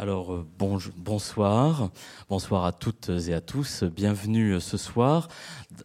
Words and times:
Alors 0.00 0.32
euh, 0.32 0.46
bonsoir, 0.56 1.90
bonsoir 2.28 2.64
à 2.64 2.70
toutes 2.70 3.10
et 3.26 3.34
à 3.34 3.40
tous. 3.40 3.82
Bienvenue 3.82 4.52
euh, 4.52 4.60
ce 4.60 4.76
soir 4.76 5.26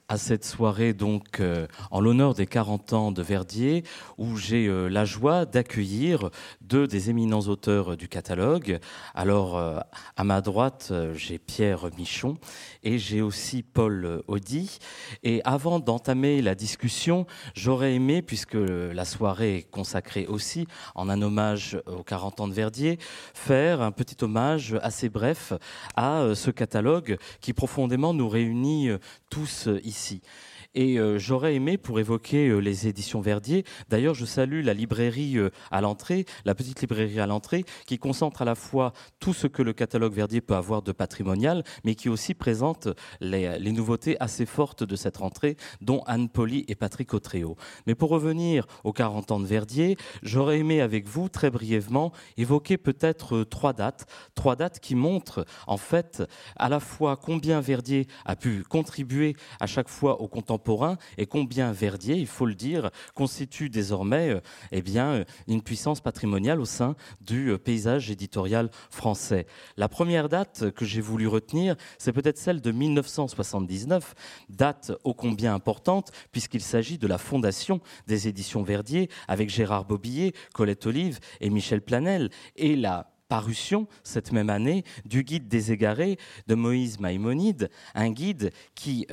à 0.08 0.18
cette 0.18 0.46
soirée 0.46 0.94
donc 0.94 1.40
euh, 1.40 1.66
en 1.90 2.00
l'honneur 2.00 2.36
des 2.36 2.46
40 2.46 2.94
ans 2.94 3.12
de 3.12 3.24
Verdier 3.24 3.84
où 4.20 4.38
j'ai 4.38 4.68
la 4.90 5.04
joie 5.04 5.46
d'accueillir 5.46 6.30
deux 6.62 6.86
des 6.86 7.10
éminents 7.10 7.42
auteurs 7.42 7.98
du 7.98 8.08
catalogue. 8.08 8.80
Alors 9.16 9.58
à 9.58 10.24
ma 10.24 10.42
droite, 10.42 10.94
j'ai 11.14 11.38
Pierre 11.38 11.90
Michon 11.98 12.38
et 12.84 12.98
j'ai 12.98 13.22
aussi 13.22 13.62
Paul 13.62 14.24
Audi. 14.28 14.80
Et 15.24 15.42
avant 15.44 15.80
d'entamer 15.80 16.42
la 16.42 16.56
discussion, 16.56 17.26
j'aurais 17.56 17.94
aimé 17.94 18.22
puisque 18.22 18.56
la 18.56 19.06
soirée 19.06 19.58
est 19.58 19.70
consacrée 19.70 20.26
aussi 20.28 20.68
en 20.96 21.10
un 21.10 21.22
hommage 21.22 21.80
aux 21.86 22.04
40 22.04 22.42
ans 22.42 22.48
de 22.48 22.54
Verdier, 22.54 22.98
faire 23.34 23.82
un 23.82 23.92
peu 23.92 24.03
petit 24.04 24.22
hommage 24.22 24.78
assez 24.82 25.08
bref 25.08 25.54
à 25.96 26.20
euh, 26.20 26.36
ce 26.36 26.52
catalogue 26.52 27.18
qui 27.40 27.54
profondément 27.54 28.14
nous 28.14 28.28
réunit 28.28 28.90
euh, 28.90 28.98
tous 29.30 29.68
euh, 29.68 29.80
ici. 29.86 30.22
Et 30.76 30.98
euh, 30.98 31.20
j'aurais 31.20 31.54
aimé, 31.54 31.78
pour 31.78 32.00
évoquer 32.00 32.48
euh, 32.48 32.58
les 32.58 32.88
éditions 32.88 33.22
Verdier, 33.22 33.64
d'ailleurs 33.90 34.16
je 34.16 34.26
salue 34.26 34.64
la 34.64 34.74
librairie 34.74 35.38
euh, 35.38 35.52
à 35.70 35.82
l'entrée, 35.82 36.26
la 36.46 36.56
petite 36.56 36.82
librairie 36.82 37.20
à 37.20 37.28
l'entrée, 37.28 37.64
qui 37.86 38.00
concentre 38.00 38.42
à 38.42 38.46
la 38.46 38.56
fois 38.56 38.94
tout 39.20 39.34
ce 39.34 39.46
que 39.46 39.62
le 39.62 39.74
catalogue 39.74 40.14
Verdier 40.14 40.42
peut 40.42 40.56
avoir 40.56 40.82
de 40.82 40.92
patrimonial, 40.92 41.64
mais 41.84 41.94
qui 41.94 42.10
aussi 42.10 42.34
présente 42.34 42.88
les, 43.22 43.60
nouveautés 43.72 44.18
assez 44.20 44.48
fortes 44.48 44.84
de 44.84 44.96
cette 44.96 45.18
rentrée, 45.18 45.58
dont 45.82 46.02
Anne 46.08 46.28
Poli 46.28 46.66
et 46.68 46.76
Patrick 46.76 47.14
Autréau. 47.14 47.56
Mais 47.86 47.94
pour 47.94 48.10
revenir 48.10 48.66
aux 48.84 48.94
40 48.94 49.32
ans 49.32 49.40
de 49.40 49.46
Verdier, 49.46 49.96
j'aurais 50.24 50.60
aimé 50.60 50.82
avec 50.82 51.08
vous, 51.08 51.30
très 51.30 51.52
brièvement, 51.52 52.12
évoquer 52.38 52.78
peut-être 52.78 53.44
trois 53.44 53.74
dates, 53.74 54.08
trois 54.34 54.56
dates 54.56 54.80
qui 54.80 54.96
montrent 54.96 55.46
en 55.68 55.78
fait 55.78 56.24
à 56.56 56.68
la 56.70 56.80
fois 56.80 57.16
combien 57.16 57.62
Verdier 57.62 58.08
a 58.26 58.36
pu 58.36 58.64
contribuer 58.64 59.36
à 59.60 59.68
chaque 59.68 59.90
fois 59.90 60.22
au 60.22 60.28
contemporain 60.28 60.63
et 61.18 61.26
combien 61.26 61.72
Verdier, 61.72 62.16
il 62.16 62.28
faut 62.28 62.46
le 62.46 62.56
dire, 62.56 62.90
constitue 63.16 63.70
désormais 63.70 64.30
euh, 64.30 64.42
eh 64.72 64.84
euh, 64.96 65.24
une 65.48 65.62
puissance 65.62 66.02
patrimoniale 66.02 66.60
au 66.60 66.66
sein 66.66 66.96
du 67.22 67.50
euh, 67.50 67.58
paysage 67.58 68.10
éditorial 68.12 68.70
français. 68.90 69.46
La 69.78 69.90
première 69.90 70.30
date 70.30 70.72
que 70.72 70.86
j'ai 70.86 71.02
voulu 71.02 71.28
retenir, 71.28 71.76
c'est 71.98 72.14
peut-être 72.14 72.38
celle 72.38 72.62
de 72.62 72.72
1979, 72.72 74.14
date 74.50 74.92
ô 75.04 75.14
combien 75.14 75.54
importante 75.54 76.12
puisqu'il 76.32 76.62
s'agit 76.62 76.98
de 76.98 77.08
la 77.08 77.18
fondation 77.18 77.82
des 78.08 78.28
éditions 78.28 78.64
Verdier 78.64 79.10
avec 79.28 79.50
Gérard 79.50 79.86
Bobillet, 79.86 80.34
Colette 80.54 80.86
Olive 80.86 81.20
et 81.42 81.50
Michel 81.50 81.82
Planel 81.82 82.30
et 82.56 82.76
la 82.76 83.12
parution 83.28 83.88
cette 84.04 84.32
même 84.32 84.50
année 84.50 84.84
du 85.06 85.24
guide 85.24 85.48
des 85.48 85.72
égarés 85.72 86.18
de 86.48 86.56
Moïse 86.56 87.00
Maïmonide, 87.00 87.70
un 87.96 88.12
guide 88.12 88.52
qui 88.76 89.08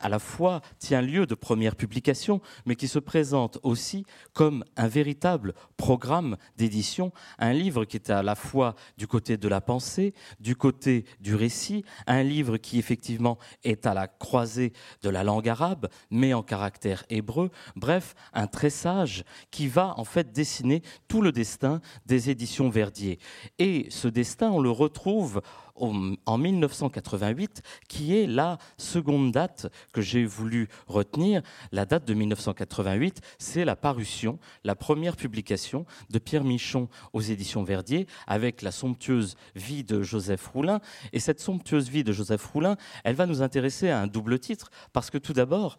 à 0.00 0.08
la 0.08 0.18
fois 0.18 0.60
tient 0.78 1.02
lieu 1.02 1.26
de 1.26 1.34
première 1.34 1.76
publication, 1.76 2.40
mais 2.66 2.74
qui 2.74 2.88
se 2.88 2.98
présente 2.98 3.58
aussi 3.62 4.04
comme 4.32 4.64
un 4.76 4.88
véritable 4.88 5.54
programme 5.76 6.36
d'édition, 6.56 7.12
un 7.38 7.52
livre 7.52 7.84
qui 7.84 7.96
est 7.96 8.10
à 8.10 8.22
la 8.22 8.34
fois 8.34 8.74
du 8.98 9.06
côté 9.06 9.36
de 9.36 9.48
la 9.48 9.60
pensée, 9.60 10.14
du 10.40 10.56
côté 10.56 11.04
du 11.20 11.34
récit, 11.34 11.84
un 12.06 12.22
livre 12.22 12.56
qui 12.56 12.78
effectivement 12.78 13.38
est 13.64 13.86
à 13.86 13.94
la 13.94 14.08
croisée 14.08 14.72
de 15.02 15.10
la 15.10 15.22
langue 15.22 15.48
arabe, 15.48 15.88
mais 16.10 16.34
en 16.34 16.42
caractère 16.42 17.04
hébreu, 17.10 17.50
bref, 17.76 18.14
un 18.32 18.46
tressage 18.46 19.24
qui 19.50 19.68
va 19.68 19.94
en 19.98 20.04
fait 20.04 20.32
dessiner 20.32 20.82
tout 21.08 21.22
le 21.22 21.32
destin 21.32 21.80
des 22.06 22.30
éditions 22.30 22.70
Verdier. 22.70 23.18
Et 23.58 23.86
ce 23.90 24.08
destin, 24.08 24.50
on 24.50 24.60
le 24.60 24.70
retrouve 24.70 25.42
en 25.80 26.38
1988, 26.38 27.62
qui 27.88 28.16
est 28.16 28.26
la 28.26 28.58
seconde 28.76 29.32
date 29.32 29.66
que 29.92 30.00
j'ai 30.00 30.24
voulu 30.24 30.68
retenir. 30.86 31.42
La 31.72 31.86
date 31.86 32.04
de 32.04 32.14
1988, 32.14 33.20
c'est 33.38 33.64
la 33.64 33.76
parution, 33.76 34.38
la 34.64 34.74
première 34.74 35.16
publication 35.16 35.86
de 36.10 36.18
Pierre 36.18 36.44
Michon 36.44 36.88
aux 37.12 37.20
éditions 37.20 37.62
Verdier, 37.62 38.06
avec 38.26 38.62
la 38.62 38.70
somptueuse 38.70 39.36
vie 39.54 39.84
de 39.84 40.02
Joseph 40.02 40.46
Roulin. 40.48 40.80
Et 41.12 41.20
cette 41.20 41.40
somptueuse 41.40 41.88
vie 41.88 42.04
de 42.04 42.12
Joseph 42.12 42.44
Roulin, 42.46 42.76
elle 43.04 43.16
va 43.16 43.26
nous 43.26 43.42
intéresser 43.42 43.90
à 43.90 44.00
un 44.00 44.06
double 44.06 44.38
titre, 44.38 44.70
parce 44.92 45.10
que 45.10 45.18
tout 45.18 45.32
d'abord, 45.32 45.78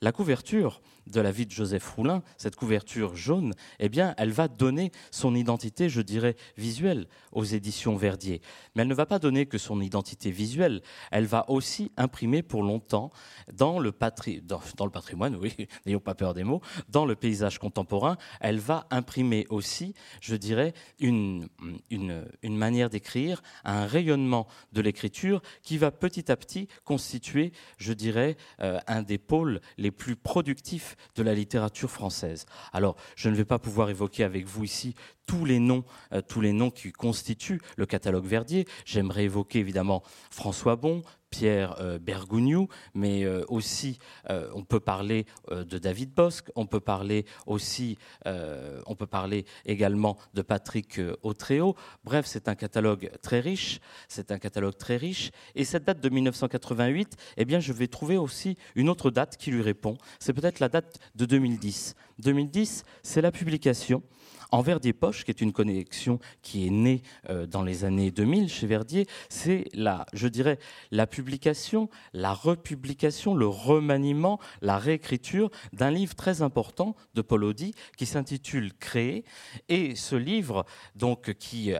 la 0.00 0.12
couverture 0.12 0.80
de 1.08 1.20
la 1.20 1.30
vie 1.30 1.46
de 1.46 1.50
Joseph 1.50 1.88
Roulin, 1.90 2.22
cette 2.36 2.56
couverture 2.56 3.16
jaune, 3.16 3.54
eh 3.78 3.88
bien, 3.88 4.14
elle 4.18 4.30
va 4.30 4.48
donner 4.48 4.92
son 5.10 5.34
identité, 5.34 5.88
je 5.88 6.02
dirais, 6.02 6.36
visuelle 6.56 7.06
aux 7.32 7.44
éditions 7.44 7.96
Verdier. 7.96 8.40
Mais 8.74 8.82
elle 8.82 8.88
ne 8.88 8.94
va 8.94 9.06
pas 9.06 9.18
donner 9.18 9.46
que 9.46 9.58
son 9.58 9.80
identité 9.80 10.30
visuelle, 10.30 10.82
elle 11.10 11.26
va 11.26 11.48
aussi 11.50 11.90
imprimer 11.96 12.42
pour 12.42 12.62
longtemps 12.62 13.10
dans 13.52 13.78
le, 13.78 13.92
patrimoine, 13.92 15.36
oui, 15.36 15.54
n'ayons 15.86 16.00
pas 16.00 16.14
peur 16.14 16.34
des 16.34 16.44
mots, 16.44 16.60
dans 16.88 17.06
le 17.06 17.16
paysage 17.16 17.58
contemporain, 17.58 18.16
elle 18.40 18.58
va 18.58 18.86
imprimer 18.90 19.46
aussi, 19.48 19.94
je 20.20 20.36
dirais, 20.36 20.74
une, 21.00 21.48
une, 21.90 22.56
manière 22.56 22.90
d'écrire, 22.90 23.42
un 23.64 23.86
rayonnement 23.86 24.46
de 24.72 24.80
l'écriture 24.80 25.40
qui 25.62 25.78
va 25.78 25.90
petit 25.90 26.30
à 26.30 26.36
petit 26.36 26.68
constituer, 26.84 27.52
je 27.78 27.92
dirais, 27.92 28.36
euh, 28.60 28.78
un 28.86 29.02
des 29.02 29.18
pôles 29.18 29.60
les 29.76 29.87
plus 29.90 30.16
productifs 30.16 30.96
de 31.16 31.22
la 31.22 31.34
littérature 31.34 31.90
française. 31.90 32.46
Alors, 32.72 32.96
je 33.16 33.28
ne 33.28 33.34
vais 33.34 33.44
pas 33.44 33.58
pouvoir 33.58 33.90
évoquer 33.90 34.24
avec 34.24 34.46
vous 34.46 34.64
ici 34.64 34.94
tous 35.26 35.44
les 35.44 35.58
noms, 35.58 35.84
euh, 36.12 36.22
tous 36.22 36.40
les 36.40 36.52
noms 36.52 36.70
qui 36.70 36.90
constituent 36.90 37.60
le 37.76 37.86
catalogue 37.86 38.24
Verdier. 38.24 38.66
J'aimerais 38.84 39.24
évoquer 39.24 39.58
évidemment 39.58 40.02
François 40.30 40.76
Bon, 40.76 41.02
Pierre 41.30 41.76
euh, 41.80 41.98
Bergougnou, 41.98 42.68
mais 42.94 43.24
euh, 43.24 43.44
aussi 43.48 43.98
on 44.28 44.62
peut 44.62 44.80
parler 44.80 45.26
de 45.50 45.78
David 45.78 46.12
Bosque, 46.12 46.50
on 46.54 46.66
peut 46.66 46.80
parler 46.80 47.24
aussi, 47.46 47.96
on 48.24 48.94
peut 48.94 49.06
parler 49.06 49.44
également 49.64 50.16
de 50.34 50.42
Patrick 50.42 51.00
Autréau. 51.22 51.76
Bref, 52.04 52.26
c'est 52.26 52.48
un 52.48 52.54
catalogue 52.54 53.10
très 53.22 53.40
riche, 53.40 53.80
c'est 54.08 54.30
un 54.30 54.38
catalogue 54.38 54.76
très 54.76 54.96
riche. 54.96 55.30
Et 55.54 55.64
cette 55.64 55.84
date 55.84 56.00
de 56.00 56.08
1988, 56.08 57.16
eh 57.36 57.44
bien, 57.44 57.60
je 57.60 57.72
vais 57.72 57.88
trouver 57.88 58.16
aussi 58.16 58.56
une 58.74 58.88
autre 58.88 59.10
date 59.10 59.36
qui 59.36 59.50
lui 59.50 59.62
répond. 59.62 59.96
C'est 60.18 60.32
peut-être 60.32 60.60
la 60.60 60.68
date 60.68 60.98
de 61.14 61.24
2010. 61.24 61.94
2010, 62.18 62.84
c'est 63.02 63.20
la 63.20 63.32
publication 63.32 64.02
en 64.50 64.62
Verdier 64.62 64.92
Poche, 64.92 65.24
qui 65.24 65.30
est 65.30 65.40
une 65.40 65.52
connexion 65.52 66.18
qui 66.42 66.66
est 66.66 66.70
née 66.70 67.02
euh, 67.28 67.46
dans 67.46 67.62
les 67.62 67.84
années 67.84 68.10
2000 68.10 68.48
chez 68.48 68.66
Verdier, 68.66 69.06
c'est 69.28 69.64
la, 69.74 70.06
je 70.12 70.28
dirais, 70.28 70.58
la 70.90 71.06
publication, 71.06 71.88
la 72.12 72.32
republication, 72.32 73.34
le 73.34 73.46
remaniement, 73.46 74.38
la 74.62 74.78
réécriture 74.78 75.50
d'un 75.72 75.90
livre 75.90 76.14
très 76.14 76.42
important 76.42 76.96
de 77.14 77.22
Paul 77.22 77.44
Audi 77.44 77.74
qui 77.96 78.06
s'intitule 78.06 78.72
Créer. 78.74 79.24
Et 79.68 79.94
ce 79.94 80.16
livre, 80.16 80.64
donc, 80.94 81.34
qui, 81.34 81.72
euh, 81.72 81.78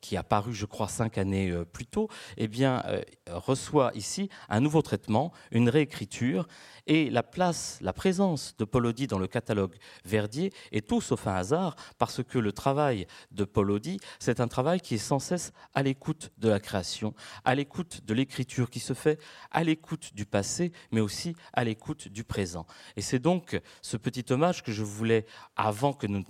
qui 0.00 0.16
a 0.16 0.22
paru, 0.22 0.52
je 0.52 0.66
crois, 0.66 0.88
cinq 0.88 1.18
années 1.18 1.50
euh, 1.50 1.64
plus 1.64 1.86
tôt, 1.86 2.08
eh 2.36 2.48
bien, 2.48 2.82
reçoit 3.28 3.92
ici 3.94 4.28
un 4.48 4.60
nouveau 4.60 4.82
traitement, 4.82 5.32
une 5.50 5.68
réécriture 5.68 6.46
et 6.86 7.10
la 7.10 7.22
place, 7.22 7.78
la 7.80 7.92
présence 7.92 8.56
de 8.58 8.64
Paul 8.64 8.86
Audi 8.86 9.06
dans 9.06 9.18
le 9.18 9.28
catalogue 9.28 9.76
Verdier 10.04 10.52
est 10.72 10.88
tout 10.88 11.00
sauf 11.00 11.26
un 11.26 11.34
hasard, 11.34 11.76
parce 11.98 12.09
que 12.22 12.38
le 12.38 12.52
travail 12.52 13.06
de 13.30 13.44
Paul 13.44 13.70
Audi, 13.70 14.00
c'est 14.18 14.40
un 14.40 14.48
travail 14.48 14.80
qui 14.80 14.96
est 14.96 14.98
sans 14.98 15.18
cesse 15.18 15.52
à 15.74 15.82
l'écoute 15.82 16.30
de 16.38 16.48
la 16.48 16.60
création, 16.60 17.14
à 17.44 17.54
l'écoute 17.54 18.04
de 18.04 18.14
l'écriture 18.14 18.70
qui 18.70 18.80
se 18.80 18.92
fait, 18.92 19.20
à 19.50 19.64
l'écoute 19.64 20.14
du 20.14 20.24
passé, 20.24 20.72
mais 20.90 21.00
aussi 21.00 21.34
à 21.52 21.64
l'écoute 21.64 22.08
du 22.08 22.24
présent. 22.24 22.66
Et 22.96 23.02
c'est 23.02 23.18
donc 23.18 23.60
ce 23.82 23.96
petit 23.96 24.24
hommage 24.32 24.62
que 24.62 24.72
je 24.72 24.82
voulais, 24.82 25.26
avant 25.56 25.92
que 25.92 26.06
nous 26.06 26.24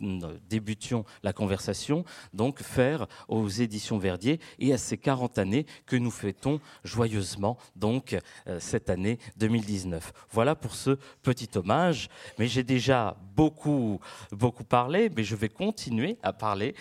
débutions 0.49 1.05
la 1.23 1.33
conversation, 1.33 2.05
donc 2.33 2.61
faire 2.63 3.07
aux 3.29 3.49
éditions 3.49 3.99
Verdier 3.99 4.41
et 4.59 4.73
à 4.73 4.79
ces 4.79 4.99
40 4.99 5.39
années 5.39 5.67
que 5.87 5.97
nous 5.97 6.11
fêtons 6.11 6.61
joyeusement, 6.85 7.59
donc 7.77 8.17
euh, 8.47 8.59
cette 8.61 8.91
année 8.91 9.19
2019. 9.37 10.13
Voilà 10.31 10.55
pour 10.55 10.75
ce 10.75 10.99
petit 11.23 11.49
hommage. 11.57 12.09
Mais 12.39 12.47
j'ai 12.47 12.63
déjà 12.63 13.17
beaucoup, 13.35 14.01
beaucoup 14.33 14.65
parlé, 14.65 15.11
mais 15.15 15.25
je 15.25 15.37
vais 15.37 15.49
continuer 15.49 15.70
à 16.23 16.33
parler. 16.33 16.75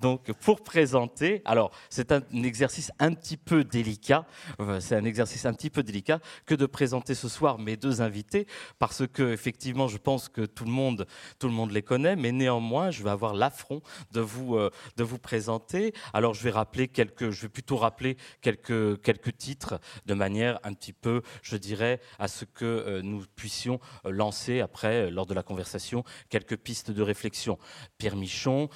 Donc, 0.00 0.32
pour 0.32 0.62
présenter, 0.62 1.42
alors, 1.44 1.70
c'est 1.90 2.12
un 2.12 2.22
exercice 2.32 2.90
un 2.98 3.12
petit 3.12 3.36
peu 3.36 3.64
délicat, 3.64 4.26
euh, 4.60 4.80
c'est 4.80 4.94
un 4.94 5.04
exercice 5.04 5.46
un 5.46 5.52
petit 5.52 5.70
peu 5.70 5.82
délicat 5.82 6.20
que 6.46 6.54
de 6.54 6.66
présenter 6.66 7.14
ce 7.14 7.28
soir 7.28 7.58
mes 7.58 7.76
deux 7.76 8.00
invités, 8.02 8.46
parce 8.78 9.06
que, 9.06 9.32
effectivement, 9.32 9.88
je 9.88 9.98
pense 9.98 10.28
que 10.28 10.42
tout 10.42 10.64
le 10.64 10.70
monde, 10.70 11.06
tout 11.38 11.48
le 11.48 11.54
monde 11.54 11.70
les 11.72 11.82
connaît, 11.82 12.16
mais 12.16 12.32
néanmoins, 12.32 12.90
je 12.90 13.02
vais 13.02 13.10
avoir 13.10 13.34
l'affront 13.34 13.82
de 14.12 14.20
vous, 14.20 14.56
euh, 14.56 14.70
de 14.96 15.04
vous 15.04 15.18
présenter. 15.18 15.92
Alors, 16.12 16.34
je 16.34 16.42
vais 16.42 16.50
rappeler 16.50 16.88
quelques, 16.88 17.30
je 17.30 17.42
vais 17.42 17.48
plutôt 17.48 17.76
rappeler 17.76 18.16
quelques, 18.40 19.00
quelques 19.02 19.36
titres 19.36 19.80
de 20.06 20.14
manière 20.14 20.58
un 20.62 20.72
petit 20.72 20.92
peu, 20.92 21.22
je 21.42 21.56
dirais, 21.56 22.00
à 22.18 22.28
ce 22.28 22.44
que 22.44 22.64
euh, 22.64 23.02
nous 23.02 23.24
puissions 23.34 23.80
lancer 24.04 24.60
après, 24.60 25.10
lors 25.10 25.26
de 25.26 25.34
la 25.34 25.42
conversation, 25.42 26.04
quelques 26.28 26.56
pistes 26.56 26.90
de 26.90 27.02
réflexion. 27.02 27.58
Pierre 27.98 28.16
Michel 28.16 28.35
Michon, 28.36 28.68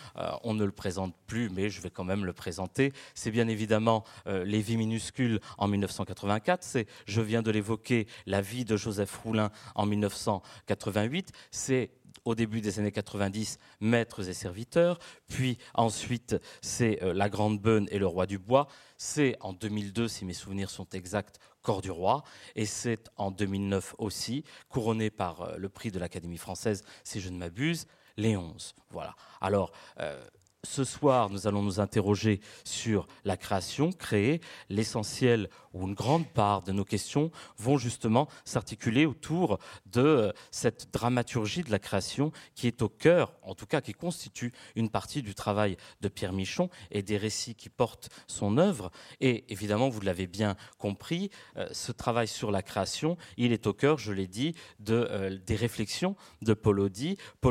on 0.42 0.54
ne 0.54 0.64
le 0.64 0.72
présente 0.72 1.14
plus, 1.26 1.50
mais 1.50 1.68
je 1.68 1.82
vais 1.82 1.90
quand 1.90 2.04
même 2.04 2.24
le 2.24 2.32
présenter. 2.32 2.94
C'est 3.14 3.30
bien 3.30 3.46
évidemment 3.46 4.04
Les 4.26 4.60
Vies 4.60 4.78
minuscules 4.78 5.38
en 5.58 5.68
1984. 5.68 6.62
C'est, 6.62 6.86
je 7.04 7.20
viens 7.20 7.42
de 7.42 7.50
l'évoquer, 7.50 8.06
La 8.26 8.40
vie 8.40 8.64
de 8.64 8.78
Joseph 8.78 9.14
Roulin 9.18 9.50
en 9.74 9.84
1988. 9.84 11.32
C'est 11.50 11.90
au 12.24 12.34
début 12.34 12.60
des 12.60 12.78
années 12.78 12.92
90, 12.92 13.58
Maîtres 13.80 14.28
et 14.28 14.34
serviteurs, 14.34 14.98
puis 15.28 15.58
ensuite 15.74 16.36
c'est 16.60 17.02
euh, 17.02 17.12
La 17.14 17.28
Grande 17.28 17.60
Beune 17.60 17.88
et 17.90 17.98
Le 17.98 18.06
Roi 18.06 18.26
du 18.26 18.38
Bois, 18.38 18.68
c'est 18.96 19.36
en 19.40 19.52
2002, 19.52 20.08
si 20.08 20.24
mes 20.24 20.34
souvenirs 20.34 20.70
sont 20.70 20.88
exacts, 20.90 21.38
Corps 21.62 21.82
du 21.82 21.90
Roi, 21.90 22.22
et 22.56 22.66
c'est 22.66 23.10
en 23.16 23.30
2009 23.30 23.94
aussi, 23.98 24.44
couronné 24.68 25.10
par 25.10 25.42
euh, 25.42 25.56
le 25.56 25.68
prix 25.68 25.90
de 25.90 25.98
l'Académie 25.98 26.38
française, 26.38 26.82
si 27.04 27.20
je 27.20 27.30
ne 27.30 27.38
m'abuse, 27.38 27.86
11. 28.24 28.74
Voilà. 28.90 29.14
Alors, 29.40 29.70
euh, 30.00 30.22
ce 30.64 30.84
soir, 30.84 31.30
nous 31.30 31.46
allons 31.46 31.62
nous 31.62 31.80
interroger 31.80 32.40
sur 32.64 33.06
la 33.24 33.36
création, 33.36 33.92
créer. 33.92 34.40
L'essentiel 34.68 35.48
ou 35.72 35.86
une 35.86 35.94
grande 35.94 36.26
part 36.26 36.62
de 36.62 36.72
nos 36.72 36.84
questions 36.84 37.30
vont 37.56 37.78
justement 37.78 38.28
s'articuler 38.44 39.06
autour 39.06 39.58
de 39.86 40.00
euh, 40.00 40.32
cette 40.50 40.92
dramaturgie 40.92 41.62
de 41.62 41.70
la 41.70 41.78
création 41.78 42.32
qui 42.54 42.66
est 42.66 42.82
au 42.82 42.88
cœur, 42.88 43.34
en 43.42 43.54
tout 43.54 43.66
cas 43.66 43.80
qui 43.80 43.92
constitue 43.92 44.52
une 44.74 44.90
partie 44.90 45.22
du 45.22 45.34
travail 45.34 45.76
de 46.00 46.08
Pierre 46.08 46.32
Michon 46.32 46.68
et 46.90 47.02
des 47.02 47.16
récits 47.16 47.54
qui 47.54 47.68
portent 47.68 48.10
son 48.26 48.58
œuvre. 48.58 48.90
Et 49.20 49.44
évidemment, 49.48 49.88
vous 49.88 50.00
l'avez 50.00 50.26
bien 50.26 50.56
compris, 50.78 51.30
euh, 51.56 51.68
ce 51.72 51.92
travail 51.92 52.28
sur 52.28 52.50
la 52.50 52.62
création, 52.62 53.16
il 53.36 53.52
est 53.52 53.66
au 53.66 53.72
cœur, 53.72 53.98
je 53.98 54.12
l'ai 54.12 54.26
dit, 54.26 54.54
de, 54.78 55.08
euh, 55.10 55.38
des 55.46 55.56
réflexions 55.56 56.16
de. 56.42 56.54
Paul 56.60 56.78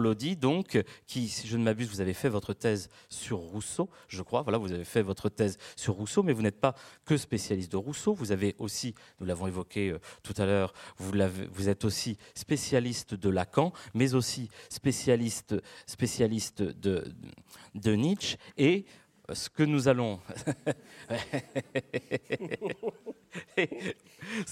Audi, 0.07 0.35
donc, 0.35 0.81
qui, 1.07 1.29
si 1.29 1.47
je 1.47 1.57
ne 1.57 1.63
m'abuse, 1.63 1.89
vous 1.89 2.01
avez 2.01 2.13
fait 2.13 2.29
votre 2.29 2.53
thèse 2.53 2.89
sur 3.07 3.37
Rousseau, 3.37 3.89
je 4.07 4.21
crois. 4.21 4.41
Voilà, 4.41 4.57
vous 4.57 4.71
avez 4.71 4.83
fait 4.83 5.01
votre 5.01 5.29
thèse 5.29 5.57
sur 5.75 5.93
Rousseau, 5.95 6.23
mais 6.23 6.33
vous 6.33 6.41
n'êtes 6.41 6.59
pas 6.59 6.75
que 7.05 7.17
spécialiste 7.17 7.71
de 7.71 7.77
Rousseau. 7.77 8.13
Vous 8.13 8.31
avez 8.31 8.55
aussi, 8.59 8.95
nous 9.19 9.25
l'avons 9.25 9.47
évoqué 9.47 9.89
euh, 9.89 9.99
tout 10.23 10.33
à 10.37 10.45
l'heure, 10.45 10.73
vous, 10.97 11.69
êtes 11.69 11.85
aussi 11.85 12.17
spécialiste 12.35 13.13
de 13.13 13.29
Lacan, 13.29 13.73
mais 13.93 14.13
aussi 14.13 14.49
spécialiste, 14.69 15.55
spécialiste 15.85 16.61
de, 16.61 17.05
de 17.75 17.93
Nietzsche 17.93 18.37
et 18.57 18.85
ce 19.35 19.49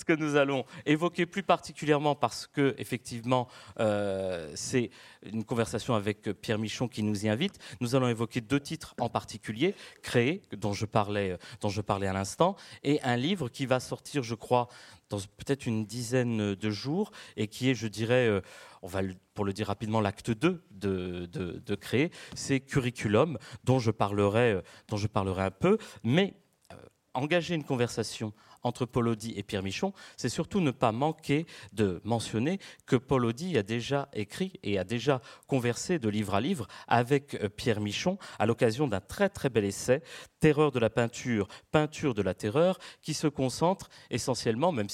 que 0.06 0.14
nous 0.14 0.36
allons 0.36 0.66
évoquer 0.86 1.26
plus 1.26 1.44
particulièrement 1.44 2.16
parce 2.16 2.48
que 2.48 2.76
effectivement 2.78 3.48
euh, 3.80 4.52
c'est 4.56 4.90
une 5.24 5.44
conversation 5.44 5.96
avec 5.96 6.32
Pierre 6.42 6.60
Michon 6.60 6.88
qui 6.88 7.04
nous 7.04 7.26
y 7.26 7.30
invite. 7.30 7.58
Nous 7.82 7.96
allons 7.96 8.08
évoquer 8.08 8.42
deux 8.42 8.60
titres 8.60 8.94
en 9.00 9.10
particulier 9.10 9.76
créés 10.02 10.42
dont 10.56 10.74
je 10.74 10.86
parlais 10.86 11.38
dont 11.62 11.70
je 11.70 11.82
parlais 11.82 12.08
à 12.08 12.14
l'instant 12.14 12.56
et 12.84 13.02
un 13.02 13.16
livre 13.18 13.50
qui 13.50 13.66
va 13.66 13.80
sortir, 13.80 14.24
je 14.24 14.36
crois, 14.36 14.68
dans 15.10 15.20
peut-être 15.20 15.66
une 15.66 15.86
dizaine 15.86 16.56
de 16.56 16.70
jours 16.70 17.12
et 17.36 17.48
qui 17.48 17.70
est, 17.70 17.76
je 17.76 17.88
dirais, 17.88 18.28
euh, 18.28 18.42
on 18.82 18.88
va 18.88 19.02
pour 19.34 19.46
le 19.46 19.54
dire 19.54 19.68
rapidement, 19.68 20.02
l'acte 20.02 20.32
2 20.32 20.64
de, 20.72 21.76
créer, 21.76 22.12
c'est 22.36 22.60
Curriculum, 22.60 23.38
dont 23.64 23.80
je 23.80 23.92
parlerai, 23.92 24.54
euh, 24.54 25.42
un 25.42 25.52
peu, 25.52 25.78
mais 26.04 26.34
euh, 26.72 26.76
engager 27.14 27.56
une 27.56 27.64
conversation 27.64 28.34
entre 28.68 28.86
Paul 28.86 29.08
Audi 29.08 29.34
et 29.36 29.44
Pierre 29.44 29.64
Michon, 29.64 29.94
c'est 30.18 30.30
surtout 30.30 30.62
ne 30.62 30.72
pas 30.72 30.92
manquer 30.92 31.46
de 31.74 32.02
mentionner 32.04 32.60
que 32.86 32.96
Paul 32.96 33.26
Audi 33.26 33.58
a 33.58 33.64
déjà 33.64 34.10
écrit 34.14 34.54
et 34.64 34.78
a 34.78 34.84
déjà 34.84 35.22
conversé 35.48 36.00
de 36.00 36.10
livre 36.10 36.36
à 36.36 36.42
livre 36.42 36.68
avec 36.88 37.36
euh, 37.36 37.50
Pierre 37.50 37.82
Michon 37.82 38.18
à 38.40 38.46
l'occasion 38.46 38.88
d'un 38.88 39.02
très 39.02 39.30
très 39.30 39.50
bel 39.50 39.66
essai, 39.66 40.02
Terreur 40.40 40.72
de 40.72 40.78
la 40.78 40.92
peinture, 40.92 41.48
peinture 41.72 42.14
de 42.14 42.22
la 42.22 42.36
terreur, 42.36 42.78
qui 43.02 43.16
se 43.16 43.26
concentre 43.26 43.90
essentiellement, 44.12 44.72
même, 44.72 44.88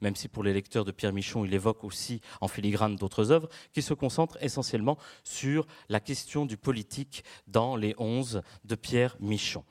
même 0.00 0.14
si 0.14 0.28
pour 0.28 0.44
les 0.44 0.52
lecteurs 0.52 0.84
de 0.84 0.92
Pierre 0.92 1.12
Michon, 1.12 1.44
il 1.44 1.52
évoque 1.52 1.82
aussi 1.82 2.20
en 2.40 2.46
filigrane 2.46 2.94
d'autres 2.94 3.32
œuvres, 3.32 3.48
qui 3.72 3.82
se 3.82 3.92
concentre 3.94 4.38
essentiellement 4.40 4.96
sur 5.24 5.66
la 5.88 5.98
question 5.98 6.46
du 6.46 6.56
politique 6.56 7.24
dans 7.48 7.74
les 7.74 7.94
onze 7.98 8.42
de 8.64 8.76
Pierre 8.76 9.16
Michon. 9.18 9.64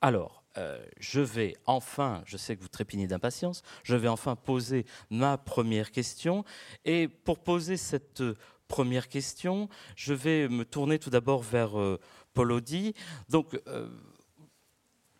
Alors, 0.00 0.37
euh, 0.58 0.78
je 0.98 1.20
vais 1.20 1.56
enfin, 1.66 2.22
je 2.26 2.36
sais 2.36 2.56
que 2.56 2.62
vous 2.62 2.68
trépignez 2.68 3.06
d'impatience, 3.06 3.62
je 3.84 3.94
vais 3.94 4.08
enfin 4.08 4.34
poser 4.34 4.86
ma 5.08 5.38
première 5.38 5.92
question. 5.92 6.44
Et 6.84 7.06
pour 7.06 7.38
poser 7.38 7.76
cette 7.76 8.22
première 8.66 9.08
question, 9.08 9.68
je 9.94 10.14
vais 10.14 10.48
me 10.48 10.64
tourner 10.64 10.98
tout 10.98 11.10
d'abord 11.10 11.42
vers 11.42 11.78
euh, 11.78 12.00
Paul 12.34 12.50
Audi. 12.50 12.94
Donc, 13.28 13.60
euh, 13.68 13.88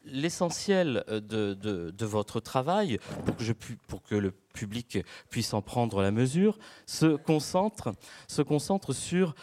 l'essentiel 0.04 1.04
de, 1.08 2.04
votre 2.04 2.40
travail, 2.40 2.98
pour 3.24 3.36
que, 3.36 3.44
je, 3.44 3.52
pour 3.86 4.02
que, 4.02 4.14
le 4.14 4.32
public 4.32 4.98
puisse 5.30 5.54
en 5.54 5.62
prendre 5.62 6.02
la 6.02 6.10
mesure, 6.10 6.58
se 6.86 7.14
concentre, 7.16 7.92
se 8.26 8.40
concentre 8.40 8.94
sur, 8.94 9.34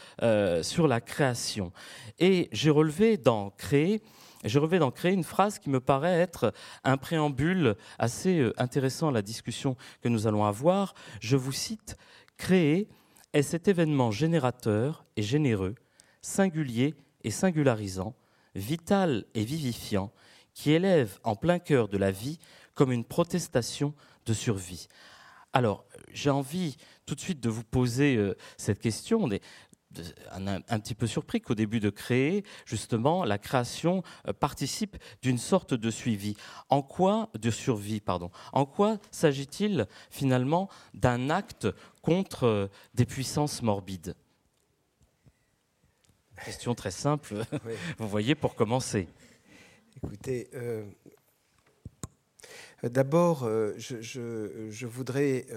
sur 0.63 0.87
la 0.87 1.01
création. 1.01 1.71
Et 2.17 2.49
j'ai 2.51 2.71
relevé 2.71 3.17
dans 3.17 3.51
Créer 3.51 4.01
je 4.45 4.59
revais 4.59 4.79
d'en 4.79 4.91
créer 4.91 5.13
une 5.13 5.23
phrase 5.23 5.59
qui 5.59 5.69
me 5.69 5.79
paraît 5.79 6.19
être 6.19 6.53
un 6.83 6.97
préambule 6.97 7.75
assez 7.99 8.39
euh, 8.39 8.53
intéressant 8.57 9.09
à 9.09 9.11
la 9.11 9.21
discussion 9.21 9.75
que 10.01 10.09
nous 10.09 10.27
allons 10.27 10.45
avoir. 10.45 10.93
Je 11.19 11.35
vous 11.35 11.51
cite 11.51 11.97
Créer 12.37 12.87
est 13.33 13.41
cet 13.41 13.67
événement 13.67 14.11
générateur 14.11 15.05
et 15.17 15.21
généreux, 15.21 15.75
singulier 16.21 16.95
et 17.23 17.31
singularisant, 17.31 18.15
vital 18.55 19.25
et 19.33 19.43
vivifiant, 19.43 20.11
qui 20.53 20.71
élève 20.71 21.19
en 21.23 21.35
plein 21.35 21.59
cœur 21.59 21.87
de 21.87 21.97
la 21.97 22.11
vie 22.11 22.39
comme 22.73 22.91
une 22.91 23.03
protestation 23.03 23.93
de 24.25 24.33
survie. 24.33 24.87
Alors, 25.53 25.85
j'ai 26.11 26.29
envie 26.29 26.77
tout 27.05 27.15
de 27.15 27.19
suite 27.21 27.39
de 27.39 27.49
vous 27.49 27.63
poser 27.63 28.17
euh, 28.17 28.35
cette 28.57 28.79
question 28.79 29.29
un, 30.31 30.79
petit 30.79 30.95
peu 30.95 31.07
surpris 31.07 31.41
qu'au 31.41 31.55
début 31.55 31.79
de 31.79 31.89
créer, 31.89 32.43
justement, 32.65 33.23
la 33.23 33.37
création 33.37 34.03
euh, 34.27 34.33
participe 34.33 34.97
d'une 35.21 35.37
sorte 35.37 35.73
de 35.73 35.89
suivi. 35.89 36.35
En 36.69 36.81
quoi, 36.81 37.29
de 37.39 37.51
survie, 37.51 37.99
pardon. 37.99 38.31
En 38.53 38.65
quoi 38.65 38.97
s'agit-il 39.11 39.87
finalement 40.09 40.69
d'un 40.93 41.29
acte 41.29 41.67
contre 42.01 42.43
euh, 42.45 42.67
des 42.93 43.05
puissances 43.05 43.61
morbides? 43.61 44.15
Question 46.43 46.75
très 46.75 46.91
simple, 46.91 47.35
vous 47.97 48.09
voyez, 48.09 48.35
pour 48.35 48.55
commencer. 48.55 49.07
Écoutez, 50.03 50.49
euh, 50.53 50.83
D'abord, 52.83 53.49
je, 53.77 54.85
voudrais 54.85 55.47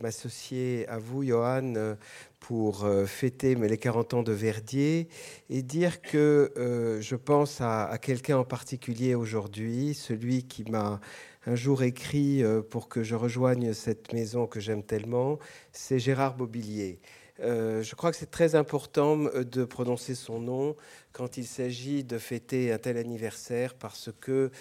m'associer 0.00 0.86
à 0.86 0.98
vous, 0.98 1.24
Johan, 1.24 1.96
pour 2.46 2.84
euh, 2.84 3.06
fêter 3.06 3.56
les 3.56 3.76
40 3.76 4.14
ans 4.14 4.22
de 4.22 4.30
Verdier 4.30 5.08
et 5.50 5.62
dire 5.62 6.00
que 6.00 6.52
euh, 6.56 7.00
je 7.00 7.16
pense 7.16 7.60
à, 7.60 7.98
quelqu'un 8.00 8.38
en 8.38 8.44
particulier 8.44 9.16
aujourd'hui, 9.16 9.94
celui 9.94 10.44
qui 10.44 10.62
m'a 10.70 11.00
un 11.46 11.56
jour 11.56 11.82
écrit 11.82 12.44
euh, 12.44 12.62
pour 12.62 12.88
que 12.88 13.02
je 13.02 13.16
rejoigne 13.16 13.72
cette 13.72 14.12
maison 14.12 14.46
que 14.46 14.60
j'aime 14.60 14.84
tellement, 14.84 15.40
c'est 15.72 15.98
Gérard 15.98 16.36
Bobillier. 16.36 17.00
je 17.40 17.94
crois 17.96 18.12
que 18.12 18.16
c'est 18.16 18.30
très 18.30 18.54
important 18.54 19.16
de 19.16 19.64
prononcer 19.64 20.14
son 20.14 20.38
nom 20.38 20.76
quand 21.12 21.38
il 21.38 21.46
s'agit 21.46 22.04
de 22.04 22.16
fêter 22.16 22.70
un 22.70 22.78
tel 22.78 22.96
anniversaire 22.96 23.74
parce 23.74 24.10
que 24.20 24.52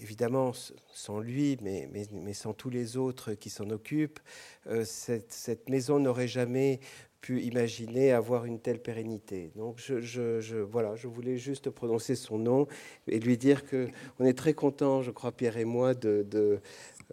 évidemment, 0.00 0.52
sans 0.92 1.20
lui, 1.20 1.58
mais, 1.62 1.88
mais, 2.12 2.32
sans 2.32 2.52
tous 2.52 2.70
les 2.70 2.96
autres 2.96 3.34
qui 3.34 3.50
s'en 3.50 3.70
occupent, 3.70 4.20
euh, 4.66 4.84
cette, 4.84 5.68
maison 5.68 5.98
n'aurait 5.98 6.28
jamais 6.28 6.80
pu 7.20 7.42
imaginer 7.42 8.12
avoir 8.12 8.46
une 8.46 8.60
telle 8.60 8.80
pérennité. 8.80 9.52
Donc, 9.54 9.78
je, 9.78 10.56
voilà, 10.62 10.96
je 10.96 11.06
voulais 11.06 11.36
juste 11.36 11.68
prononcer 11.70 12.16
son 12.16 12.38
nom 12.38 12.66
et 13.06 13.20
lui 13.20 13.36
dire 13.36 13.66
que 13.66 13.88
on 14.18 14.24
est 14.24 14.36
très 14.36 14.54
content, 14.54 15.02
je 15.02 15.10
crois, 15.10 15.32
Pierre 15.32 15.58
et 15.58 15.66
moi, 15.66 15.94
de, 15.94 16.26
de, 16.28 16.60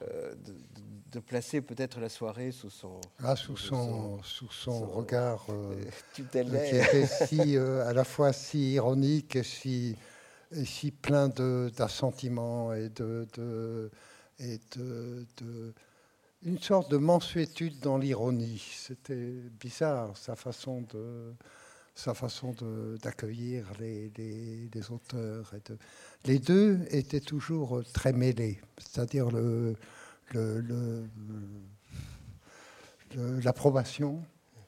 euh, 0.01 0.33
placer 1.25 1.61
peut-être 1.61 1.99
la 1.99 2.09
soirée 2.09 2.51
sous 2.51 2.69
son, 2.69 3.01
ah, 3.23 3.35
sous, 3.35 3.57
son, 3.57 4.21
sous 4.21 4.51
son, 4.51 4.85
regard 4.85 5.47
euh, 5.49 5.73
qui 6.13 6.21
était 6.21 6.45
si, 7.07 7.57
à 7.57 7.91
la 7.91 8.03
fois 8.03 8.31
si 8.33 8.73
ironique 8.73 9.35
et 9.35 9.43
si 9.43 9.95
et 10.51 10.65
si 10.65 10.91
plein 10.91 11.29
d'assentiments 11.29 12.73
et 12.73 12.89
de, 12.89 13.89
une 16.43 16.59
sorte 16.59 16.91
de 16.91 16.97
mansuétude 16.97 17.79
dans 17.79 17.97
l'ironie. 17.97 18.63
C'était 18.75 19.33
bizarre 19.59 20.15
sa 20.15 20.35
façon 20.35 20.81
de 20.93 21.33
sa 21.95 22.13
façon 22.13 22.55
d'accueillir 23.01 23.65
les, 23.79 24.11
les, 24.15 24.91
auteurs. 24.91 25.51
Et 25.55 25.61
les 26.27 26.37
deux 26.37 26.79
étaient 26.91 27.19
toujours 27.19 27.81
très 27.91 28.13
mêlés, 28.13 28.61
c'est-à-dire 28.77 29.31
le, 29.31 29.75
l'approbation 33.43 34.21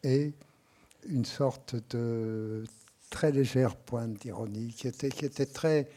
et 0.04 0.34
une 1.08 1.26
sorte 1.26 1.76
de 1.92 2.64
très 3.10 3.32
légère 3.32 3.76
pointe 3.76 4.14
d'ironie 4.14 4.74
qui 4.74 4.88
était, 4.88 5.10
qui 5.10 5.26
était 5.26 5.46
très, 5.46 5.90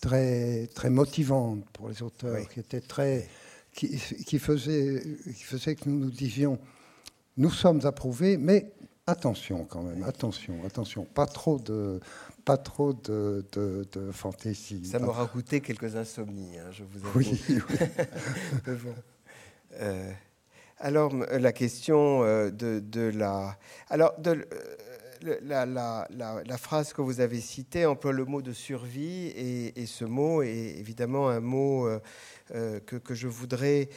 très, 0.00 0.68
très 0.74 0.90
motivante 0.90 1.64
pour 1.72 1.88
les 1.88 2.02
auteurs, 2.02 2.48
qui 2.48 2.60
était 2.60 2.80
très, 2.80 3.28
qui, 3.72 3.98
qui, 3.98 4.38
faisait, 4.38 5.02
qui 5.24 5.42
faisait 5.42 5.74
que 5.74 5.88
nous 5.88 5.98
nous 5.98 6.10
disions 6.10 6.58
nous 7.36 7.50
sommes 7.50 7.84
approuvés, 7.84 8.36
mais 8.36 8.72
attention 9.06 9.64
quand 9.64 9.82
même, 9.82 10.02
attention, 10.04 10.64
attention, 10.64 11.04
pas 11.04 11.26
trop 11.26 11.58
de, 11.58 12.00
pas 12.44 12.56
trop 12.56 12.92
de, 12.92 13.44
de, 13.52 14.12
fantaisie. 14.12 14.84
Ça 14.86 14.98
m'aura 14.98 15.26
coûté 15.26 15.60
quelques 15.60 15.96
insomnies, 15.96 16.58
hein, 16.58 16.70
je 16.70 16.84
vous 16.84 17.06
avoue. 17.06 17.18
Oui, 17.18 17.40
oui. 17.48 18.76
Euh, 19.80 20.12
alors, 20.78 21.12
la 21.12 21.52
question 21.52 22.22
euh, 22.22 22.48
de, 22.48 22.78
de 22.78 23.00
la. 23.00 23.58
Alors, 23.88 24.14
de, 24.20 24.46
la, 25.24 26.58
phrase 26.58 26.92
que 26.92 27.02
vous 27.02 27.20
avez 27.20 27.40
citée 27.40 27.86
emploie 27.86 28.12
le 28.12 28.24
mot 28.24 28.42
de 28.42 28.52
survie, 28.52 29.28
et, 29.36 29.86
ce 29.86 30.04
mot 30.04 30.42
est 30.42 30.76
évidemment 30.78 31.28
un 31.28 31.40
mot. 31.40 31.86
Euh, 31.86 31.98
euh, 32.54 32.78
que, 32.80 33.14
je 33.14 33.26
voudrais 33.26 33.88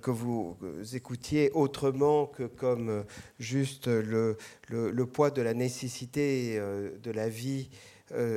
que 0.00 0.12
vous 0.12 0.56
écoutiez 0.92 1.50
autrement 1.54 2.26
que 2.26 2.44
comme 2.44 3.04
juste 3.40 3.88
le, 3.88 4.36
poids 5.12 5.30
de 5.30 5.42
la 5.42 5.54
nécessité 5.54 6.54
euh, 6.56 6.96
de 7.02 7.10
la 7.10 7.28
vie 7.28 7.68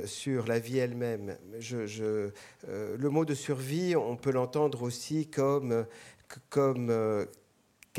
sur 0.06 0.48
la 0.48 0.58
vie 0.58 0.80
elle-même. 0.80 1.38
Le 2.68 3.10
mot 3.10 3.26
de 3.26 3.36
survie, 3.36 3.96
on 3.96 4.16
peut 4.16 4.32
l'entendre 4.32 4.82
aussi 4.82 5.28
comme, 5.28 5.86
comme 6.50 7.28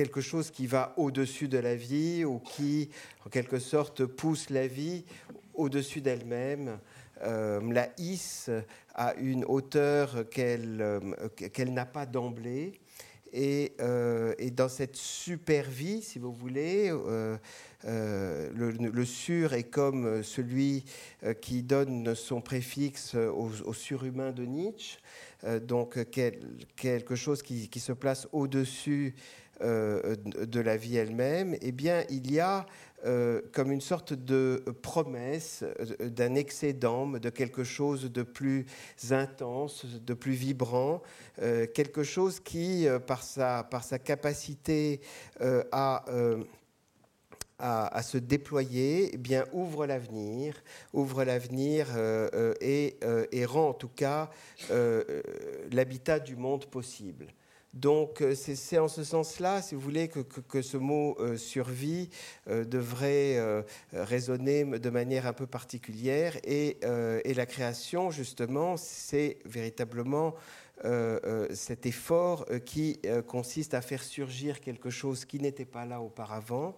quelque 0.00 0.23
chose 0.23 0.50
qui 0.50 0.66
va 0.66 0.95
au-dessus 0.97 1.47
de 1.47 1.59
la 1.59 1.75
vie 1.75 2.25
ou 2.25 2.38
qui, 2.38 2.88
en 3.26 3.28
quelque 3.28 3.59
sorte, 3.59 4.07
pousse 4.07 4.49
la 4.49 4.66
vie 4.66 5.04
au-dessus 5.52 6.00
d'elle-même. 6.00 6.78
la 7.23 7.90
hisse 7.99 8.49
à 8.95 9.12
une 9.16 9.45
hauteur 9.45 10.25
qu'elle 10.30 10.80
euh, 10.80 11.64
n'a 11.69 11.85
pas 11.85 12.07
d'emblée. 12.07 12.73
Et, 13.35 13.75
euh, 13.80 14.35
et, 14.38 14.50
dans 14.50 14.71
cette 14.71 14.97
super 14.97 15.69
vie, 15.69 16.00
si 16.00 16.19
vous 16.19 16.33
voulez, 16.33 16.90
euh, 16.90 17.37
le, 17.85 18.71
le, 18.71 19.04
sur 19.04 19.52
est 19.52 19.64
comme 19.64 20.23
celui 20.23 20.87
qui 21.42 21.62
donne 21.62 22.14
son 22.14 22.40
préfixe 22.40 23.14
au, 23.14 23.73
surhumain 23.75 24.33
de 24.33 24.45
Nietzsche, 24.45 24.99
donc 25.62 25.99
quelque 26.75 27.14
chose 27.14 27.42
qui, 27.42 27.69
qui 27.69 27.80
se 27.80 27.92
place 27.92 28.26
au-dessus 28.33 29.14
de 29.60 30.60
la 30.60 30.76
vie 30.76 30.96
elle-même. 30.96 31.56
Eh 31.60 31.72
bien, 31.72 32.04
il 32.08 32.30
y 32.30 32.40
a 32.40 32.66
euh, 33.06 33.40
comme 33.52 33.72
une 33.72 33.80
sorte 33.80 34.12
de 34.12 34.62
promesse 34.82 35.62
euh, 35.62 36.10
d'un 36.10 36.34
excédent, 36.34 37.06
de 37.06 37.30
quelque 37.30 37.64
chose 37.64 38.12
de 38.12 38.22
plus 38.22 38.66
intense, 39.10 39.86
de 39.86 40.12
plus 40.12 40.32
vibrant, 40.32 41.00
euh, 41.40 41.66
quelque 41.66 42.02
chose 42.02 42.40
qui, 42.40 42.86
par, 43.06 43.22
sa, 43.22 43.64
par 43.64 43.84
sa 43.84 43.98
capacité 43.98 45.00
à, 45.72 46.04
à, 47.58 48.02
se 48.02 48.18
déployer, 48.18 49.10
eh 49.14 49.16
bien, 49.16 49.46
ouvre 49.52 49.86
l'avenir, 49.86 50.62
ouvre 50.92 51.24
l'avenir 51.24 51.86
et, 52.60 52.98
et, 53.32 53.44
rend 53.46 53.70
en 53.70 53.74
tout 53.74 53.88
cas 53.88 54.30
l'habitat 55.70 56.18
du 56.18 56.36
monde 56.36 56.66
possible. 56.66 57.26
Donc 57.72 58.20
euh, 58.20 58.34
c'est 58.34 58.78
en 58.78 58.88
ce 58.88 59.04
sens-là, 59.04 59.62
si 59.62 59.74
vous 59.74 59.80
voulez, 59.80 60.08
que, 60.08 60.62
ce 60.62 60.76
mot 60.76 61.16
euh, 61.20 61.36
survie 61.36 62.08
euh, 62.48 62.64
devrait 62.64 63.38
résonner 63.92 64.64
de 64.64 64.90
manière 64.90 65.26
un 65.26 65.32
peu 65.32 65.46
particulière. 65.46 66.36
Et, 66.44 66.78
la 66.82 67.46
création, 67.46 68.10
justement, 68.10 68.76
c'est 68.76 69.38
véritablement 69.44 70.34
cet 71.52 71.86
effort 71.86 72.44
qui 72.64 73.00
consiste 73.26 73.74
à 73.74 73.80
faire 73.80 74.02
surgir 74.02 74.60
quelque 74.60 74.90
chose 74.90 75.24
qui 75.24 75.38
n'était 75.38 75.64
pas 75.64 75.86
là 75.86 76.00
auparavant. 76.00 76.76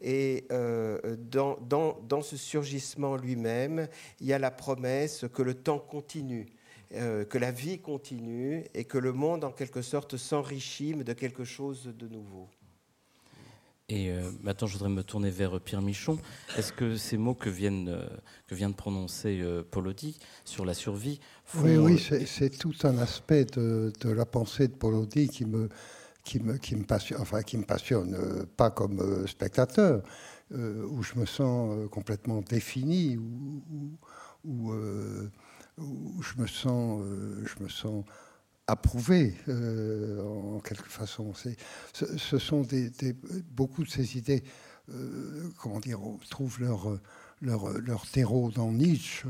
Et 0.00 0.46
dans, 0.50 1.58
dans, 1.60 2.22
ce 2.22 2.36
surgissement 2.36 3.16
lui-même, 3.16 3.88
il 4.20 4.26
y 4.26 4.32
a 4.32 4.38
la 4.38 4.50
promesse 4.50 5.24
que 5.32 5.42
le 5.42 5.54
temps 5.54 5.78
continue 5.78 6.46
euh, 6.92 7.24
que 7.24 7.36
la 7.36 7.50
vie 7.50 7.80
continue 7.80 8.64
et 8.72 8.84
que 8.84 8.96
le 8.96 9.12
monde, 9.12 9.42
en 9.42 9.50
quelque 9.50 9.82
sorte, 9.82 10.16
s'enrichit 10.16 10.94
de 10.94 11.12
quelque 11.14 11.42
chose 11.42 11.92
de 11.98 12.06
nouveau. 12.06 12.48
Et 13.88 14.10
euh, 14.10 14.30
maintenant, 14.42 14.68
je 14.68 14.74
voudrais 14.74 14.90
me 14.90 15.02
tourner 15.02 15.30
vers 15.30 15.60
Pierre 15.60 15.82
Michon. 15.82 16.16
Est-ce 16.56 16.72
que 16.72 16.96
ces 16.96 17.16
mots 17.16 17.34
que, 17.34 17.50
viennent, 17.50 17.88
euh, 17.88 18.06
que 18.46 18.54
vient 18.54 18.70
de 18.70 18.74
prononcer 18.74 19.42
Paul 19.70 19.88
Audi 19.88 20.18
sur 20.44 20.64
la 20.64 20.74
survie 20.74 21.20
Oui, 21.56 21.76
oui 21.76 22.26
c'est 22.26 22.56
tout 22.56 22.74
un 22.84 22.98
aspect 22.98 23.44
de, 23.44 23.92
la 24.04 24.24
pensée 24.24 24.68
de 24.68 24.74
Paul 24.74 24.94
Audi 24.94 25.28
qui 25.28 25.44
me, 25.44 25.68
qui 26.22 26.38
me, 26.38 26.56
qui 26.56 26.76
me 26.76 26.84
passionne, 26.84 27.20
enfin 27.20 27.42
qui 27.42 27.58
me 27.58 27.64
passionne, 27.64 28.46
pas 28.56 28.70
comme 28.70 29.26
spectateur, 29.26 30.02
où 30.52 31.02
je 31.02 31.18
me 31.18 31.26
sens 31.26 31.88
complètement 31.90 32.42
défini, 32.42 33.18
ou 34.44 34.72
où 35.78 36.22
je 36.22 36.40
me 36.40 36.46
sens, 36.46 37.02
euh, 37.02 37.44
je 37.46 37.62
me 37.62 37.68
sens 37.68 38.04
approuvé 38.66 39.34
euh, 39.48 40.22
en 40.22 40.60
quelque 40.60 40.88
façon. 40.88 41.32
Ce, 41.34 41.50
ce, 42.18 42.38
sont 42.38 42.66
beaucoup 43.50 43.84
de 43.84 43.88
ces 43.88 44.16
idées, 44.16 44.42
euh, 44.90 45.48
comment 45.58 45.80
dire, 45.80 46.00
trouvent 46.30 46.60
leur, 46.60 48.06
terreau 48.12 48.50
dans 48.50 48.72
Nietzsche, 48.72 49.28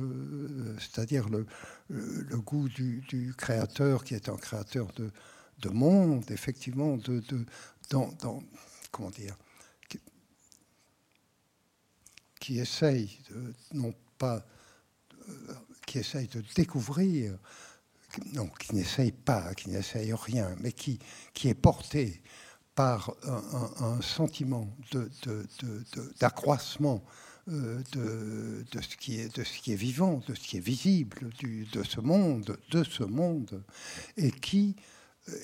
c'est-à-dire 0.79 1.29
le, 1.29 1.47
goût 2.39 2.69
du, 2.69 3.35
créateur 3.37 4.05
qui 4.05 4.15
est 4.15 4.29
un 4.29 4.37
créateur 4.37 4.93
de, 4.95 5.11
de 5.59 5.69
monde, 5.69 6.31
effectivement, 6.31 6.97
de, 6.97 7.23
comment 8.91 9.11
dire, 9.11 9.37
qui, 9.89 10.01
qui 12.41 12.59
essaye 12.59 13.19
de, 13.31 13.53
non 13.75 13.93
pas 14.17 14.47
qui 15.87 15.99
essaye 15.99 16.27
de 16.27 16.43
découvrir, 16.55 17.39
non, 18.33 18.49
qui 18.49 18.75
n'essaye 18.75 19.13
pas, 19.13 19.55
qui 19.55 19.71
n'essaye 19.71 20.13
rien, 20.13 20.55
mais 20.61 20.73
qui, 20.73 20.99
est 21.45 21.55
porté 21.55 22.23
par 22.75 23.15
un, 23.23 24.01
sentiment 24.03 24.69
d'accroissement 26.21 27.03
de, 27.47 28.65
ce 28.81 28.97
qui 28.97 29.21
est, 29.21 29.75
vivant, 29.75 30.23
de 30.27 30.35
ce 30.35 30.41
qui 30.41 30.57
est 30.59 30.61
visible, 30.61 31.31
de 31.41 31.85
ce 31.85 33.05
monde, 33.05 33.65
et 34.17 34.33
qui 34.33 34.77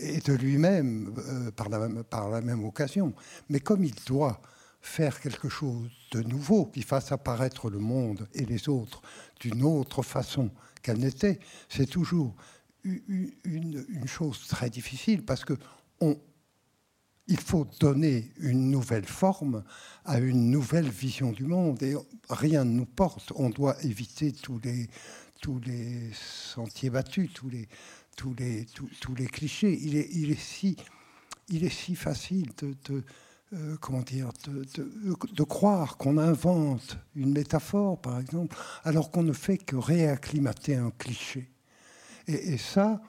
est 0.01 0.27
de 0.27 0.35
lui-même 0.35 1.15
euh, 1.19 1.51
par, 1.51 1.69
la, 1.69 1.89
par 2.05 2.31
la 2.31 2.41
même 2.41 2.65
occasion. 2.65 3.15
Mais 3.49 3.61
comme 3.61 3.85
il 3.85 3.95
doit 4.07 4.41
faire 4.83 5.21
quelque 5.21 5.49
chose 5.49 5.89
de 6.11 6.23
nouveau 6.23 6.67
qui 6.67 6.83
fasse 6.83 7.13
apparaître 7.13 7.71
le 7.71 7.79
monde 7.79 8.29
et 8.35 8.45
les 8.45 8.69
autres 8.69 9.01
d'une 9.41 9.63
autre 9.63 10.03
façon 10.03 10.51
qu'elle 10.83 10.99
n'était, 10.99 11.39
c'est 11.69 11.87
toujours 11.87 12.35
une, 12.85 14.07
chose 14.07 14.47
très 14.49 14.69
difficile 14.69 15.25
parce 15.25 15.45
que 15.45 15.55
il 17.29 17.39
faut 17.39 17.67
donner 17.79 18.33
une 18.39 18.71
nouvelle 18.71 19.07
forme 19.07 19.63
à 20.05 20.19
une 20.19 20.51
nouvelle 20.51 20.89
vision 20.89 21.31
du 21.31 21.45
monde 21.45 21.81
et 21.83 21.95
rien 22.29 22.65
ne 22.65 22.73
nous 22.73 22.87
porte. 22.87 23.33
On 23.37 23.49
doit 23.51 23.81
éviter 23.85 24.33
tous 24.33 24.61
les, 24.65 26.11
sentiers 26.13 26.91
battus, 26.91 27.31
tous 27.33 27.49
les, 27.49 29.27
clichés. 29.27 29.79
Il 29.81 29.97
est 29.97 31.69
si 31.71 31.95
facile 31.95 32.51
de 32.59 33.05
euh, 33.55 33.77
comment 33.81 34.01
dire, 34.01 34.31
de, 34.47 35.43
croire 35.43 35.99
qu'on 35.99 36.17
invente 36.17 36.97
une 37.15 37.33
métaphore, 37.33 38.01
par 38.01 38.19
exemple, 38.19 38.57
alors 38.83 39.11
qu'on 39.11 39.23
ne 39.23 39.35
fait 39.35 39.59
que 39.59 39.77
réacclimater 39.77 40.77
un 40.77 40.91
cliché. 40.91 41.51
Et, 42.27 42.57
ça, 42.57 43.03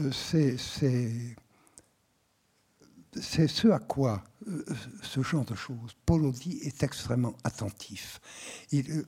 euh, 0.00 0.10
c'est 0.10 0.56
ce 3.16 3.68
à 3.68 3.78
quoi 3.78 4.24
euh, 4.48 4.64
ce 5.02 5.22
genre 5.22 5.44
de 5.44 5.54
choses, 5.54 5.94
Paul 6.04 6.24
Audi 6.24 6.58
est 6.62 6.82
extrêmement 6.82 7.36
attentif. 7.44 8.20
Il, 8.72 9.04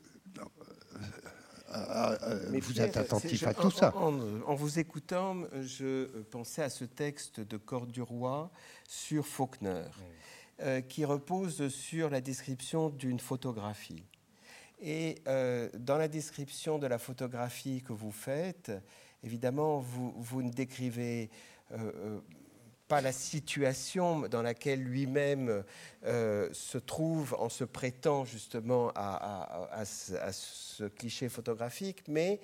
vous 2.61 2.81
êtes 2.81 2.97
attentif 2.97 3.47
à 3.47 3.55
tout 3.55 3.71
ça. 3.71 3.95
En, 3.97 4.55
vous 4.55 4.79
écoutant, 4.79 5.43
je 5.61 6.07
pensais 6.31 6.63
à 6.63 6.71
ce 6.71 6.85
texte 6.85 7.41
de 7.41 7.57
Corduroy 7.57 8.49
sur 8.87 9.27
Faulkner. 9.27 9.83
Euh, 10.61 10.81
qui 10.81 11.05
repose 11.05 11.69
sur 11.69 12.11
la 12.11 12.21
description 12.21 12.89
d'une 12.89 13.21
photographie. 13.21 14.03
Et 14.81 15.23
euh, 15.29 15.69
dans 15.75 15.97
la 15.97 16.09
description 16.09 16.81
de 16.81 16.89
la 16.89 16.99
photographie 16.99 17.81
que 17.87 17.93
vous 17.93 18.11
faites, 18.11 18.73
évidemment, 19.23 19.79
vous, 19.79 20.43
ne 20.43 20.51
décrivez 20.51 21.31
euh, 21.71 22.19
pas 22.89 23.01
la 23.01 23.13
situation 23.13 24.23
dans 24.23 24.43
laquelle 24.43 24.83
lui-même 24.83 25.63
se 26.03 26.79
trouve 26.79 27.37
en 27.39 27.49
se 27.49 27.63
prêtant 27.63 28.25
justement 28.25 28.91
à, 28.97 29.85
ce 29.85 30.89
cliché 30.89 31.29
photographique, 31.29 32.03
mais 32.09 32.41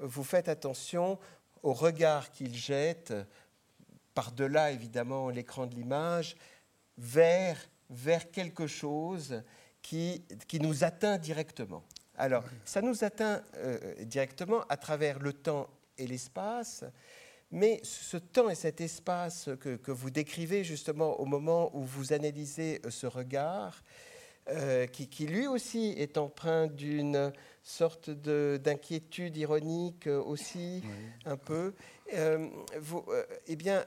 vous 0.00 0.22
faites 0.22 0.48
attention 0.48 1.18
au 1.64 1.72
regard 1.72 2.30
qu'il 2.30 2.54
jette, 2.54 3.12
par-delà 4.14 4.70
évidemment 4.70 5.28
l'écran 5.28 5.66
de 5.66 5.74
l'image, 5.74 6.36
vers, 6.98 7.56
vers 7.88 8.30
quelque 8.30 8.66
chose 8.66 9.42
qui, 9.80 10.24
qui 10.46 10.60
nous 10.60 10.84
atteint 10.84 11.16
directement. 11.16 11.82
Alors, 12.16 12.44
ça 12.64 12.82
nous 12.82 13.04
atteint 13.04 13.42
euh, 13.56 13.94
directement 14.04 14.62
à 14.68 14.76
travers 14.76 15.20
le 15.20 15.32
temps 15.32 15.68
et 15.96 16.06
l'espace, 16.06 16.84
mais 17.50 17.80
ce 17.82 18.16
temps 18.16 18.50
et 18.50 18.54
cet 18.54 18.80
espace 18.80 19.48
que, 19.60 19.90
vous 19.90 20.10
décrivez 20.10 20.64
justement 20.64 21.18
au 21.20 21.24
moment 21.24 21.74
où 21.74 21.82
vous 21.82 22.12
analysez 22.12 22.80
euh, 22.84 22.90
ce 22.90 23.06
regard, 23.06 23.82
euh, 24.50 24.86
qui, 24.86 25.26
lui 25.26 25.46
aussi 25.46 25.94
est 25.98 26.16
empreint 26.16 26.66
d'une 26.66 27.32
sorte 27.62 28.08
d'inquiétude 28.10 29.36
ironique 29.36 30.06
euh, 30.06 30.22
aussi, 30.22 30.82
un 31.26 31.36
peu, 31.36 31.74
vous, 32.80 33.04
eh 33.46 33.56
bien, 33.56 33.84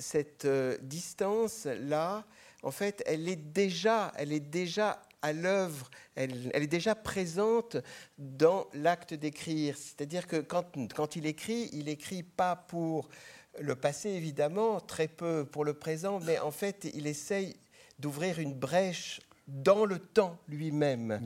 cette 0.00 0.46
distance-là, 0.82 2.24
en 2.62 2.70
fait, 2.70 3.02
elle 3.06 3.28
est 3.28 3.36
déjà, 3.36 4.12
elle 4.16 4.32
est 4.32 4.40
déjà 4.40 5.02
à 5.22 5.32
l'œuvre, 5.32 5.90
elle, 6.16 6.50
est 6.52 6.66
déjà 6.66 6.94
présente 6.94 7.78
dans 8.18 8.66
l'acte 8.74 9.14
d'écrire. 9.14 9.76
C'est-à-dire 9.78 10.26
que 10.26 10.36
quand, 10.36 10.76
quand 10.94 11.16
il 11.16 11.26
écrit, 11.26 11.70
il 11.72 11.88
écrit 11.88 12.22
pas 12.22 12.56
pour 12.56 13.08
le 13.58 13.74
passé, 13.74 14.10
évidemment, 14.10 14.80
très 14.80 15.08
peu 15.08 15.44
pour 15.44 15.64
le 15.64 15.74
présent, 15.74 16.20
mais 16.20 16.38
en 16.38 16.50
fait, 16.50 16.90
il 16.94 17.06
essaye 17.06 17.56
d'ouvrir 17.98 18.38
une 18.38 18.54
brèche 18.54 19.20
dans 19.46 19.84
le 19.84 19.98
temps 19.98 20.38
lui-même. 20.48 21.20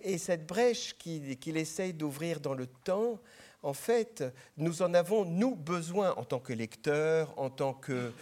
Et 0.00 0.18
cette 0.18 0.46
brèche 0.46 0.94
qu'il 0.98 1.56
essaye 1.56 1.92
d'ouvrir 1.92 2.40
dans 2.40 2.54
le 2.54 2.66
temps, 2.66 3.18
en 3.62 3.72
fait, 3.72 4.24
nous 4.56 4.82
en 4.82 4.92
avons, 4.94 5.24
nous, 5.24 5.54
besoin 5.54 6.14
en 6.16 6.24
tant 6.24 6.40
que 6.40 6.52
lecteurs, 6.52 7.32
en 7.36 7.50
tant 7.50 7.74
que 7.74 8.12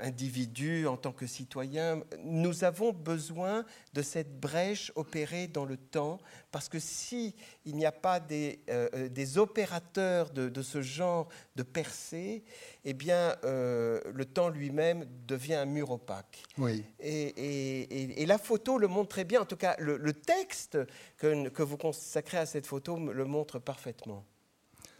individus, 0.00 0.86
en 0.86 0.96
tant 0.96 1.12
que 1.12 1.26
citoyens, 1.26 2.02
nous 2.24 2.64
avons 2.64 2.92
besoin 2.92 3.64
de 3.92 4.02
cette 4.02 4.40
brèche 4.40 4.92
opérée 4.94 5.46
dans 5.46 5.64
le 5.64 5.76
temps, 5.76 6.18
parce 6.50 6.68
que 6.68 6.78
si 6.78 7.34
il 7.64 7.76
n'y 7.76 7.86
a 7.86 7.92
pas 7.92 8.20
des, 8.20 8.60
euh, 8.70 8.88
euh, 8.94 9.08
des 9.08 9.38
opérateurs 9.38 10.30
de, 10.30 10.62
ce 10.62 10.82
genre 10.82 11.28
de 11.56 11.62
percée, 11.62 12.44
eh 12.84 12.92
bien, 12.92 13.36
euh, 13.44 14.00
le 14.12 14.24
temps 14.24 14.48
lui-même 14.48 15.06
devient 15.26 15.54
un 15.54 15.66
mur 15.66 15.90
opaque. 15.90 16.42
Oui. 16.58 16.84
Et, 16.98 18.22
et, 18.22 18.26
la 18.26 18.38
photo 18.38 18.78
le 18.78 18.88
montre 18.88 19.08
très 19.08 19.24
bien. 19.24 19.40
En 19.40 19.46
tout 19.46 19.56
cas, 19.56 19.76
le, 19.78 20.12
texte 20.12 20.78
que, 21.16 21.48
que 21.48 21.62
vous 21.62 21.76
consacrez 21.76 22.38
à 22.38 22.46
cette 22.46 22.66
photo 22.66 22.98
le 22.98 23.24
montre 23.24 23.58
parfaitement. 23.58 24.24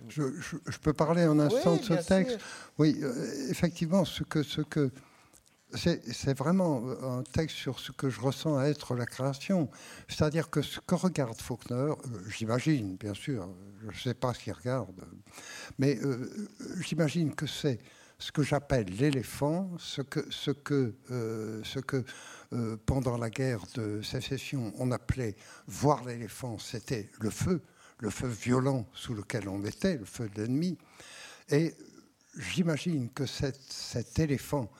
Je, 0.08 0.78
peux 0.82 0.92
parler 0.92 1.22
un 1.22 1.38
instant 1.38 1.76
de 1.76 1.82
ce 1.82 1.94
texte 1.94 2.38
Oui, 2.78 2.98
euh, 3.02 3.50
effectivement, 3.50 4.04
ce 4.04 4.22
que, 4.22 4.42
ce 4.42 4.60
que 4.60 4.90
c'est 5.72 6.36
vraiment 6.36 6.82
un 7.02 7.22
texte 7.22 7.56
sur 7.56 7.78
ce 7.78 7.92
que 7.92 8.10
je 8.10 8.20
ressens 8.20 8.58
à 8.58 8.64
être 8.64 8.96
la 8.96 9.06
création. 9.06 9.70
C'est-à-dire 10.08 10.50
que 10.50 10.62
ce 10.62 10.80
que 10.80 10.96
regarde 10.96 11.40
Faulkner, 11.40 11.76
euh, 11.76 11.96
j'imagine, 12.28 12.96
bien 12.96 13.14
sûr, 13.14 13.48
je 13.82 13.86
ne 13.86 13.92
sais 13.92 14.14
pas 14.14 14.34
ce 14.34 14.40
qu'il 14.40 14.52
regarde, 14.52 15.00
mais 15.78 15.96
euh, 16.02 16.48
j'imagine 16.80 17.32
que 17.34 17.46
c'est 17.46 17.78
ce 18.18 18.32
que 18.32 18.42
j'appelle 18.42 18.86
l'éléphant, 18.86 19.70
ce 19.78 20.02
que, 20.02 20.20
ce 20.30 20.50
que, 20.50 20.94
ce 21.08 21.78
que 21.78 22.04
pendant 22.84 23.16
la 23.16 23.30
guerre 23.30 23.62
de 23.76 24.02
sécession 24.02 24.74
on 24.76 24.92
appelait 24.92 25.36
voir 25.66 26.04
l'éléphant, 26.04 26.58
c'était 26.58 27.08
le 27.18 27.30
feu 27.30 27.62
le 28.00 28.10
feu 28.10 28.28
violent 28.28 28.86
sous 28.94 29.14
lequel 29.14 29.48
on 29.48 29.64
était, 29.64 29.96
le 29.96 30.04
feu 30.04 30.28
de 30.28 30.42
l'ennemi. 30.42 30.78
Et 31.50 31.74
j'imagine 32.38 33.10
que 33.10 33.26
cet, 33.26 34.18
éléphant, 34.18 34.70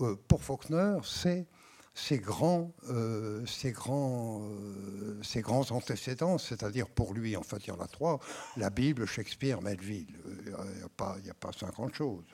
euh, 0.00 0.16
pour 0.28 0.42
Faulkner, 0.42 0.98
c'est 1.04 1.46
ses 1.94 2.18
grands, 2.18 2.72
euh, 2.90 3.44
grands, 3.64 4.42
euh, 4.42 5.40
grands 5.40 5.68
antécédents, 5.72 6.38
c'est-à-dire 6.38 6.88
pour 6.88 7.12
lui, 7.12 7.36
en 7.36 7.42
fait, 7.42 7.66
il 7.66 7.68
y 7.68 7.70
en 7.72 7.80
a 7.80 7.88
trois, 7.88 8.20
la 8.56 8.70
Bible, 8.70 9.04
Shakespeare, 9.04 9.60
Melville. 9.60 10.16
Il 10.46 10.52
n'y 10.52 10.82
a, 10.82 10.88
pas, 10.96 11.16
a 11.16 11.34
pas 11.34 11.50
50 11.52 11.94
choses. 11.94 12.24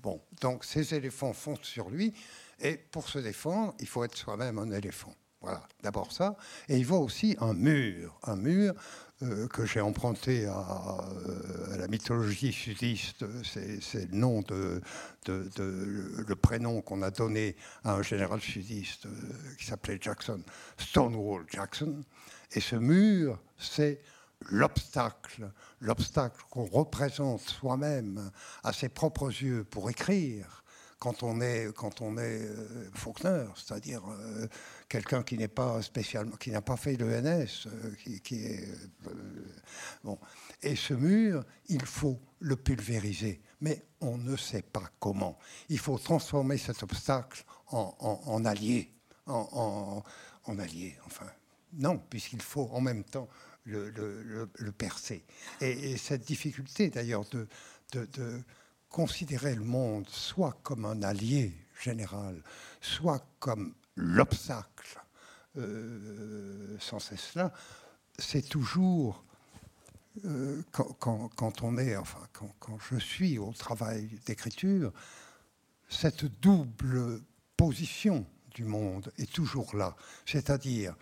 bon, 0.00 0.20
donc 0.40 0.64
ces 0.64 0.94
éléphants 0.94 1.32
foncent 1.32 1.62
sur 1.62 1.90
lui, 1.90 2.14
et 2.60 2.76
pour 2.76 3.08
se 3.08 3.18
défendre, 3.18 3.74
il 3.80 3.88
faut 3.88 4.04
être 4.04 4.16
soi-même 4.16 4.58
un 4.58 4.70
éléphant. 4.70 5.14
Voilà, 5.40 5.66
d'abord 5.82 6.12
ça. 6.12 6.36
Et 6.68 6.76
il 6.76 6.84
voit 6.84 6.98
aussi 6.98 7.34
un 7.40 7.54
mur, 7.54 8.20
un 8.24 8.36
mur 8.36 8.74
que 9.50 9.66
j'ai 9.66 9.80
emprunté 9.80 10.46
à, 10.46 10.98
euh, 11.28 11.76
la 11.76 11.88
mythologie 11.88 12.52
sudiste. 12.52 13.24
C'est 13.44 14.10
le 14.10 14.16
nom 14.16 14.42
de, 14.42 14.80
le 15.26 16.34
prénom 16.36 16.80
qu'on 16.80 17.02
a 17.02 17.10
donné 17.10 17.56
à 17.84 17.94
un 17.94 18.02
général 18.02 18.40
sudiste 18.40 19.06
euh, 19.06 19.10
qui 19.58 19.66
s'appelait 19.66 19.98
Jackson, 20.00 20.40
Stonewall 20.78 21.44
Jackson. 21.52 22.02
Et 22.52 22.60
ce 22.60 22.76
mur, 22.76 23.38
c'est 23.58 24.00
l'obstacle, 24.48 25.50
l'obstacle 25.80 26.40
qu'on 26.50 26.64
représente 26.64 27.42
soi-même 27.42 28.30
à 28.64 28.72
ses 28.72 28.88
propres 28.88 29.28
yeux 29.28 29.64
pour 29.64 29.90
écrire 29.90 30.64
quand 30.98 31.22
on 31.22 31.40
est, 31.40 31.74
quand 31.74 32.00
on 32.00 32.18
est 32.18 32.46
Faulkner, 32.94 33.46
c'est-à-dire 33.54 34.02
quelqu'un 34.90 35.22
qui 35.22 35.38
n'est 35.38 35.48
pas 35.48 35.80
spécialement, 35.80 36.36
qui 36.36 36.50
n'a 36.50 36.60
pas 36.60 36.76
fait 36.76 36.96
l'ENS, 36.96 37.66
euh, 37.66 37.94
qui, 38.02 38.20
qui, 38.20 38.44
est 38.44 38.68
euh, 39.06 39.12
bon. 40.02 40.18
Et 40.62 40.74
ce 40.74 40.92
mur, 40.92 41.44
il 41.68 41.86
faut 41.86 42.20
le 42.40 42.56
pulvériser, 42.56 43.40
mais 43.60 43.84
on 44.00 44.18
ne 44.18 44.36
sait 44.36 44.62
pas 44.62 44.90
comment. 44.98 45.38
Il 45.68 45.78
faut 45.78 45.96
transformer 45.96 46.58
cet 46.58 46.82
obstacle 46.82 47.44
en, 47.68 48.44
allié, 48.44 48.92
en, 49.26 50.02
allié, 50.58 50.98
enfin. 51.06 51.26
Non, 51.74 51.98
puisqu'il 52.10 52.42
faut 52.42 52.68
en 52.72 52.80
même 52.80 53.04
temps 53.04 53.28
le, 53.64 54.48
percer. 54.76 55.24
Et, 55.60 55.96
cette 55.98 56.26
difficulté, 56.26 56.90
d'ailleurs, 56.90 57.24
de, 57.92 58.42
considérer 58.88 59.54
le 59.54 59.62
monde 59.62 60.08
soit 60.08 60.58
comme 60.64 60.84
un 60.84 61.04
allié 61.04 61.54
général, 61.80 62.42
soit 62.80 63.24
comme 63.38 63.72
l'obstacle 63.96 65.00
euh, 65.56 66.76
sans 66.78 67.00
cesse 67.00 67.34
là, 67.34 67.52
c'est 68.18 68.48
toujours 68.48 69.24
euh, 70.24 70.62
quand, 70.70 71.62
on 71.62 71.78
est, 71.78 71.96
enfin, 71.96 72.20
quand, 72.32 72.78
je 72.90 72.98
suis 72.98 73.38
au 73.38 73.52
travail 73.52 74.08
d'écriture, 74.26 74.92
cette 75.88 76.24
double 76.40 77.20
position 77.56 78.26
du 78.54 78.64
monde 78.64 79.12
est 79.18 79.32
toujours 79.32 79.74
là. 79.76 79.96
C'est-à-dire 80.26 80.94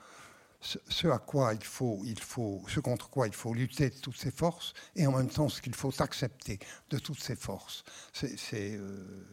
ce, 0.60 1.08
à 1.08 1.18
quoi 1.18 1.54
il 1.54 1.64
faut, 1.64 2.00
il 2.04 2.20
faut, 2.20 2.62
ce 2.68 2.80
contre 2.80 3.08
quoi 3.08 3.26
il 3.26 3.34
faut 3.34 3.54
lutter 3.54 3.90
de 3.90 3.96
toutes 3.96 4.16
ses 4.16 4.30
forces, 4.30 4.74
et 4.96 5.06
en 5.06 5.12
même 5.12 5.28
temps 5.28 5.48
ce 5.48 5.62
qu'il 5.62 5.74
faut 5.74 5.92
accepter 6.00 6.58
de 6.90 6.98
toutes 6.98 7.20
ses 7.22 7.36
forces. 7.36 7.84
C'est 8.12 8.76
euh, 8.76 9.26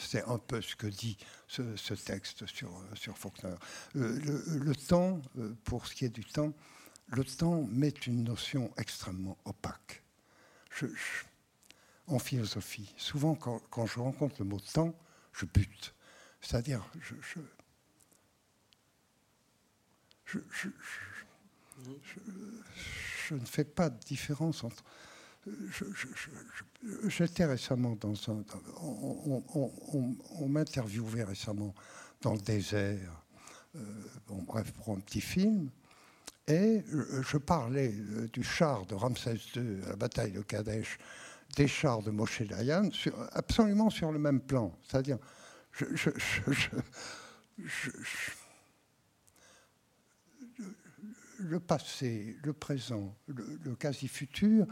c'est 0.00 0.24
un 0.24 0.38
peu 0.38 0.60
ce 0.60 0.76
que 0.76 0.86
dit 0.86 1.16
ce, 1.46 1.94
texte 1.94 2.46
sur, 2.46 2.70
sur 2.94 3.16
Faulkner. 3.18 3.54
Euh, 3.96 4.18
le, 4.46 4.74
temps, 4.74 5.20
euh, 5.38 5.54
pour 5.64 5.86
ce 5.86 5.94
qui 5.94 6.04
est 6.04 6.10
du 6.10 6.24
temps, 6.24 6.52
le 7.08 7.24
temps 7.24 7.62
met 7.70 7.94
une 8.06 8.24
notion 8.24 8.72
extrêmement 8.76 9.36
opaque. 9.44 10.02
en 12.06 12.18
philosophie, 12.18 12.92
souvent 12.96 13.34
quand, 13.34 13.86
je 13.86 14.00
rencontre 14.00 14.36
le 14.40 14.44
mot 14.46 14.60
temps, 14.60 14.94
je 15.32 15.46
bute. 15.46 15.94
C'est-à-dire, 16.40 16.82
je, 17.00 17.44
ne 23.34 23.44
fais 23.44 23.64
pas 23.64 23.90
de 23.90 23.98
différence 24.04 24.64
entre 24.64 24.82
J'étais 27.06 27.46
récemment 27.46 27.96
dans 27.96 28.14
un. 28.30 28.44
On, 28.82 30.48
m'interviewait 30.48 31.24
récemment 31.24 31.74
dans 32.20 32.34
le 32.34 32.40
désert, 32.40 33.24
euh, 33.76 33.80
bref, 34.28 34.72
pour 34.72 34.94
un 34.94 35.00
petit 35.00 35.20
film. 35.20 35.70
Et 36.46 36.82
je, 37.22 37.38
parlais 37.38 37.94
euh, 37.94 38.28
du 38.32 38.42
char 38.42 38.84
de 38.86 38.94
Ramsès 38.94 39.36
II 39.54 39.82
à 39.86 39.90
la 39.90 39.96
bataille 39.96 40.32
de 40.32 40.42
Kadesh, 40.42 40.98
des 41.56 41.68
chars 41.68 42.02
de 42.02 42.10
Moshe 42.10 42.42
Dayan, 42.42 42.90
absolument 43.32 43.88
sur 43.88 44.12
le 44.12 44.18
même 44.18 44.40
plan. 44.40 44.76
C'est-à-dire, 44.82 45.18
le 51.38 51.60
passé, 51.60 52.36
le 52.42 52.52
présent, 52.52 53.16
le 53.28 53.74
quasi-futur 53.76 54.66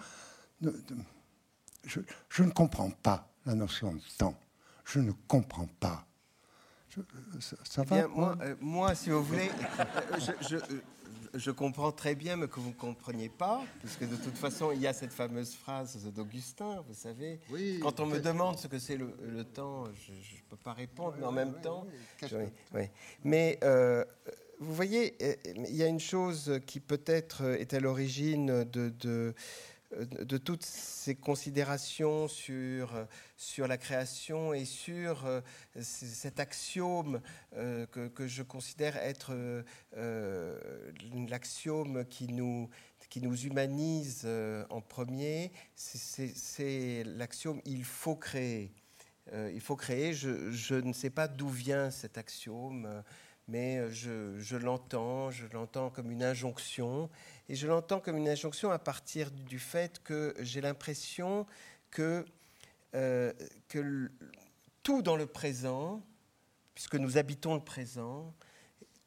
je, 0.61 2.43
ne 2.43 2.51
comprends 2.51 2.91
pas 2.91 3.31
la 3.47 3.55
notion 3.55 3.93
de 3.93 4.01
temps. 4.17 4.39
Je 4.85 5.01
ne 5.01 5.13
comprends 5.27 5.69
pas. 5.81 6.07
ça, 7.65 7.83
va 7.85 8.09
moi, 8.09 8.37
moi, 8.61 8.95
si 8.95 9.11
vous 9.11 9.23
voulez, 9.23 9.51
je, 10.49 10.57
je 11.35 11.51
comprends 11.51 11.93
très 11.93 12.15
bien, 12.15 12.37
mais 12.37 12.49
que 12.49 12.61
vous 12.61 12.69
ne 12.69 12.75
compreniez 12.75 13.29
pas, 13.29 13.63
parce 13.83 13.97
que 13.97 14.05
de 14.05 14.17
toute 14.17 14.37
façon, 14.37 14.73
il 14.73 14.81
y 14.81 14.87
a 14.87 14.93
cette 14.93 15.13
fameuse 15.13 15.55
phrase 15.55 15.97
d'Augustin, 16.13 16.83
vous 16.87 16.95
savez. 16.95 17.41
Quand 17.83 18.01
on 18.01 18.07
me 18.07 18.19
demande 18.19 18.59
ce 18.59 18.67
que 18.67 18.79
c'est 18.79 18.97
le, 18.97 19.45
temps, 19.45 19.85
je 19.87 20.13
ne 20.13 20.49
peux 20.49 20.57
pas 20.57 20.73
répondre, 20.73 21.17
mais 21.19 21.27
en 21.27 21.33
même 21.33 21.55
temps. 21.61 21.87
mais 23.25 23.59
euh, 23.63 24.05
vous 24.61 24.75
voyez, 24.75 25.17
euh, 25.23 25.35
il 25.47 25.77
y 25.77 25.83
a 25.83 25.87
une 25.87 26.01
chose 26.01 26.61
qui 26.67 26.81
peut-être 26.81 27.45
est 27.45 27.75
à 27.75 27.81
l'origine 27.81 28.65
de 28.65 28.91
de 29.01 29.35
toutes 30.45 30.65
ces 30.65 31.15
considérations 31.15 32.29
sur, 32.29 32.93
sur 33.37 33.67
la 33.67 33.79
création 33.79 34.53
et 34.53 34.65
sur 34.65 35.25
euh, 35.25 35.41
cet 35.81 36.41
axiome 36.41 37.21
euh, 37.57 37.87
que, 37.87 38.27
je 38.27 38.43
considère 38.43 38.97
être 38.97 39.33
euh, 39.97 40.53
l'axiome 41.29 42.05
qui 42.07 42.29
nous, 42.29 42.69
qui 43.09 43.21
nous 43.23 43.37
humanise 43.37 44.29
en 44.71 44.81
premier, 44.81 45.53
c'est 45.75 47.05
l'axiome 47.05 47.61
il 47.65 47.85
faut 47.85 48.17
créer. 48.17 48.73
il 49.33 49.61
faut 49.61 49.77
créer, 49.77 50.13
je, 50.13 50.51
je, 50.51 50.75
ne 50.75 50.93
sais 50.93 51.11
pas 51.11 51.29
d'où 51.29 51.49
vient 51.49 51.91
cet 51.91 52.19
axiome 52.19 53.03
mais 53.49 53.79
euh, 53.79 54.39
je, 54.39 54.57
l'entends, 54.57 55.31
je 55.31 55.47
l'entends 55.53 55.91
comme 55.91 56.11
une 56.11 56.23
injonction, 56.23 57.09
et 57.49 57.55
je 57.55 57.67
l'entends 57.67 57.99
comme 57.99 58.19
une 58.19 58.29
injonction 58.29 58.71
à 58.71 58.79
partir 58.79 59.31
du 59.31 59.59
fait 59.59 60.03
que 60.03 60.35
j'ai 60.39 60.61
l'impression 60.61 61.47
que, 61.91 62.25
euh, 62.95 63.33
que 63.69 64.11
tout 64.83 65.03
dans 65.03 65.17
le 65.17 65.27
présent, 65.27 66.03
puisque 66.75 66.97
nous 66.97 67.17
habitons 67.17 67.55
le 67.55 67.65
présent, 67.65 68.35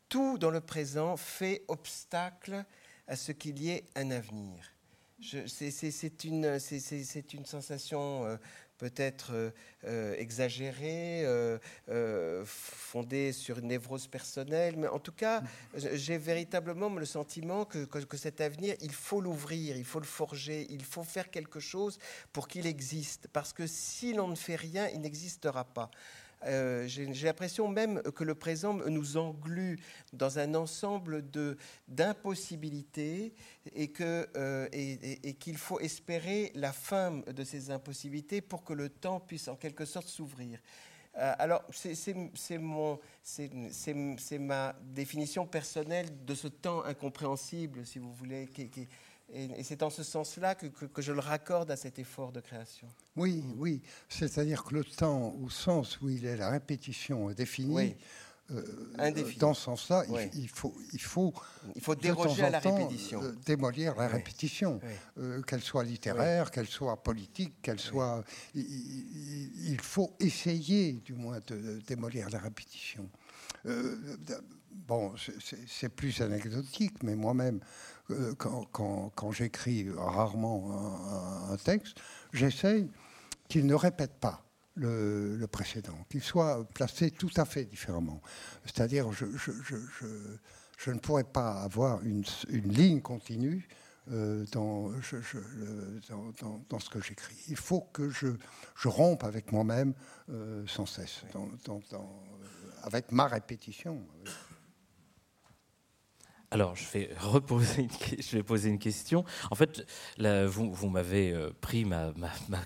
tout 0.10 0.38
dans 0.38 0.52
le 0.52 0.60
présent 0.60 1.16
fait 1.16 1.64
obstacle 1.68 2.66
à 3.08 3.16
ce 3.16 3.32
qu'il 3.32 3.60
y 3.60 3.70
ait 3.70 3.86
un 3.96 4.12
avenir. 4.12 4.74
C'est 5.22 6.24
une, 6.24 6.60
sensation 7.46 8.26
euh, 8.26 8.38
peut-être 8.82 9.30
euh, 9.34 9.52
euh, 9.86 10.16
exagéré, 10.18 11.22
euh, 11.24 12.44
fondé 12.46 13.32
sur 13.32 13.60
une 13.60 13.68
névrose 13.68 14.08
personnelle, 14.08 14.76
mais 14.76 14.88
en 14.88 14.98
tout 14.98 15.12
cas, 15.12 15.44
j'ai 15.76 16.18
véritablement 16.18 16.90
le 16.90 17.06
sentiment 17.06 17.64
que, 17.64 17.86
que, 17.86 18.18
cet 18.18 18.42
avenir, 18.42 18.76
il 18.82 18.92
faut 18.92 19.22
l'ouvrir, 19.22 19.78
il 19.78 19.86
faut 19.86 20.00
le 20.00 20.06
forger, 20.08 20.66
il 20.72 20.84
faut 20.84 21.04
faire 21.04 21.30
quelque 21.30 21.60
chose 21.60 22.00
pour 22.34 22.48
qu'il 22.48 22.66
existe, 22.66 23.28
parce 23.32 23.54
que 23.54 23.68
si 23.68 24.14
l'on 24.14 24.28
ne 24.28 24.36
fait 24.36 24.56
rien, 24.56 24.90
il 24.90 25.02
n'existera 25.02 25.64
pas. 25.64 25.92
Euh, 26.46 26.88
j'ai 26.88 27.06
l'impression 27.06 27.68
même 27.68 28.02
que 28.02 28.24
le 28.24 28.36
présent 28.36 28.74
nous 28.74 29.18
englue 29.18 29.80
dans 30.14 30.40
un 30.40 30.56
ensemble 30.56 31.24
d'impossibilités 31.88 33.34
et 33.74 33.92
qu'il 33.92 34.26
euh, 34.36 34.68
et, 34.72 35.36
qu'il 35.36 35.58
faut 35.58 35.80
espérer 35.80 36.52
la 36.56 36.72
fin 36.72 37.22
de 37.28 37.44
ces 37.44 37.70
impossibilités 37.70 38.42
pour 38.42 38.64
que 38.64 38.74
le 38.74 38.90
temps 38.90 39.20
puisse 39.20 39.48
en 39.48 39.56
quelque 39.56 39.86
sorte 39.86 40.08
s'ouvrir. 40.08 40.60
Euh, 41.18 41.34
alors, 41.40 41.64
c'est 41.72 42.58
ma 44.40 44.76
définition 44.82 45.46
personnelle 45.46 46.08
de 46.26 46.34
ce 46.34 46.48
temps 46.48 46.84
incompréhensible, 46.86 47.86
si 47.86 48.00
vous 48.00 48.14
voulez, 48.14 48.48
qui, 48.48 48.70
qui, 48.70 48.88
et, 49.34 49.64
c'est 49.64 49.84
en 49.84 49.90
ce 49.90 50.04
sens-là 50.04 50.56
que, 50.56 50.68
je 51.02 51.12
le 51.12 51.20
raccorde 51.20 51.72
à 51.72 51.76
cet 51.76 52.00
effort 52.00 52.32
de 52.32 52.40
création. 52.40 52.88
Oui, 53.16 53.44
oui. 53.58 53.82
C'est-à-dire 54.10 54.64
que 54.64 54.76
le 54.76 54.84
temps, 54.84 55.36
au 55.42 55.50
sens 55.50 56.00
où 56.02 56.10
il 56.10 56.26
est 56.26 56.38
la 56.38 56.50
répétition 56.50 57.32
définie, 57.32 57.96
euh, 58.54 59.24
dans 59.40 59.54
ce 59.54 59.64
sens-là, 59.64 60.04
il, 60.34 60.50
faut, 60.50 60.76
il 60.94 61.02
faut, 61.02 61.34
il 61.76 61.82
faut 61.82 61.96
déroger 61.96 62.44
à 62.44 62.50
la 62.50 62.60
répétition. 62.60 63.24
Euh, 63.24 63.36
démolir 63.46 63.96
la 63.96 64.08
répétition, 64.08 64.80
euh, 65.18 65.42
qu'elle 65.44 65.62
soit 65.62 65.84
littéraire, 65.84 66.52
qu'elle 66.52 66.68
soit 66.68 67.02
politique, 67.02 67.62
qu'elle 67.62 67.80
soit. 67.80 68.24
Il, 68.54 69.80
faut 69.82 70.16
essayer, 70.20 70.94
du 70.94 71.14
moins, 71.14 71.40
de, 71.48 71.80
démolir 71.88 72.30
la 72.30 72.40
répétition. 72.40 73.10
Bon, 74.74 75.14
c'est 75.68 75.90
plus 75.90 76.22
anecdotique, 76.22 77.04
mais 77.04 77.16
moi-même, 77.16 77.60
euh, 78.12 78.34
quand, 78.36 79.32
j'écris 79.32 79.88
rarement 79.96 81.50
un, 81.50 81.58
texte, 81.58 81.98
j'essaye 82.34 82.90
qu'il 83.48 83.66
ne 83.66 83.76
répète 83.76 84.20
pas 84.20 84.44
le, 84.76 85.46
précédent, 85.52 85.98
qu'il 86.10 86.22
soit 86.22 86.64
placé 86.74 87.12
tout 87.12 87.32
à 87.38 87.46
fait 87.46 87.66
différemment. 87.66 88.22
C'est-à-dire, 88.66 89.12
je, 89.12 89.26
ne 90.92 91.00
pourrais 91.00 91.24
pas 91.24 91.62
avoir 91.62 92.02
une, 92.04 92.24
ligne 92.50 93.02
continue 93.02 93.68
euh, 94.12 94.46
dans, 94.52 94.92
dans, 96.70 96.80
ce 96.80 96.90
que 96.90 97.02
j'écris. 97.02 97.36
Il 97.50 97.58
faut 97.58 97.82
que 97.94 98.10
je, 98.10 98.28
rompe 98.86 99.24
avec 99.24 99.52
moi-même 99.52 99.94
euh, 100.30 100.66
sans 100.68 100.86
cesse, 100.86 101.22
avec 102.84 103.12
ma 103.12 103.28
répétition. 103.28 104.02
Alors, 106.54 106.76
je 106.76 106.84
vais 106.92 108.44
poser 108.44 108.70
une 108.70 108.78
question. 108.78 109.24
En 109.52 109.56
fait, 109.56 109.86
vous, 110.20 110.90
m'avez 110.90 111.32
euh, 111.32 111.52
pris 111.62 111.86
ma, 111.86 112.12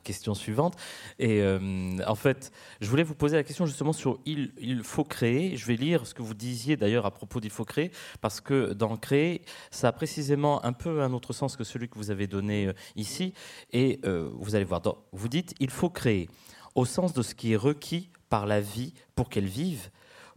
question 0.03 0.33
suivante, 0.33 0.75
et 1.19 1.41
euh, 1.41 1.99
en 2.07 2.15
fait, 2.15 2.51
je 2.81 2.89
voulais 2.89 3.03
vous 3.03 3.13
poser 3.13 3.35
la 3.35 3.43
question 3.43 3.67
justement 3.67 3.93
sur 3.93 4.19
il, 4.25 4.53
il 4.59 4.81
faut 4.81 5.03
créer. 5.03 5.55
Je 5.55 5.67
vais 5.67 5.75
lire 5.75 6.07
ce 6.07 6.15
que 6.15 6.23
vous 6.23 6.33
disiez 6.33 6.77
d'ailleurs 6.77 7.05
à 7.05 7.11
propos 7.11 7.39
d'il 7.39 7.51
faut 7.51 7.63
créer, 7.63 7.91
parce 8.21 8.41
que 8.41 8.73
dans 8.73 8.97
créer, 8.97 9.43
ça 9.69 9.89
a 9.89 9.91
précisément 9.91 10.65
un 10.65 10.73
peu 10.73 11.03
un 11.03 11.13
autre 11.13 11.31
sens 11.31 11.55
que 11.55 11.63
celui 11.63 11.87
que 11.87 11.99
vous 11.99 12.09
avez 12.09 12.25
donné 12.25 12.65
euh, 12.65 12.73
ici, 12.95 13.35
et 13.71 13.99
vous 14.03 14.55
allez 14.55 14.65
voir. 14.65 14.81
vous 15.11 15.27
dites 15.27 15.53
il 15.59 15.69
faut 15.69 15.91
créer 15.91 16.27
au 16.73 16.85
sens 16.85 17.13
de 17.13 17.21
ce 17.21 17.35
qui 17.35 17.53
est 17.53 17.57
requis 17.57 18.09
par 18.29 18.47
la 18.47 18.61
vie 18.61 18.93
pour 19.13 19.29
qu'elle 19.29 19.45
vive, 19.45 19.89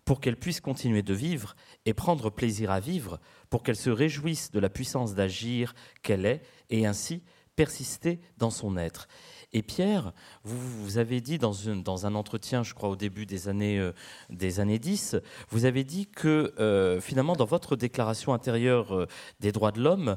pour 0.09 0.21
qu'elle 0.21 0.37
puisse 0.37 0.63
continuer 0.63 1.03
de 1.03 1.13
vivre 1.13 1.55
et 1.85 1.93
prendre 1.93 2.31
plaisir 2.31 2.71
à 2.71 2.81
vivre 2.81 3.21
pour 3.51 3.63
qu'elle 3.63 3.77
se 3.77 3.91
réjouisse 3.91 4.51
de 4.51 4.61
la 4.61 4.69
puissance 4.69 5.15
d'agir 5.15 5.75
qu'elle 6.03 6.27
est 6.27 6.43
et 6.71 6.87
ainsi 6.87 7.23
persister 7.57 8.21
dans 8.37 8.51
son 8.51 8.77
être. 8.77 9.09
Et 9.53 9.63
Pierre, 9.63 10.13
vous, 10.45 10.59
vous 10.59 10.99
avez 10.99 11.23
dit 11.23 11.39
dans, 11.39 12.07
un 12.07 12.15
entretien, 12.15 12.63
je 12.63 12.75
crois 12.75 12.91
au 12.91 12.97
début 12.97 13.25
des 13.25 13.49
années, 13.49 13.79
euh, 13.79 13.93
des 14.29 14.61
années 14.61 14.79
10, 14.79 15.17
vous 15.49 15.65
avez 15.65 15.85
dit 15.85 16.07
que 16.07 16.55
euh, 16.61 17.01
finalement 17.01 17.35
dans 17.35 17.47
votre 17.47 17.75
déclaration 17.75 18.35
intérieure 18.35 18.95
euh, 18.95 19.07
des 19.41 19.51
droits 19.51 19.73
de 19.73 19.81
l'homme, 19.81 20.17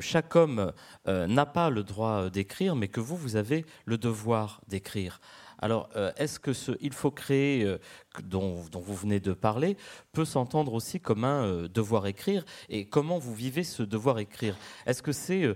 chaque 0.00 0.36
homme 0.36 0.72
n'a 1.06 1.46
pas 1.46 1.70
le 1.70 1.82
droit 1.82 2.28
d'écrire, 2.28 2.76
mais 2.76 2.88
que 2.88 3.00
vous, 3.00 3.16
vous 3.16 3.36
avez 3.36 3.64
le 3.86 3.96
devoir 3.96 4.60
d'écrire. 4.68 5.20
Alors, 5.58 5.88
euh, 5.96 6.12
est-ce 6.16 6.38
que 6.38 6.52
ce 6.52 6.72
il 6.80 6.92
faut 6.92 7.10
créer 7.10 7.64
euh, 7.64 7.78
dont, 8.22 8.62
vous 8.72 8.94
venez 8.94 9.20
de 9.20 9.32
parler 9.32 9.76
peut 10.12 10.24
s'entendre 10.24 10.74
aussi 10.74 11.00
comme 11.00 11.24
un 11.24 11.44
euh, 11.44 11.68
devoir 11.68 12.06
écrire 12.06 12.44
Et 12.68 12.86
comment 12.86 13.18
vous 13.18 13.34
vivez 13.34 13.64
ce 13.64 13.82
devoir 13.82 14.18
écrire? 14.18 14.56
Est-ce 14.86 15.02
que 15.02 15.12
c'est 15.12 15.54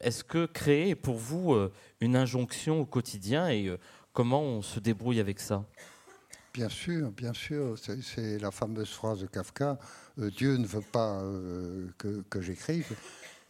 est-ce 0.00 0.24
que 0.24 0.46
créer 0.46 0.90
est 0.90 0.94
pour 0.96 1.14
vous 1.14 1.54
une 2.00 2.16
injonction 2.16 2.80
au 2.80 2.86
quotidien 2.86 3.48
et 3.50 3.72
comment 4.12 4.42
on 4.42 4.62
se 4.62 4.80
débrouille 4.80 5.20
avec 5.20 5.38
ça? 5.38 5.64
Bien 6.52 6.68
sûr, 6.68 7.12
bien 7.12 7.32
sûr. 7.32 7.76
C'est 7.78 8.40
la 8.40 8.50
fameuse 8.50 8.90
phrase 8.90 9.20
de 9.20 9.28
Kafka 9.28 9.78
Dieu 10.16 10.56
ne 10.56 10.66
veut 10.66 10.80
pas 10.80 11.22
que, 11.98 12.40
j'écrive. 12.40 12.96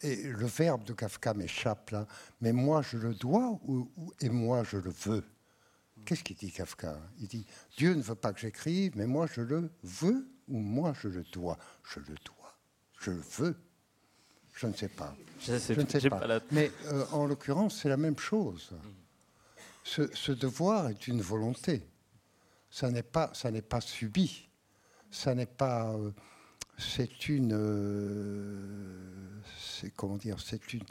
Et 0.03 0.17
le 0.27 0.45
verbe 0.45 0.83
de 0.83 0.93
Kafka 0.93 1.33
m'échappe 1.33 1.89
là. 1.89 2.05
Mais 2.39 2.53
moi, 2.53 2.83
je 2.83 2.97
le 2.97 3.15
dois 3.15 3.59
et 4.19 4.29
moi, 4.29 4.63
je 4.63 4.77
le 4.77 4.91
veux? 4.91 5.23
Qu'est-ce 6.05 6.23
qu'il 6.23 6.35
dit 6.35 6.51
Kafka 6.51 6.97
Il 7.19 7.27
dit 7.27 7.45
Dieu 7.77 7.93
ne 7.93 8.01
veut 8.01 8.15
pas 8.15 8.33
que 8.33 8.39
j'écrive, 8.39 8.93
mais 8.95 9.07
moi 9.07 9.27
je 9.27 9.41
le 9.41 9.71
veux 9.83 10.27
ou 10.47 10.59
moi 10.59 10.93
je 11.01 11.07
le 11.07 11.23
dois 11.31 11.57
Je 11.83 11.99
le 11.99 12.15
dois. 12.25 12.57
Je 12.99 13.11
le 13.11 13.21
veux. 13.37 13.55
Je 14.53 14.67
ne 14.67 14.73
sais 14.73 14.89
pas. 14.89 15.15
Je, 15.39 15.53
ne 15.53 15.59
sais 15.87 16.09
pas. 16.09 16.21
Mais 16.51 16.71
euh, 16.85 17.05
en 17.11 17.25
l'occurrence, 17.25 17.81
c'est 17.81 17.89
la 17.89 17.97
même 17.97 18.19
chose. 18.19 18.71
Ce, 19.83 20.31
devoir 20.31 20.89
est 20.89 21.07
une 21.07 21.21
volonté. 21.21 21.81
Ça 22.69 22.91
n'est 22.91 23.03
pas, 23.03 23.31
ça 23.33 23.49
n'est 23.49 23.63
pas 23.63 23.81
subi. 23.81 24.47
Ça 25.09 25.33
n'est 25.33 25.47
pas. 25.47 25.93
Euh, 25.93 26.11
c'est 26.77 27.29
une. 27.29 27.53
Euh, 27.53 29.41
c'est 29.57 29.93
comment 29.95 30.17
dire 30.17 30.39
C'est 30.39 30.73
une 30.73 30.83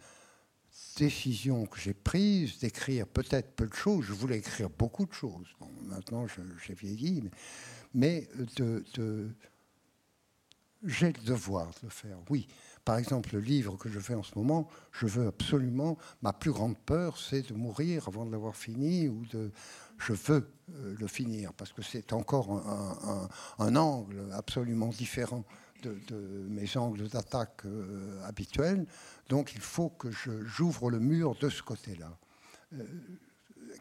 décision 0.96 1.66
que 1.66 1.78
j'ai 1.78 1.94
prise 1.94 2.58
d'écrire 2.58 3.06
peut-être 3.06 3.54
peu 3.54 3.66
de 3.66 3.74
choses. 3.74 4.04
Je 4.04 4.12
voulais 4.12 4.38
écrire 4.38 4.70
beaucoup 4.70 5.06
de 5.06 5.12
choses. 5.12 5.48
maintenant, 5.82 6.26
j'ai 6.26 6.74
vieilli, 6.74 7.22
mais, 7.94 8.28
j'ai 10.84 11.12
le 11.12 11.24
devoir 11.24 11.66
de 11.66 11.78
le 11.84 11.90
faire, 11.90 12.16
oui, 12.30 12.48
Par 12.84 12.96
exemple, 12.96 13.34
le 13.34 13.40
livre 13.40 13.76
que 13.76 13.90
je 13.90 14.00
fais 14.00 14.14
en 14.14 14.22
ce 14.22 14.32
moment, 14.36 14.68
je 14.92 15.06
veux 15.06 15.26
absolument, 15.26 15.98
ma 16.22 16.32
plus 16.32 16.50
grande 16.50 16.78
peur, 16.78 17.18
c'est 17.18 17.42
de 17.42 17.54
mourir 17.54 18.08
avant 18.08 18.24
de 18.24 18.32
l'avoir 18.32 18.56
fini 18.56 19.08
ou 19.08 19.26
de... 19.26 19.52
Je 19.98 20.14
veux 20.14 20.50
euh, 20.74 20.96
le 20.98 21.06
finir 21.06 21.52
parce 21.52 21.74
que 21.74 21.82
c'est 21.82 22.14
encore 22.14 22.50
un, 23.58 23.76
angle 23.76 24.32
absolument 24.32 24.88
différent 24.88 25.44
de, 25.82 26.46
mes 26.48 26.76
angles 26.76 27.08
d'attaque 27.08 27.64
euh, 27.64 28.22
habituels. 28.24 28.86
Donc 29.28 29.52
il 29.54 29.60
faut 29.60 29.90
que 29.90 30.10
j'ouvre 30.10 30.90
le 30.90 30.98
mur 30.98 31.34
de 31.40 31.48
ce 31.48 31.62
côté-là. 31.62 32.16
Euh, 32.74 32.84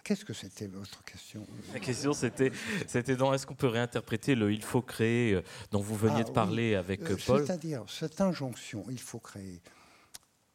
qu'est-ce 0.04 0.26
que 0.26 0.34
c'était 0.34 0.68
votre 0.68 1.04
question? 1.04 1.46
La 1.74 1.80
question, 1.80 2.14
c'était, 2.14 2.52
c'était 2.88 3.16
dans 3.16 3.34
est-ce 3.34 3.46
qu'on 3.46 3.56
peut 3.56 3.68
réinterpréter 3.68 4.36
le 4.36 4.52
il 4.52 4.64
faut 4.64 4.82
créer 4.82 5.34
euh, 5.34 5.42
dont 5.72 5.82
vous 5.82 5.96
veniez 5.96 6.24
de 6.24 6.30
ah 6.30 6.34
parler 6.34 6.76
avec 6.76 7.04
Paul? 7.26 7.46
C'est-à-dire, 7.46 7.84
cette 7.88 8.20
injonction, 8.22 8.86
il 8.90 9.00
faut 9.00 9.20
créer. 9.20 9.62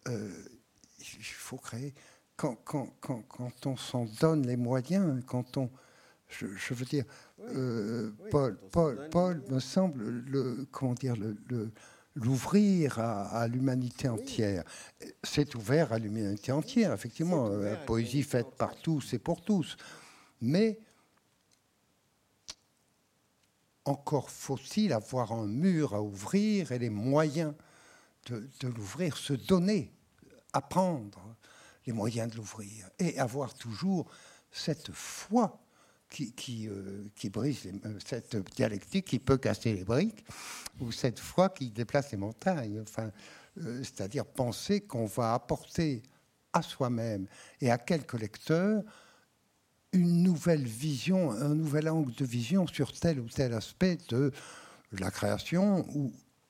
il 0.07 1.25
faut 1.25 1.59
créer. 1.59 1.95
Quand, 2.37 2.57
quand, 2.65 2.97
quand, 3.01 3.23
quand 3.29 3.67
on 3.67 3.77
s'en 3.77 4.07
donne 4.21 4.47
les 4.47 4.57
moyens, 4.57 5.23
quand 5.27 5.57
on. 5.57 5.71
Je, 6.29 6.75
veux 6.75 6.85
dire, 6.85 7.05
Paul, 8.31 8.59
Paul, 8.73 9.09
Paul 9.11 9.43
me 9.51 9.61
semble 9.61 10.03
le. 10.27 10.67
Comment 10.73 10.95
dire 10.95 11.17
le, 11.17 11.37
le 11.49 11.71
l'ouvrir 12.15 12.99
à, 12.99 13.47
l'humanité 13.49 14.09
entière. 14.09 14.65
C'est 15.23 15.55
ouvert 15.55 15.93
à 15.93 15.99
l'humanité 15.99 16.53
entière, 16.53 16.93
effectivement. 16.93 17.49
La 17.49 17.77
poésie 17.77 18.23
faite 18.23 18.55
par 18.57 18.77
tous 18.77 19.15
et 19.15 19.19
pour 19.19 19.43
tous. 19.43 19.77
Mais 20.41 20.79
encore 23.85 24.31
faut-il 24.31 24.93
avoir 24.93 25.33
un 25.33 25.47
mur 25.47 25.95
à 25.95 26.03
ouvrir 26.03 26.73
et 26.73 26.79
les 26.79 26.91
moyens 26.91 27.53
de, 28.27 28.49
de 28.61 28.69
l'ouvrir, 28.69 29.17
se 29.17 29.35
donner, 29.35 29.93
apprendre 30.53 31.37
les 31.87 31.93
moyens 31.93 32.31
de 32.31 32.37
l'ouvrir 32.37 32.89
et 32.99 33.19
avoir 33.19 33.53
toujours 33.53 34.11
cette 34.51 34.91
foi 34.93 35.61
euh, 36.21 37.05
qui 37.15 37.31
brise 37.31 37.67
euh, 37.67 37.99
cette 38.05 38.37
dialectique 38.55 39.07
qui 39.07 39.19
peut 39.19 39.39
casser 39.39 39.75
les 39.75 39.85
briques, 39.85 40.25
ou 40.81 40.93
cette 40.93 41.19
foi 41.19 41.49
qui 41.49 41.71
déplace 41.71 42.13
les 42.13 42.19
montagnes. 42.19 42.81
Enfin, 42.81 43.11
euh, 43.61 43.83
c'est-à-dire 43.83 44.25
penser 44.25 44.81
qu'on 44.83 45.07
va 45.07 45.35
apporter 45.35 46.03
à 46.53 46.63
soi-même 46.63 47.27
et 47.61 47.71
à 47.71 47.79
quelques 47.79 48.19
lecteurs 48.19 48.83
une 49.93 50.23
nouvelle 50.23 50.65
vision, 50.65 51.31
un 51.31 51.55
nouvel 51.55 51.89
angle 51.89 52.13
de 52.15 52.25
vision 52.25 52.67
sur 52.67 52.93
tel 52.93 53.21
ou 53.21 53.29
tel 53.29 53.53
aspect 53.55 53.99
de 54.09 54.33
la 54.93 55.11
création, 55.11 55.87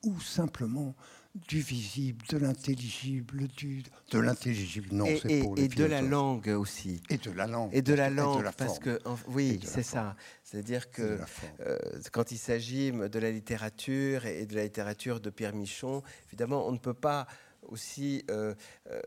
ou 0.02 0.20
simplement 0.20 0.94
du 1.34 1.60
visible, 1.60 2.24
de 2.28 2.38
l'intelligible, 2.38 3.48
du, 3.56 3.82
de 4.12 4.18
l'intelligible, 4.18 4.88
non, 4.92 5.06
c'est 5.20 5.40
pour 5.40 5.58
Et 5.58 5.66
de 5.66 5.84
la 5.84 6.00
langue 6.00 6.48
aussi. 6.48 7.02
Et 7.10 7.18
de 7.18 7.32
la 7.32 7.46
langue. 7.46 7.70
Et 7.72 7.82
de 7.82 7.92
la 7.92 8.08
langue, 8.08 8.48
parce 8.56 8.78
que, 8.78 9.00
oui, 9.28 9.60
c'est 9.64 9.82
ça. 9.82 10.14
C'est-à-dire 10.44 10.90
que 10.90 11.18
euh, 11.60 11.78
quand 12.12 12.30
il 12.30 12.38
s'agit 12.38 12.92
de 12.92 13.18
la 13.18 13.32
littérature 13.32 14.26
et 14.26 14.46
de 14.46 14.54
la 14.54 14.62
littérature 14.62 15.20
de 15.20 15.30
Pierre 15.30 15.54
Michon, 15.54 16.02
évidemment, 16.28 16.68
on 16.68 16.72
ne 16.72 16.78
peut 16.78 16.94
pas 16.94 17.26
aussi 17.68 18.24
euh, 18.30 18.54
euh, 18.90 19.00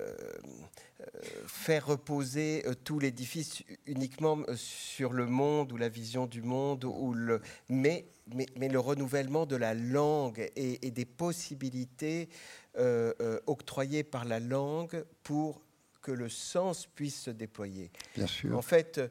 faire 1.48 1.86
reposer 1.88 2.64
tout 2.84 3.00
l'édifice 3.00 3.64
uniquement 3.86 4.40
sur 4.56 5.14
le 5.14 5.26
monde 5.26 5.72
ou 5.72 5.78
la 5.78 5.90
vision 5.90 6.26
du 6.26 6.42
monde, 6.42 6.84
ou 6.86 7.14
le, 7.14 7.42
mais 7.70 8.08
mais, 8.34 8.68
le 8.68 8.80
renouvellement 8.80 9.46
de 9.46 9.56
la 9.56 9.74
langue 9.74 10.50
et, 10.56 10.92
des 10.92 11.06
possibilités 11.06 12.30
euh, 12.78 13.14
euh, 13.22 13.40
octroyées 13.48 14.04
par 14.04 14.26
la 14.26 14.40
langue 14.40 15.06
pour 15.24 15.62
que 16.08 16.14
le 16.14 16.30
sens 16.30 16.86
puisse 16.86 17.24
se 17.24 17.32
déployer. 17.32 17.92
Bien 18.16 18.28
sûr. 18.28 18.58
En 18.58 18.62
fait, 18.62 18.98
euh, 18.98 19.10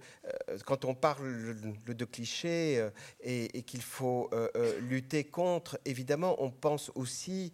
quand 0.65 0.87
on 0.87 0.95
parle 0.95 1.55
de 1.87 2.05
clichés 2.07 2.79
euh, 2.79 2.91
et, 3.21 3.63
qu'il 3.65 3.83
faut 3.83 4.31
euh, 4.33 4.81
lutter 4.81 5.25
contre, 5.25 5.79
évidemment, 5.85 6.37
on 6.43 6.51
pense 6.51 6.91
aussi 6.95 7.53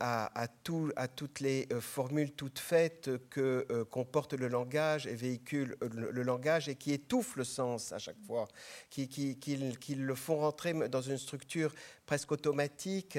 à, 0.00 0.48
tout, 0.64 0.90
à, 0.96 1.06
toutes 1.06 1.38
les 1.40 1.68
formules 1.80 2.32
toutes 2.32 2.58
faites 2.58 3.10
que 3.30 3.84
comporte 3.90 4.32
le 4.32 4.48
langage 4.48 5.06
et 5.06 5.14
véhicule 5.14 5.76
le, 5.80 6.22
langage 6.22 6.68
et 6.68 6.74
qui 6.74 6.92
étouffent 6.92 7.36
le 7.36 7.44
sens 7.44 7.92
à 7.92 7.98
chaque 7.98 8.20
fois, 8.26 8.48
qui, 8.90 9.08
qui, 9.08 9.38
qui, 9.38 9.94
le 9.94 10.14
font 10.14 10.38
rentrer 10.38 10.88
dans 10.88 11.00
une 11.00 11.18
structure 11.18 11.72
presque 12.04 12.32
automatique 12.32 13.18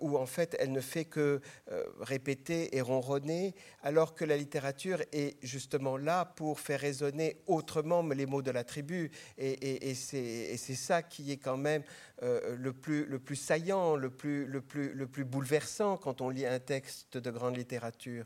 où 0.00 0.16
en 0.16 0.26
fait 0.26 0.56
elle 0.58 0.72
ne 0.72 0.80
fait 0.80 1.04
que 1.04 1.40
répéter 2.00 2.76
et 2.76 2.80
ronronner, 2.80 3.54
alors 3.82 4.14
que 4.14 4.24
la 4.24 4.36
littérature 4.36 4.61
est 5.12 5.36
justement 5.42 5.96
là 5.96 6.24
pour 6.24 6.60
faire 6.60 6.80
résonner 6.80 7.36
autrement 7.46 8.02
les 8.02 8.26
mots 8.26 8.42
de 8.42 8.50
la 8.50 8.64
tribu. 8.64 9.10
Et, 9.38 9.94
c'est 9.94 10.56
ça 10.56 11.02
qui 11.02 11.32
est 11.32 11.36
quand 11.36 11.56
même 11.56 11.82
euh, 12.22 12.56
le, 12.56 12.72
plus, 12.72 13.04
le 13.06 13.18
plus 13.18 13.36
saillant, 13.36 13.96
le 13.96 14.10
plus, 14.10 14.46
le, 14.46 14.60
plus, 14.60 14.92
le 14.92 15.06
plus 15.06 15.24
bouleversant 15.24 15.96
quand 15.96 16.20
on 16.20 16.30
lit 16.30 16.46
un 16.46 16.60
texte 16.60 17.16
de 17.18 17.30
grande 17.30 17.56
littérature. 17.56 18.24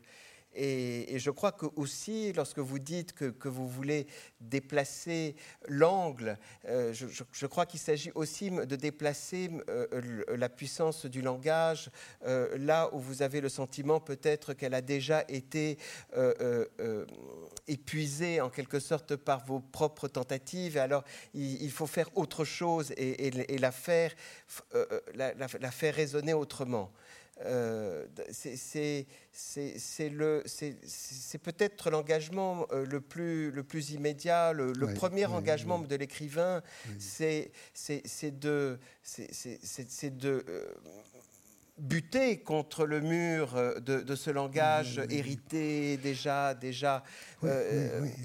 Et, 0.57 1.19
je 1.19 1.29
crois 1.29 1.51
que 1.51 1.67
aussi, 1.75 2.33
lorsque 2.33 2.59
vous 2.59 2.79
dites 2.79 3.13
que, 3.13 3.47
vous 3.47 3.67
voulez 3.67 4.07
déplacer 4.41 5.35
l'angle, 5.67 6.37
euh, 6.65 6.93
je, 6.93 7.45
crois 7.45 7.65
qu'il 7.65 7.79
s'agit 7.79 8.11
aussi 8.15 8.49
de 8.49 8.75
déplacer 8.75 9.51
euh, 9.69 10.23
la 10.35 10.49
puissance 10.49 11.05
du 11.05 11.21
langage 11.21 11.91
euh, 12.25 12.57
là 12.57 12.89
où 12.93 12.99
vous 12.99 13.21
avez 13.21 13.39
le 13.39 13.49
sentiment 13.49 13.99
peut-être 13.99 14.53
qu'elle 14.53 14.73
a 14.73 14.81
déjà 14.81 15.23
été 15.27 15.77
épuisée 17.67 18.41
en 18.41 18.49
quelque 18.49 18.79
sorte 18.79 19.15
par 19.15 19.45
vos 19.45 19.59
propres 19.59 20.07
tentatives. 20.07 20.77
Alors 20.77 21.03
il, 21.33 21.71
faut 21.71 21.87
faire 21.87 22.09
autre 22.15 22.45
chose 22.45 22.91
et, 22.97 23.57
la, 23.59 23.71
faire, 23.71 24.11
la 25.13 25.71
faire 25.71 25.93
résonner 25.93 26.33
autrement. 26.33 26.91
Euh, 27.45 28.05
c'est 28.31 29.05
peut-être 31.43 31.89
l'engagement 31.89 32.65
euh, 32.71 32.85
le 32.85 33.01
plus, 33.01 33.51
le 33.51 33.63
plus 33.63 33.91
immédiat, 33.91 34.53
le, 34.53 34.73
premier 34.95 35.25
engagement 35.25 35.79
de 35.79 35.95
l'écrivain, 35.95 36.61
c'est 36.99 37.51
de, 38.39 38.79
de 40.03 40.45
euh, 40.47 40.65
buter 41.77 42.39
contre 42.39 42.87
le 42.87 43.01
mur 43.01 43.53
de, 43.81 44.15
ce 44.15 44.31
langage 44.31 44.99
hérité, 45.09 45.97
déjà, 45.97 46.55
déjà 46.55 47.03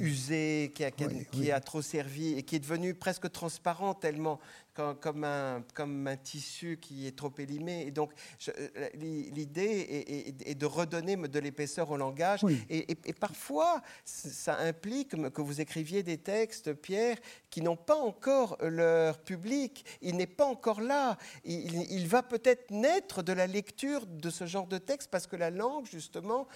usé, 0.00 0.72
qui 0.74 0.84
a, 0.84 0.90
qui 0.90 1.52
a, 1.52 1.60
trop 1.60 1.82
servi 1.82 2.38
et 2.38 2.42
qui 2.44 2.56
est 2.56 2.60
devenu 2.60 2.94
presque 2.94 3.30
transparent 3.30 3.92
tellement 3.92 4.40
comme, 4.74 5.24
un, 5.24 5.62
comme 5.74 6.06
un 6.06 6.16
tissu 6.16 6.78
qui 6.80 7.06
est 7.06 7.16
trop 7.16 7.32
élimé. 7.38 7.86
Et 7.86 7.90
donc, 7.90 8.12
euh, 8.48 8.88
l'idée 8.94 10.34
est, 10.46 10.54
de 10.54 10.66
redonner 10.66 11.16
de 11.16 11.38
l'épaisseur 11.38 11.90
au 11.90 11.96
langage. 11.96 12.40
Et, 12.70 12.94
parfois, 13.12 13.82
ça 14.04 14.58
implique 14.58 15.10
que 15.32 15.42
vous 15.42 15.60
écriviez 15.60 16.02
des 16.02 16.18
textes, 16.18 16.72
Pierre, 16.72 17.16
qui 17.50 17.62
n'ont 17.62 17.76
pas 17.76 17.96
encore 17.96 18.56
leur 18.60 19.18
public. 19.18 19.84
Il 20.00 20.16
n'est 20.16 20.26
pas 20.26 20.46
encore 20.46 20.80
là. 20.80 21.18
Il, 21.44 22.06
va 22.08 22.22
peut-être 22.22 22.70
naître 22.70 23.22
de 23.22 23.32
la 23.32 23.46
lecture 23.46 24.06
de 24.06 24.30
ce 24.30 24.46
genre 24.46 24.66
de 24.66 24.78
texte 24.78 25.10
parce 25.10 25.26
que 25.26 25.36
la 25.36 25.50
langue, 25.50 25.86
justement, 25.86 26.48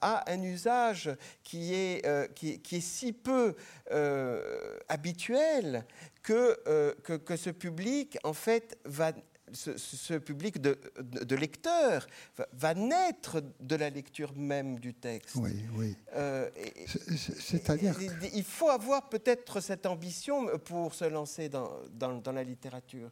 a 0.00 0.30
un 0.30 0.42
usage 0.42 1.10
qui 1.42 1.74
est, 1.74 2.06
euh, 2.06 2.26
qui, 2.28 2.60
est 2.72 2.80
si 2.80 3.12
peu 3.12 3.54
euh, 3.90 4.78
habituel 4.88 5.84
euh, 6.30 6.94
que, 7.02 7.14
que, 7.14 7.36
ce 7.36 7.50
public, 7.50 8.18
en 8.24 8.32
fait, 8.32 8.78
va, 8.84 9.12
ce, 9.52 10.18
public 10.18 10.60
de, 10.60 10.78
de, 11.00 11.36
lecteurs 11.36 12.06
va, 12.52 12.74
naître 12.74 13.42
de 13.60 13.76
la 13.76 13.90
lecture 13.90 14.32
même 14.36 14.78
du 14.78 14.94
texte. 14.94 15.36
Oui, 15.36 15.64
oui. 15.74 15.96
Euh, 16.14 16.48
C'est-à-dire 16.86 17.94
Il 18.34 18.44
faut 18.44 18.68
avoir 18.68 19.08
peut-être 19.08 19.60
cette 19.60 19.86
ambition 19.86 20.46
pour 20.58 20.94
se 20.94 21.04
lancer 21.04 21.48
dans, 21.48 21.70
dans, 21.92 22.32
la 22.32 22.44
littérature. 22.44 23.10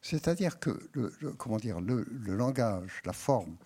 C'est-à-dire 0.00 0.58
que 0.58 0.78
le, 0.92 1.10
comment 1.36 1.56
dire, 1.56 1.80
le, 1.80 2.06
le, 2.08 2.36
langage, 2.36 3.02
la 3.04 3.12
forme, 3.12 3.56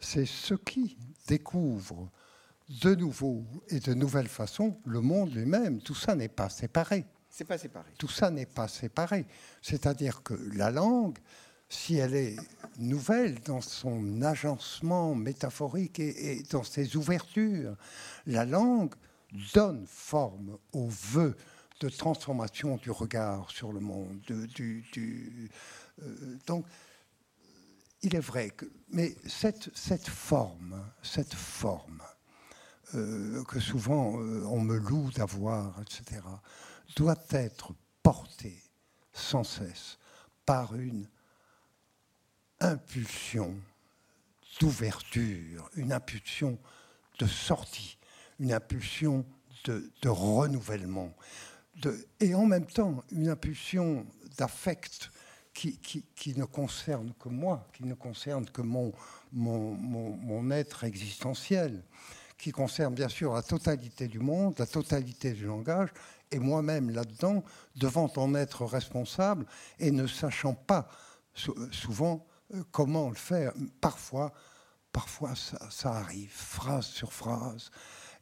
c'est 0.00 0.26
ce 0.26 0.54
qui 0.54 0.96
découvre 1.26 2.10
de 2.82 2.94
nouveau 2.94 3.44
et 3.68 3.80
de 3.80 3.94
nouvelles 3.94 4.28
façons 4.28 4.78
le 4.84 5.00
monde 5.00 5.32
lui-même. 5.34 5.80
Tout 5.80 5.94
ça 5.94 6.14
n'est 6.14 6.28
pas 6.28 6.50
séparé. 6.50 7.06
Pas 7.46 7.58
séparé. 7.58 7.90
Tout 7.98 8.08
ça 8.08 8.30
n'est 8.30 8.46
pas 8.46 8.68
séparé. 8.68 9.26
C'est-à-dire 9.62 10.22
que 10.22 10.34
la 10.54 10.70
langue, 10.70 11.18
si 11.68 11.96
elle 11.96 12.14
est 12.14 12.36
nouvelle 12.78 13.40
dans 13.40 13.60
son 13.60 14.22
agencement 14.22 15.14
métaphorique 15.14 16.00
et, 16.00 16.42
dans 16.50 16.64
ses 16.64 16.96
ouvertures, 16.96 17.76
la 18.26 18.44
langue 18.44 18.94
donne 19.54 19.86
forme 19.86 20.58
au 20.72 20.88
vœu 20.88 21.36
de 21.80 21.88
transformation 21.88 22.76
du 22.76 22.90
regard 22.90 23.50
sur 23.50 23.72
le 23.72 23.80
monde. 23.80 24.20
du, 24.26 25.50
euh, 26.02 26.36
donc, 26.46 26.64
il 28.02 28.14
est 28.14 28.20
vrai 28.20 28.50
que, 28.50 28.66
mais 28.90 29.14
cette, 29.26 29.70
cette 29.76 30.08
forme, 30.08 30.80
cette 31.02 31.34
forme 31.34 32.02
euh, 32.94 33.44
que 33.44 33.60
souvent 33.60 34.18
euh, 34.18 34.44
on 34.46 34.60
me 34.60 34.78
loue 34.78 35.10
d'avoir, 35.12 35.74
etc., 35.82 36.22
doit 36.96 37.24
être 37.30 37.74
portée 38.02 38.62
sans 39.12 39.44
cesse 39.44 39.98
par 40.46 40.74
une 40.74 41.08
impulsion 42.60 43.54
d'ouverture, 44.60 45.70
une 45.76 45.92
impulsion 45.92 46.58
de 47.18 47.26
sortie, 47.26 47.98
une 48.40 48.52
impulsion 48.52 49.24
de, 49.64 50.08
renouvellement, 50.08 51.12
et 52.20 52.34
en 52.34 52.46
même 52.46 52.66
temps 52.66 53.04
une 53.10 53.28
impulsion 53.28 54.06
d'affect 54.38 55.10
qui, 55.52 56.34
ne 56.36 56.44
concerne 56.44 57.12
que 57.18 57.28
moi, 57.28 57.66
qui 57.72 57.84
ne 57.84 57.94
concerne 57.94 58.46
que 58.46 58.62
mon, 58.62 58.92
mon, 59.32 60.50
être 60.50 60.84
existentiel, 60.84 61.82
qui 62.36 62.52
concerne 62.52 62.94
bien 62.94 63.08
sûr 63.08 63.34
la 63.34 63.42
totalité 63.42 64.06
du 64.06 64.20
monde, 64.20 64.54
la 64.58 64.66
totalité 64.66 65.32
du 65.32 65.46
langage, 65.46 65.90
et 66.30 66.38
moi-même 66.38 66.90
là-dedans, 66.90 67.44
devant 67.76 68.10
en 68.16 68.34
être 68.34 68.64
responsable 68.64 69.46
et 69.78 69.90
ne 69.90 70.06
sachant 70.06 70.54
pas 70.54 70.88
souvent 71.70 72.26
euh, 72.54 72.62
comment 72.70 73.08
le 73.08 73.14
faire. 73.14 73.52
Parfois, 73.80 74.32
parfois 74.92 75.34
ça, 75.36 75.92
arrive, 75.92 76.30
phrase 76.30 76.86
sur 76.86 77.12
phrase, 77.12 77.70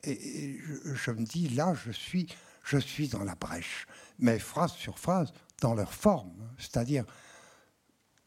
et, 0.04 0.58
je, 0.84 1.10
me 1.10 1.24
dis 1.24 1.48
là, 1.48 1.74
je 1.74 1.90
suis, 1.90 2.28
je 2.62 2.78
suis 2.78 3.08
dans 3.08 3.24
la 3.24 3.34
brèche, 3.34 3.86
mais 4.18 4.38
phrase 4.38 4.72
sur 4.72 4.98
phrase, 4.98 5.32
dans 5.60 5.74
leur 5.74 5.92
forme, 5.92 6.34
c'est-à-dire 6.58 7.04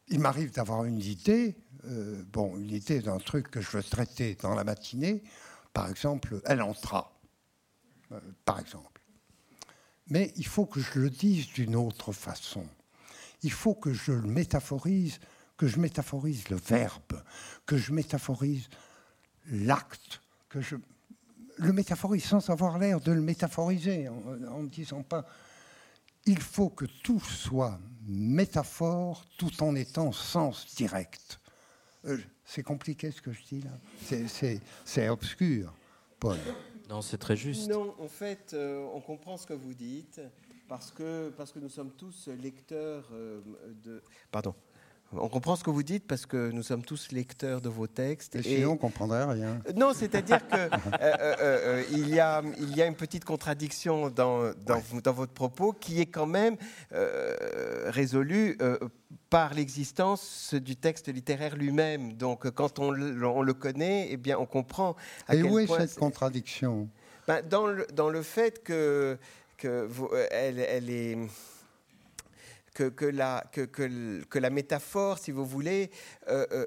il 0.08 0.18
m'arrive 0.18 0.50
d'avoir 0.50 0.84
une 0.84 0.98
idée, 0.98 1.56
euh, 1.84 2.24
bon, 2.32 2.56
une 2.56 2.70
idée 2.70 3.00
d'un 3.00 3.18
truc 3.18 3.50
que 3.50 3.60
je 3.60 3.70
veux 3.70 3.82
traiter 3.82 4.36
dans 4.42 4.54
la 4.54 4.64
matinée, 4.64 5.22
par 5.72 5.88
exemple, 5.88 6.40
elle 6.44 6.62
entra, 6.62 7.12
euh, 8.10 8.20
par 8.44 8.58
exemple. 8.58 8.99
Mais 10.10 10.32
il 10.36 10.46
faut 10.46 10.66
que 10.66 10.80
je 10.80 10.98
le 10.98 11.10
dise 11.10 11.48
d'une 11.52 11.76
autre 11.76 12.12
façon. 12.12 12.66
Il 13.42 13.52
faut 13.52 13.74
que 13.74 13.92
je 13.92 14.12
le 14.12 14.28
métaphorise, 14.28 15.18
que 15.56 15.66
je 15.66 15.78
métaphorise 15.78 16.48
le 16.48 16.56
verbe, 16.56 17.22
que 17.66 17.76
je 17.76 17.92
métaphorise 17.92 18.68
l'acte, 19.50 20.20
que 20.48 20.60
je 20.60 20.76
le 21.56 21.72
métaphorise 21.72 22.24
sans 22.24 22.50
avoir 22.50 22.78
l'air 22.78 23.00
de 23.00 23.12
le 23.12 23.20
métaphoriser, 23.20 24.08
en 24.08 24.62
ne 24.62 24.68
disant 24.68 25.02
pas 25.02 25.26
il 26.26 26.40
faut 26.40 26.68
que 26.68 26.84
tout 26.84 27.20
soit 27.20 27.78
métaphore 28.06 29.24
tout 29.38 29.62
en 29.62 29.74
étant 29.74 30.12
sens 30.12 30.74
direct. 30.74 31.40
Euh, 32.06 32.18
c'est 32.44 32.62
compliqué 32.62 33.10
ce 33.10 33.20
que 33.22 33.32
je 33.32 33.42
dis 33.44 33.62
là. 33.62 33.70
C'est 34.84 35.08
obscur, 35.08 35.72
Paul. 36.18 36.38
Non, 36.90 37.02
c'est 37.02 37.18
très 37.18 37.36
juste. 37.36 37.70
Non, 37.70 37.94
en 38.00 38.08
fait, 38.08 38.50
euh, 38.52 38.84
on 38.92 39.00
comprend 39.00 39.36
ce 39.36 39.46
que 39.46 39.52
vous 39.54 39.74
dites 39.74 40.20
parce 40.68 40.90
que, 40.90 41.30
parce 41.36 41.52
que 41.52 41.60
nous 41.60 41.68
sommes 41.68 41.92
tous 41.92 42.28
lecteurs 42.28 43.08
euh, 43.12 43.40
de. 43.84 44.02
Pardon. 44.32 44.54
On 45.12 45.28
comprend 45.28 45.56
ce 45.56 45.64
que 45.64 45.70
vous 45.70 45.82
dites 45.82 46.06
parce 46.06 46.24
que 46.24 46.50
nous 46.52 46.62
sommes 46.62 46.84
tous 46.84 47.10
lecteurs 47.10 47.60
de 47.60 47.68
vos 47.68 47.88
textes. 47.88 48.36
Et, 48.36 48.42
sinon, 48.42 48.70
on 48.70 48.74
ne 48.74 48.78
comprendrait 48.78 49.24
rien. 49.24 49.60
Non, 49.74 49.92
c'est-à-dire 49.92 50.46
qu'il 50.46 50.58
euh, 50.58 50.68
euh, 51.00 51.82
euh, 51.90 52.08
y, 52.08 52.20
a, 52.20 52.42
il 52.58 52.76
y 52.76 52.80
a 52.80 52.86
une 52.86 52.94
petite 52.94 53.24
contradiction 53.24 54.08
dans, 54.08 54.52
dans, 54.64 55.12
votre 55.12 55.32
propos 55.32 55.72
qui 55.72 56.00
est 56.00 56.06
quand 56.06 56.26
même 56.26 56.56
résolue 57.86 58.56
par 59.30 59.54
l'existence 59.54 60.54
du 60.54 60.76
texte 60.76 61.12
littéraire 61.12 61.56
lui-même. 61.56 62.12
Donc, 62.12 62.48
quand 62.50 62.78
on, 62.78 62.92
le 62.92 63.52
connaît, 63.52 64.08
eh 64.10 64.16
bien, 64.16 64.38
on 64.38 64.46
comprend. 64.46 64.94
À 65.26 65.34
Et 65.34 65.42
où 65.42 65.58
est 65.58 65.66
cette 65.66 65.98
contradiction? 65.98 66.88
Ben, 67.26 67.42
dans, 67.48 67.66
le, 67.66 67.86
dans 67.92 68.10
le 68.10 68.22
fait 68.22 68.62
que, 68.62 69.18
que 69.56 69.84
vous, 69.86 70.08
elle, 70.30 70.60
elle 70.60 70.88
est 70.88 71.18
que, 72.74 73.04
la, 73.04 73.44
que, 73.52 74.38
la, 74.38 74.50
métaphore, 74.50 75.18
si 75.18 75.30
vous 75.30 75.44
voulez, 75.44 75.90
euh, 76.28 76.46
euh, 76.52 76.66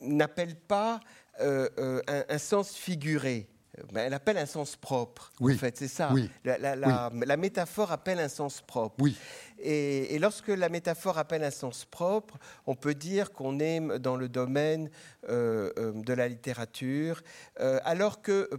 n'appelle 0.00 0.56
pas 0.56 1.00
euh, 1.40 2.00
un, 2.28 2.38
sens 2.38 2.74
figuré. 2.74 3.48
Ben, 3.92 4.06
elle 4.06 4.14
appelle 4.14 4.38
un 4.38 4.46
sens 4.46 4.74
propre. 4.74 5.30
Oui. 5.38 5.54
En 5.54 5.58
fait, 5.58 5.76
c'est 5.76 5.88
ça. 5.88 6.12
La, 6.44 7.36
métaphore 7.36 7.92
appelle 7.92 8.18
un 8.18 8.28
sens 8.28 8.60
propre. 8.60 8.96
Oui. 9.00 9.16
Et, 9.60 10.18
lorsque 10.18 10.48
la 10.48 10.68
métaphore 10.68 11.18
appelle 11.18 11.44
un 11.44 11.50
sens 11.52 11.84
propre, 11.84 12.38
on 12.66 12.74
peut 12.74 12.94
dire 12.94 13.30
qu'on 13.32 13.60
est 13.60 13.80
dans 14.00 14.16
le 14.16 14.28
domaine 14.28 14.90
de 15.28 16.12
la 16.12 16.28
littérature, 16.28 17.22
alors 17.56 18.20
que 18.20 18.50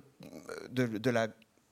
de, 0.69 0.85
de 0.85 1.09
la 1.09 1.27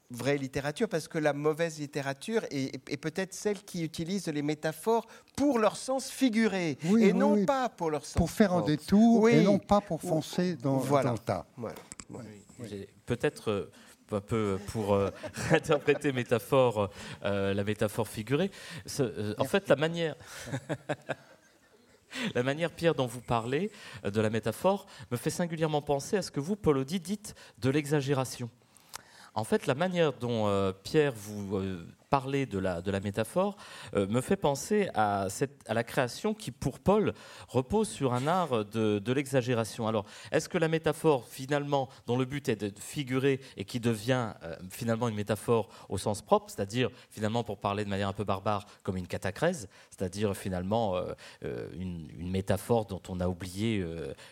vraie 0.10 0.38
littérature, 0.38 0.88
parce 0.88 1.08
que 1.08 1.18
la 1.18 1.34
mauvaise 1.34 1.80
littérature 1.80 2.44
est, 2.50 2.98
peut-être 2.98 3.34
celle 3.34 3.64
qui 3.64 3.84
utilise 3.84 4.28
les 4.28 4.42
métaphores 4.42 5.06
pour 5.36 5.60
leur 5.60 5.76
sens 5.76 6.10
figuré, 6.10 6.78
et 7.00 7.14
non 7.14 7.46
pas 7.46 7.70
pour 7.70 7.92
leur 7.92 8.06
sens 8.06 8.16
Pour 8.16 8.32
faire 8.32 8.54
un 8.54 8.62
détour, 8.62 9.30
et 9.30 9.44
non 9.44 9.60
pas 9.60 9.82
pour 9.82 10.02
foncer 10.02 10.56
dans, 10.56 10.80
le 10.80 11.18
tas. 11.18 11.46
Peut-être... 13.06 13.52
Euh, 13.52 13.72
un 14.14 14.22
peu 14.22 14.58
pour 14.68 14.94
euh, 14.94 15.10
interpréter 15.52 16.14
métaphore, 16.14 16.90
euh, 17.26 17.54
la 17.54 17.66
métaphore 17.66 18.08
figurée. 18.08 18.50
en 19.38 19.44
fait, 19.44 19.68
la 19.68 19.76
manière, 19.76 20.16
la 22.36 22.42
manière, 22.42 22.72
Pierre, 22.72 22.96
dont 22.96 23.06
vous 23.06 23.20
parlez 23.20 23.70
de 24.06 24.22
la 24.22 24.30
métaphore 24.30 24.86
me 25.12 25.18
fait 25.18 25.30
singulièrement 25.30 25.82
penser 25.82 26.16
à 26.16 26.22
ce 26.22 26.32
que 26.32 26.40
vous, 26.40 26.56
Paul 26.56 26.78
Audi, 26.78 27.02
dites 27.02 27.36
de 27.60 27.70
l'exagération. 27.70 28.50
En 29.38 29.44
fait, 29.44 29.68
la 29.68 29.76
manière 29.76 30.14
dont 30.14 30.48
euh, 30.48 30.74
Pierre 30.74 31.14
vous 31.16 31.58
euh, 31.58 31.86
parler 32.10 32.46
de 32.46 32.60
la, 32.60 33.00
métaphore 33.00 33.58
euh, 33.96 34.08
me 34.08 34.22
fait 34.22 34.36
penser 34.36 34.90
à, 34.94 35.28
la 35.68 35.84
création 35.84 36.34
qui, 36.34 36.52
pour 36.52 36.80
Paul, 36.80 37.14
repose 37.48 37.90
sur 37.90 38.14
un 38.14 38.28
art 38.28 38.66
de, 38.66 39.14
l'exagération. 39.14 39.88
Alors, 39.88 40.06
est-ce 40.32 40.50
que 40.50 40.58
la 40.58 40.68
métaphore, 40.68 41.28
finalement, 41.28 41.90
dont 42.06 42.18
le 42.18 42.26
but 42.26 42.50
est 42.50 42.56
de 42.56 42.80
figurer 42.80 43.40
et 43.56 43.66
qui 43.66 43.80
devient 43.80 44.34
euh, 44.44 44.56
finalement 44.70 45.08
une 45.08 45.16
métaphore 45.16 45.70
au 45.90 45.98
sens 45.98 46.22
propre, 46.22 46.52
c'est-à-dire, 46.52 46.90
finalement, 47.10 47.44
pour 47.44 47.58
parler 47.58 47.84
de 47.84 47.90
manière 47.90 48.08
un 48.08 48.14
peu 48.14 48.24
barbare, 48.24 48.66
comme 48.84 48.98
une 48.98 49.08
catacrèse, 49.08 49.68
c'est-à-dire, 49.90 50.36
finalement, 50.36 50.98
euh, 50.98 51.68
une, 51.74 52.10
une, 52.18 52.30
métaphore 52.30 52.86
dont 52.86 53.02
on 53.10 53.20
a 53.20 53.28
oublié 53.28 53.86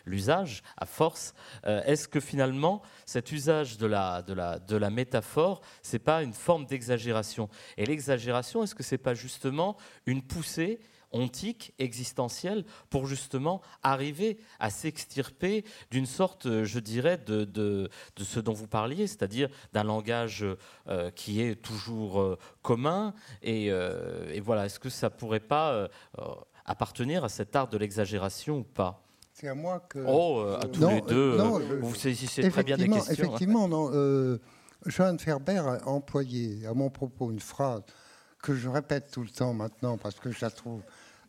l'usage 0.04 0.62
à 0.76 0.86
force, 0.86 1.34
est-ce 1.64 2.06
que, 2.08 2.20
finalement, 2.20 2.82
cet 3.06 3.32
usage 3.32 3.78
de 3.78 3.86
la, 3.86 4.22
de 4.22 4.34
la, 4.34 4.58
de 4.58 4.76
la 4.76 4.90
métaphore, 4.90 5.60
c'est 5.82 5.98
pas 5.98 6.22
une 6.22 6.34
forme 6.34 6.66
d'exagération? 6.66 7.48
Et 7.76 7.86
l'exagération, 7.86 8.62
est-ce 8.62 8.74
que 8.74 8.82
ce 8.82 8.94
n'est 8.94 8.98
pas 8.98 9.14
justement 9.14 9.76
une 10.06 10.22
poussée 10.22 10.80
ontique, 11.12 11.72
existentielle, 11.78 12.64
pour 12.90 13.06
justement 13.06 13.60
arriver 13.82 14.38
à 14.58 14.70
s'extirper 14.70 15.64
d'une 15.90 16.06
sorte, 16.06 16.64
je 16.64 16.78
dirais, 16.78 17.18
de, 17.18 17.44
de, 17.44 17.88
ce 18.18 18.40
dont 18.40 18.52
vous 18.52 18.66
parliez, 18.66 19.06
c'est-à-dire 19.06 19.48
d'un 19.72 19.84
langage 19.84 20.44
euh, 20.88 21.10
qui 21.10 21.42
est 21.42 21.56
toujours 21.56 22.20
euh, 22.20 22.38
commun. 22.62 23.14
Euh, 23.46 24.32
et, 24.32 24.40
voilà, 24.40 24.66
est-ce 24.66 24.78
que 24.78 24.90
ça 24.90 25.10
pourrait 25.10 25.40
pas 25.40 25.88
appartenir 26.64 27.24
à 27.24 27.28
cet 27.28 27.56
art 27.56 27.68
de 27.68 27.78
l'exagération 27.78 28.58
ou 28.58 28.64
pas? 28.64 29.02
C'est 29.32 29.48
à 29.48 29.54
moi 29.54 29.80
que. 29.80 30.02
Oh, 30.06 30.56
à 30.60 30.66
tous 30.66 30.88
les 30.88 31.02
deux, 31.02 31.36
vous 31.80 31.94
saisissez 31.94 32.48
très 32.48 32.62
bien 32.62 32.76
des 32.76 32.88
questions. 32.88 33.12
Effectivement, 33.12 33.68
non. 33.68 33.90
Johann 34.84 35.18
Ferber 35.18 35.58
a 35.58 35.88
employé 35.88 36.66
à 36.66 36.74
mon 36.74 36.90
propos 36.90 37.30
une 37.30 37.40
phrase 37.40 37.82
que 38.42 38.54
je 38.54 38.68
répète 38.68 39.10
tout 39.10 39.22
le 39.22 39.30
temps 39.30 39.54
maintenant 39.54 39.96
parce 39.96 40.20
que 40.20 40.30
je 40.30 40.38
la 40.40 40.50
trouve 40.50 40.82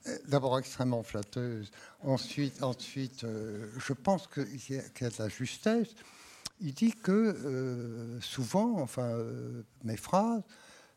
euh, 0.07 0.17
d'abord 0.27 0.59
extrêmement 0.59 1.03
flatteuse. 1.03 1.71
Ensuite, 2.01 2.61
ensuite 2.61 3.23
euh, 3.23 3.71
je 3.77 3.93
pense 3.93 4.27
qu'il 4.27 4.75
y, 4.75 4.77
a 4.77 5.09
de 5.09 5.15
la 5.17 5.29
justesse. 5.29 5.89
Il 6.59 6.73
dit 6.73 6.91
que 6.91 7.11
euh, 7.11 8.19
souvent, 8.21 8.79
enfin, 8.79 9.15
mes 9.83 9.97
phrases, 9.97 10.41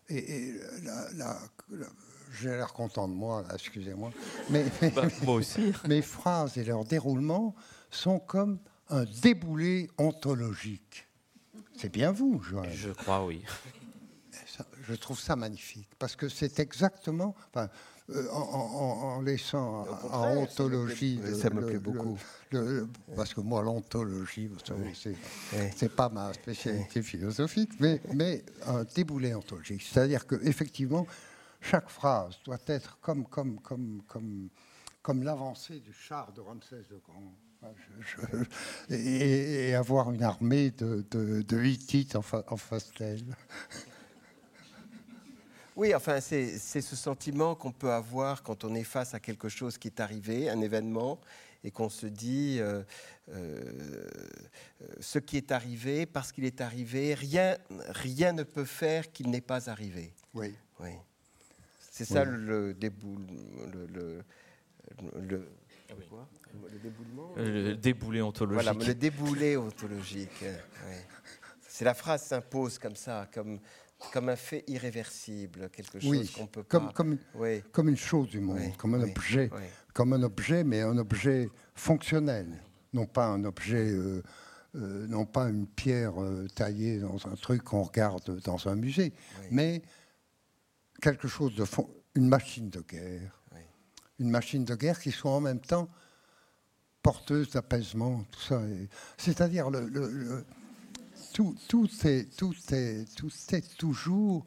et, 0.08 0.54
j'ai 2.32 2.48
l'air 2.48 2.72
content 2.72 3.08
de 3.08 3.12
moi, 3.12 3.44
excusez-moi, 3.52 4.10
mais, 4.48 4.64
bah, 4.94 5.02
moi 5.22 5.34
aussi. 5.36 5.72
mes 5.86 6.02
phrases 6.02 6.56
et 6.56 6.64
leur 6.64 6.84
déroulement 6.84 7.54
sont 7.90 8.18
comme 8.18 8.58
un 8.88 9.04
déboulé 9.22 9.90
ontologique. 9.98 11.09
C'est 11.80 11.88
bien 11.88 12.12
vous, 12.12 12.42
Joël. 12.42 12.70
Je 12.74 12.90
crois, 12.90 13.24
oui. 13.24 13.42
je 14.82 14.94
trouve 14.94 15.18
ça 15.18 15.34
magnifique, 15.34 15.88
parce 15.98 16.14
que 16.14 16.28
c'est 16.28 16.58
exactement, 16.60 17.34
enfin, 17.48 17.70
euh, 18.10 18.28
en, 18.30 19.22
laissant 19.22 19.86
en 20.12 20.36
ontologie. 20.36 21.18
ça 21.40 21.48
me 21.48 21.64
plaît 21.64 21.78
beaucoup. 21.78 22.18
parce 23.16 23.32
que 23.32 23.40
moi, 23.40 23.62
l'ontologie, 23.62 24.48
vous 24.48 24.58
savez, 24.62 24.92
c'est 25.74 25.96
pas 25.96 26.10
ma 26.10 26.34
spécialité 26.34 27.00
philosophique, 27.02 27.70
mais, 27.80 28.02
mais 28.12 28.44
un 28.66 28.84
déboulé 28.84 29.34
ontologique. 29.34 29.82
C'est-à-dire 29.82 30.26
qu'effectivement, 30.26 31.06
chaque 31.62 31.88
phrase 31.88 32.38
doit 32.44 32.58
être 32.66 32.98
comme, 33.00 33.26
comme, 33.26 33.58
comme, 33.60 34.02
comme, 34.06 34.50
comme 35.00 35.22
l'avancée 35.22 35.80
du 35.80 35.94
char 35.94 36.30
de 36.34 36.42
Ramsès 36.42 36.82
le 36.90 36.98
Grand. 36.98 37.34
Et, 38.90 39.74
avoir 39.74 40.10
une 40.12 40.22
armée 40.22 40.70
de, 40.70 41.04
de, 41.10 41.42
de 41.42 41.64
Hittites 41.64 42.16
en, 42.16 42.24
en 42.48 42.56
face 42.56 42.92
d'elle. 42.98 43.24
Oui, 45.76 45.94
enfin, 45.94 46.20
c'est 46.20 46.58
ce 46.58 46.96
sentiment 46.96 47.54
qu'on 47.54 47.72
peut 47.72 47.90
avoir 47.90 48.42
quand 48.42 48.64
on 48.64 48.74
est 48.74 48.84
face 48.84 49.14
à 49.14 49.20
quelque 49.20 49.48
chose 49.48 49.78
qui 49.78 49.88
est 49.88 50.00
arrivé, 50.00 50.50
un 50.50 50.60
événement, 50.60 51.18
et 51.64 51.70
qu'on 51.70 51.88
se 51.88 52.06
dit 52.06 52.58
euh, 52.60 52.82
euh, 53.30 54.08
ce 54.98 55.18
qui 55.18 55.36
est 55.36 55.52
arrivé, 55.52 56.06
parce 56.06 56.32
qu'il 56.32 56.44
est 56.44 56.60
arrivé, 56.60 57.14
rien, 57.14 57.56
rien 57.88 58.32
ne 58.32 58.42
peut 58.42 58.64
faire 58.64 59.12
qu'il 59.12 59.30
n'est 59.30 59.40
pas 59.40 59.70
arrivé. 59.70 60.12
Oui. 60.34 60.54
oui. 60.80 60.90
C'est 61.90 62.04
ça 62.04 62.24
le, 62.24 62.74
déboule, 62.74 63.26
le, 63.72 63.86
le, 63.86 64.24
le 65.20 65.48
ah 65.90 65.94
le 66.72 66.78
déboulement. 66.78 67.32
Le 67.36 67.74
déboulé 67.74 68.22
ontologique. 68.22 68.62
Voilà, 68.62 68.86
le 68.86 68.94
déboulé 68.94 69.56
ontologique. 69.56 70.44
C'est 71.60 71.84
la 71.84 71.94
phrase 71.94 72.22
s'impose 72.24 72.78
comme 72.78 72.96
ça, 72.96 73.28
comme 73.32 73.60
comme 74.12 74.28
un 74.28 74.36
fait 74.36 74.64
irréversible, 74.66 75.68
quelque 75.70 76.00
chose 76.00 76.30
qu'on 76.30 76.46
peut 76.46 76.62
comme, 76.62 76.86
pas... 76.86 76.92
Comme, 76.92 77.18
comme 77.70 77.88
une 77.88 77.96
chose 77.96 78.28
du 78.28 78.40
monde, 78.40 78.76
comme 78.76 78.94
un 78.94 79.02
objet, 79.02 79.50
comme 79.92 80.12
un 80.12 80.22
objet, 80.22 80.64
mais 80.64 80.80
un 80.80 80.96
objet 80.98 81.50
fonctionnel, 81.74 82.46
non 82.92 83.06
pas 83.06 83.26
un 83.26 83.44
objet, 83.44 83.90
euh, 83.90 84.22
euh, 84.76 85.06
non 85.06 85.26
pas 85.26 85.48
une 85.48 85.66
pierre 85.66 86.20
euh, 86.20 86.46
taillée 86.54 86.98
dans 86.98 87.26
un 87.26 87.34
truc 87.34 87.62
qu'on 87.62 87.82
regarde 87.82 88.40
dans 88.40 88.68
un 88.68 88.74
musée, 88.74 89.12
mais 89.50 89.82
quelque 91.00 91.28
chose 91.28 91.54
de 91.54 91.64
fond, 91.64 91.88
une 92.14 92.28
machine 92.28 92.70
de 92.70 92.80
guerre, 92.80 93.42
une 94.18 94.30
machine 94.30 94.64
de 94.64 94.74
guerre 94.74 94.98
qui 94.98 95.12
soit 95.12 95.30
en 95.30 95.40
même 95.40 95.60
temps 95.60 95.88
porteuse 97.02 97.50
d'apaisement, 97.50 98.24
tout 98.30 98.40
ça. 98.40 98.62
C'est-à-dire 99.16 99.70
tout, 101.32 101.56
est, 102.04 103.76
toujours 103.78 104.44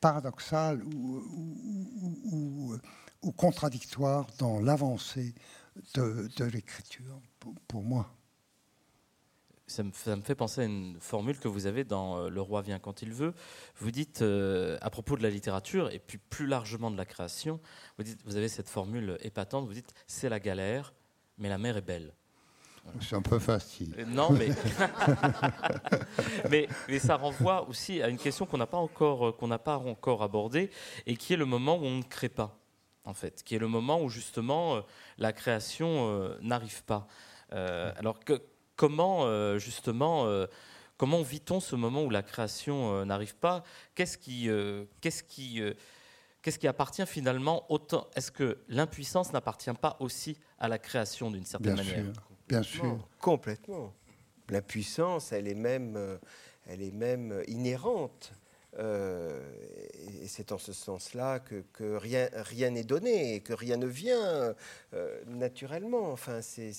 paradoxal 0.00 0.82
ou, 0.84 2.76
contradictoire 3.36 4.26
dans 4.38 4.60
l'avancée 4.60 5.34
de, 5.94 6.44
l'écriture, 6.44 7.20
pour, 7.68 7.82
moi. 7.82 8.14
Ça 9.66 9.82
me, 9.82 9.92
ça 9.92 10.14
me, 10.14 10.22
fait 10.22 10.34
penser 10.34 10.60
à 10.60 10.64
une 10.64 11.00
formule 11.00 11.38
que 11.38 11.48
vous 11.48 11.66
avez 11.66 11.84
dans 11.84 12.18
euh, 12.18 12.28
Le 12.28 12.40
roi 12.42 12.60
vient 12.60 12.78
quand 12.78 13.00
il 13.00 13.14
veut. 13.14 13.32
Vous 13.76 13.90
dites, 13.90 14.20
euh, 14.20 14.76
à 14.82 14.90
propos 14.90 15.16
de 15.16 15.22
la 15.22 15.30
littérature, 15.30 15.90
et 15.90 15.98
puis 15.98 16.18
plus 16.18 16.46
largement 16.46 16.90
de 16.90 16.98
la 16.98 17.06
création, 17.06 17.60
vous, 17.96 18.04
dites, 18.04 18.20
vous 18.26 18.36
avez 18.36 18.48
cette 18.48 18.68
formule 18.68 19.16
épatante, 19.22 19.66
vous 19.66 19.72
dites, 19.72 19.94
c'est 20.06 20.28
la 20.28 20.38
galère, 20.38 20.92
mais 21.38 21.48
la 21.48 21.58
mer 21.58 21.76
est 21.76 21.82
belle. 21.82 22.12
C'est 23.00 23.16
un 23.16 23.22
peu 23.22 23.38
facile. 23.38 23.94
Euh, 23.98 24.04
non, 24.04 24.30
mais, 26.50 26.68
mais, 26.88 26.98
ça 26.98 27.16
renvoie 27.16 27.68
aussi 27.68 28.02
à 28.02 28.08
une 28.08 28.18
question 28.18 28.46
qu'on 28.46 28.58
n'a 28.58 28.66
pas 28.66 28.78
encore 28.78 29.28
euh, 29.28 29.58
pas 29.58 29.78
encore 29.78 30.22
abordée 30.22 30.70
et 31.06 31.16
qui 31.16 31.32
est 31.32 31.36
le 31.36 31.46
moment 31.46 31.76
où 31.76 31.84
on 31.84 31.98
ne 31.98 32.02
crée 32.02 32.28
pas, 32.28 32.58
en 33.04 33.14
fait, 33.14 33.42
qui 33.42 33.54
est 33.54 33.58
le 33.58 33.68
moment 33.68 34.02
où 34.02 34.08
justement 34.08 34.76
euh, 34.76 34.80
la 35.18 35.32
création 35.32 36.36
n'arrive 36.42 36.84
pas. 36.84 37.06
alors 37.50 38.20
que, 38.20 38.40
comment 38.76 39.58
justement 39.58 40.26
comment 40.96 41.22
vit-on 41.22 41.60
ce 41.60 41.76
moment 41.76 42.02
où 42.02 42.10
la 42.10 42.22
création 42.22 43.04
n'arrive 43.04 43.36
pas? 43.36 43.62
Qu'est-ce 43.94 44.18
qui 44.18 44.48
qu'est-ce 45.00 45.22
qui 45.22 45.62
Qu'est-ce 46.44 46.58
qui 46.58 46.68
appartient 46.68 47.06
finalement 47.06 47.64
autant 47.72 48.06
Est-ce 48.14 48.30
que 48.30 48.58
l'impuissance 48.68 49.32
n'appartient 49.32 49.72
pas 49.80 49.96
aussi 50.00 50.36
à 50.58 50.68
la 50.68 50.78
création 50.78 51.30
d'une 51.30 51.46
certaine 51.46 51.74
manière? 51.74 52.12
Bien 52.46 52.62
sûr. 52.62 53.08
complètement. 53.18 53.94
La 54.50 54.60
puissance, 54.60 55.32
elle 55.32 55.48
est 55.48 55.54
même, 55.54 55.96
euh, 55.96 56.18
elle 56.66 56.82
est 56.82 56.92
même 56.92 57.42
inhérente. 57.48 58.34
Euh, 58.78 59.40
et 60.22 60.26
c'est 60.26 60.52
en 60.52 60.58
ce 60.58 60.72
sens-là 60.72 61.40
que, 61.40 61.96
rien 61.96 62.70
n'est 62.70 62.84
donné, 62.84 63.40
que 63.40 63.52
rien 63.52 63.76
ne 63.76 63.86
vient 63.86 64.54
euh, 64.94 65.24
naturellement. 65.26 66.10
Enfin, 66.10 66.40
c'est, 66.42 66.72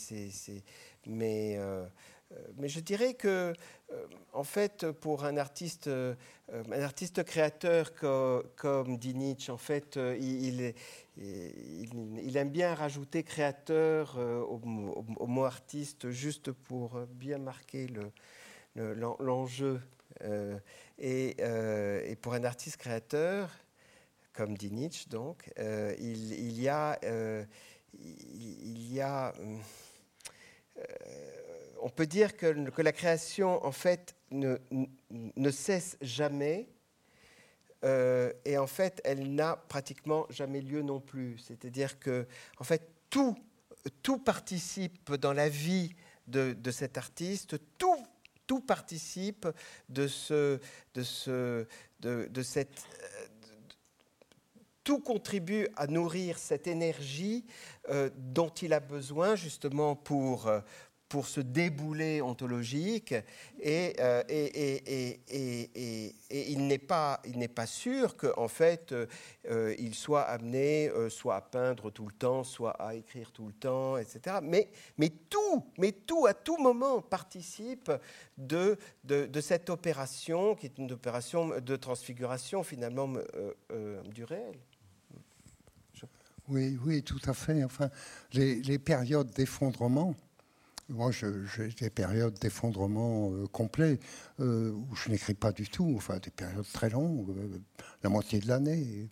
mais 1.06 1.58
euh, 1.58 1.86
mais 2.58 2.68
je 2.68 2.80
dirais 2.80 3.14
que, 3.14 3.54
en 4.34 4.44
fait, 4.44 4.92
pour 4.92 5.26
un 5.26 5.38
artiste, 5.38 5.88
un 5.88 6.82
artiste 6.82 7.24
créateur 7.24 7.94
comme, 7.94 8.98
dit 8.98 9.14
Nietzsche, 9.14 9.52
en 9.52 9.58
fait, 9.58 10.00
il, 10.20 10.74
aime 12.36 12.50
bien 12.50 12.74
rajouter 12.74 13.24
créateur 13.24 14.18
au, 14.18 14.60
mot 15.28 15.46
artiste 15.46 16.10
juste 16.10 16.52
pour 16.52 17.00
bien 17.12 17.38
marquer 17.38 17.88
l'enjeu. 18.76 19.80
Et, 20.98 21.38
et, 21.38 22.16
pour 22.16 22.34
un 22.34 22.44
artiste 22.44 22.78
créateur, 22.78 23.50
comme 24.34 24.58
dit 24.58 24.72
Nietzsche, 24.72 25.08
donc, 25.10 25.52
a, 25.58 25.94
il, 25.98 26.62
y 28.94 29.02
a 29.02 29.34
on 31.86 31.90
peut 31.90 32.08
dire 32.08 32.36
que, 32.36 32.82
la 32.82 32.92
création, 32.92 33.64
en 33.64 33.72
fait, 33.72 34.16
ne, 34.32 34.58
ne 35.12 35.52
cesse 35.52 35.98
jamais. 36.02 36.68
Euh, 37.84 38.34
et 38.44 38.58
en 38.58 38.66
fait, 38.66 39.02
elle 39.04 39.36
n'a 39.36 39.56
pratiquement 39.56 40.26
jamais 40.32 40.62
lieu 40.62 40.82
non 40.82 41.00
plus. 41.00 41.38
C'est-à-dire 41.38 42.00
que, 42.00 42.28
en 42.58 42.64
fait, 42.64 42.90
tout, 43.12 43.38
tout 44.02 44.18
participe 44.18 45.14
dans 45.14 45.34
la 45.34 45.48
vie 45.48 45.94
de, 46.28 46.72
cet 46.72 46.98
artiste, 46.98 47.58
tout, 47.78 48.05
tout 48.48 48.62
participe 48.62 49.48
de, 49.90 50.08
ce, 50.08 50.60
de, 50.94 51.04
ce, 51.04 51.68
de, 52.00 52.42
cette 52.42 52.88
tout 54.84 55.00
contribue 55.00 55.68
à 55.76 55.88
nourrir 55.88 56.38
cette 56.38 56.68
énergie 56.68 57.44
euh, 57.90 58.12
dont 58.16 58.50
il 58.50 58.72
a 58.72 58.80
besoin 58.80 59.36
justement 59.36 59.96
pour, 59.96 60.48
pour 61.10 61.28
ce 61.28 61.40
déboulé 61.40 62.22
ontologique 62.22 63.14
et, 63.60 63.94
euh, 64.00 64.24
et, 64.28 65.20
et, 65.28 66.12
et 66.30 66.52
il 66.52 66.68
n'est 66.68 66.80
pas, 66.80 67.22
pas 67.54 67.66
sûr 67.68 68.18
qu'en 68.18 68.46
en 68.46 68.48
fait 68.48 68.94
euh, 69.50 69.76
il 69.78 69.94
soit 69.94 70.24
amené 70.24 70.90
euh, 70.90 71.10
soit 71.10 71.36
à 71.36 71.42
peindre 71.42 71.92
tout 71.92 72.08
le 72.08 72.14
temps, 72.14 72.44
soit 72.44 72.72
à 72.72 72.96
écrire 72.96 73.32
tout 73.32 73.46
le 73.46 73.54
temps, 73.54 73.98
etc. 73.98 74.38
Mais, 74.42 74.70
mais 74.98 75.10
tout, 75.10 75.66
mais 75.78 75.92
tout 75.92 76.26
à 76.26 76.34
tout 76.34 76.58
moment 76.58 77.02
participe 77.02 77.92
de, 78.38 78.78
de, 79.04 79.42
cette 79.42 79.70
opération 79.70 80.56
qui 80.56 80.66
est 80.66 80.78
une 80.78 80.92
opération 80.92 81.60
de 81.60 81.76
transfiguration 81.76 82.64
finalement 82.64 83.14
du 84.12 84.24
réel. 84.24 84.56
Oui, 86.48 86.78
oui, 86.86 87.02
tout 87.02 87.22
à 87.26 87.34
fait. 87.34 87.64
Enfin, 87.64 87.90
les 88.32 88.80
périodes 88.80 89.32
d'effondrement 89.32 90.16
moi, 90.90 91.12
j'ai 91.12 91.70
des 91.80 91.90
périodes 91.90 92.38
d'effondrement 92.40 93.32
euh, 93.34 93.48
complet 93.48 94.00
euh, 94.40 94.72
où 94.72 94.96
je 94.96 95.10
n'écris 95.10 95.34
pas 95.34 95.52
du 95.52 95.68
tout, 95.68 95.94
enfin 95.96 96.20
des 96.20 96.30
périodes 96.30 96.72
très 96.74 96.90
longues, 96.90 97.30
euh, 97.32 97.60
la 98.04 98.10
moitié 98.10 98.40
de 98.40 98.48
l'année, 98.48 99.10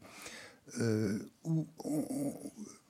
où 1.44 1.68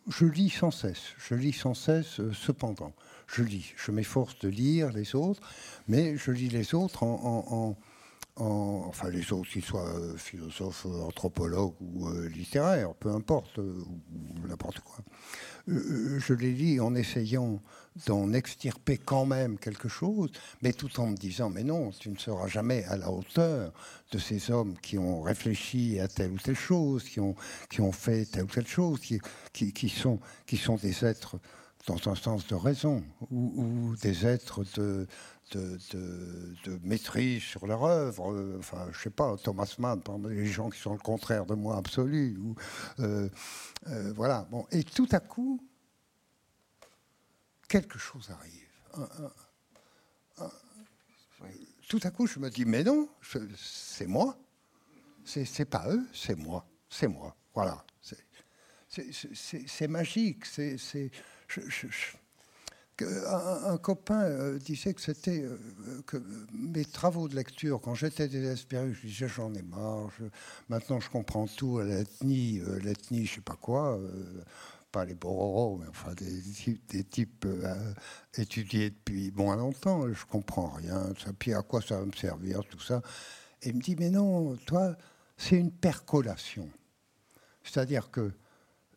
je 0.09 0.25
lis 0.25 0.49
sans 0.49 0.71
cesse. 0.71 1.13
Je 1.17 1.35
lis 1.35 1.53
sans 1.53 1.73
cesse, 1.73 2.19
cependant. 2.33 2.93
Je 3.25 3.41
lis. 3.41 3.73
Je 3.77 3.91
m'efforce 3.91 4.37
de 4.39 4.49
lire 4.49 4.91
les 4.91 5.15
autres, 5.15 5.41
mais 5.87 6.17
je 6.17 6.31
lis 6.31 6.49
les 6.49 6.75
autres 6.75 7.03
en, 7.03 7.75
enfin 8.35 9.09
les 9.09 9.31
autres, 9.31 9.49
qu'ils 9.49 9.63
soient 9.63 9.93
philosophes, 10.17 10.85
anthropologues 10.85 11.75
ou 11.81 12.09
littéraires, 12.27 12.93
peu 12.95 13.09
importe, 13.09 13.57
ou 13.57 14.47
n'importe 14.47 14.81
quoi. 14.81 14.97
Je 15.67 16.33
les 16.33 16.51
lis 16.51 16.79
en 16.79 16.95
essayant 16.95 17.61
d'en 18.07 18.33
extirper 18.33 18.97
quand 18.97 19.25
même 19.25 19.57
quelque 19.57 19.87
chose, 19.87 20.31
mais 20.61 20.73
tout 20.73 20.99
en 20.99 21.07
me 21.07 21.15
disant, 21.15 21.49
mais 21.49 21.63
non, 21.63 21.91
tu 21.91 22.09
ne 22.09 22.17
seras 22.17 22.47
jamais 22.47 22.83
à 22.85 22.97
la 22.97 23.09
hauteur 23.11 23.71
de 24.11 24.17
ces 24.17 24.51
hommes 24.51 24.75
qui 24.81 24.97
ont 24.97 25.21
réfléchi 25.21 25.99
à 25.99 26.07
telle 26.07 26.31
ou 26.31 26.39
telle 26.39 26.55
chose, 26.55 27.03
qui 27.03 27.19
ont, 27.19 27.35
qui 27.69 27.81
ont 27.81 27.91
fait 27.91 28.25
telle 28.25 28.43
ou 28.43 28.47
telle 28.47 28.67
chose, 28.67 28.99
qui, 28.99 29.19
qui, 29.53 29.89
sont, 29.89 30.19
qui 30.45 30.57
sont 30.57 30.75
des 30.75 31.05
êtres 31.05 31.37
dans 31.85 32.07
un 32.07 32.15
sens 32.15 32.47
de 32.47 32.55
raison, 32.55 33.03
ou, 33.29 33.95
des 34.01 34.25
êtres 34.25 34.63
de, 34.75 35.05
de, 35.51 36.79
maîtrise 36.83 37.43
sur 37.43 37.67
leur 37.67 37.83
œuvre. 37.83 38.57
Enfin, 38.57 38.87
je 38.91 38.99
sais 38.99 39.09
pas, 39.09 39.35
Thomas 39.37 39.73
Mann, 39.79 40.01
les 40.29 40.45
gens 40.45 40.69
qui 40.69 40.79
sont 40.79 40.93
le 40.93 40.99
contraire 40.99 41.45
de 41.45 41.55
moi 41.55 41.77
absolu. 41.77 42.37
Euh, 42.99 43.29
euh, 43.87 44.13
voilà. 44.15 44.47
Et 44.71 44.83
tout 44.83 45.07
à 45.11 45.19
coup, 45.19 45.61
quelque 47.67 47.99
chose 47.99 48.29
arrive. 48.31 48.63
Tout 51.89 51.99
à 52.03 52.11
coup, 52.11 52.25
je 52.27 52.39
me 52.39 52.49
dis, 52.49 52.65
mais 52.65 52.83
non, 52.83 53.07
c'est 53.55 54.07
moi. 54.07 54.37
C'est 55.25 55.65
pas 55.65 55.87
eux, 55.89 56.05
c'est 56.13 56.35
moi. 56.35 56.65
C'est 56.89 57.07
moi. 57.07 57.35
Voilà. 57.53 57.83
c'est 58.89 59.87
magique. 59.87 60.45
C'est, 60.45 61.11
un, 63.01 63.77
copain 63.77 64.21
euh, 64.21 64.59
disait 64.59 64.93
que 64.93 65.01
c'était 65.01 65.41
euh, 65.41 65.57
que 66.05 66.17
mes 66.53 66.85
travaux 66.85 67.27
de 67.27 67.35
lecture, 67.35 67.81
quand 67.81 67.95
j'étais 67.95 68.27
désespéré, 68.27 68.93
je 68.93 69.07
disais 69.07 69.27
j'en 69.27 69.53
ai 69.53 69.61
marre, 69.61 70.09
maintenant 70.69 70.99
je 70.99 71.09
comprends 71.09 71.47
tout 71.47 71.79
l'ethnie, 71.79 72.59
euh, 72.59 72.79
l'ethnie, 72.79 73.25
je 73.25 73.35
sais 73.35 73.41
pas 73.41 73.57
quoi, 73.59 73.99
pas 74.91 75.05
les 75.05 75.15
Bororo, 75.15 75.77
mais 75.77 75.87
enfin 75.87 76.13
des, 76.13 76.79
des 76.89 77.03
types 77.03 77.47
étudiés 78.37 78.91
depuis 78.91 79.31
moins 79.31 79.55
longtemps, 79.55 80.11
je 80.13 80.25
comprends 80.25 80.69
rien, 80.69 81.13
ça, 81.23 81.31
puis 81.37 81.53
à 81.53 81.63
quoi 81.63 81.81
ça 81.81 81.99
va 81.99 82.05
me 82.05 82.11
servir, 82.11 82.61
tout 82.69 82.79
ça. 82.79 83.01
Et 83.63 83.69
il 83.69 83.77
me 83.77 83.81
dit, 83.81 83.95
mais 83.97 84.09
non, 84.09 84.55
toi, 84.67 84.95
c'est 85.37 85.57
une 85.57 85.71
percolation. 85.71 86.69
C'est-à-dire 87.63 88.11
que 88.11 88.33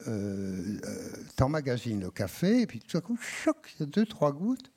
euh, 0.08 0.78
euh 0.84 1.12
t'emmagasines 1.36 2.00
le 2.00 2.10
café, 2.10 2.62
et 2.62 2.66
puis 2.66 2.80
tout 2.80 2.96
à 2.96 3.00
coup, 3.00 3.18
choc, 3.20 3.56
il 3.74 3.80
y 3.80 3.82
a 3.82 3.86
deux, 3.86 4.06
trois 4.06 4.32
gouttes, 4.32 4.70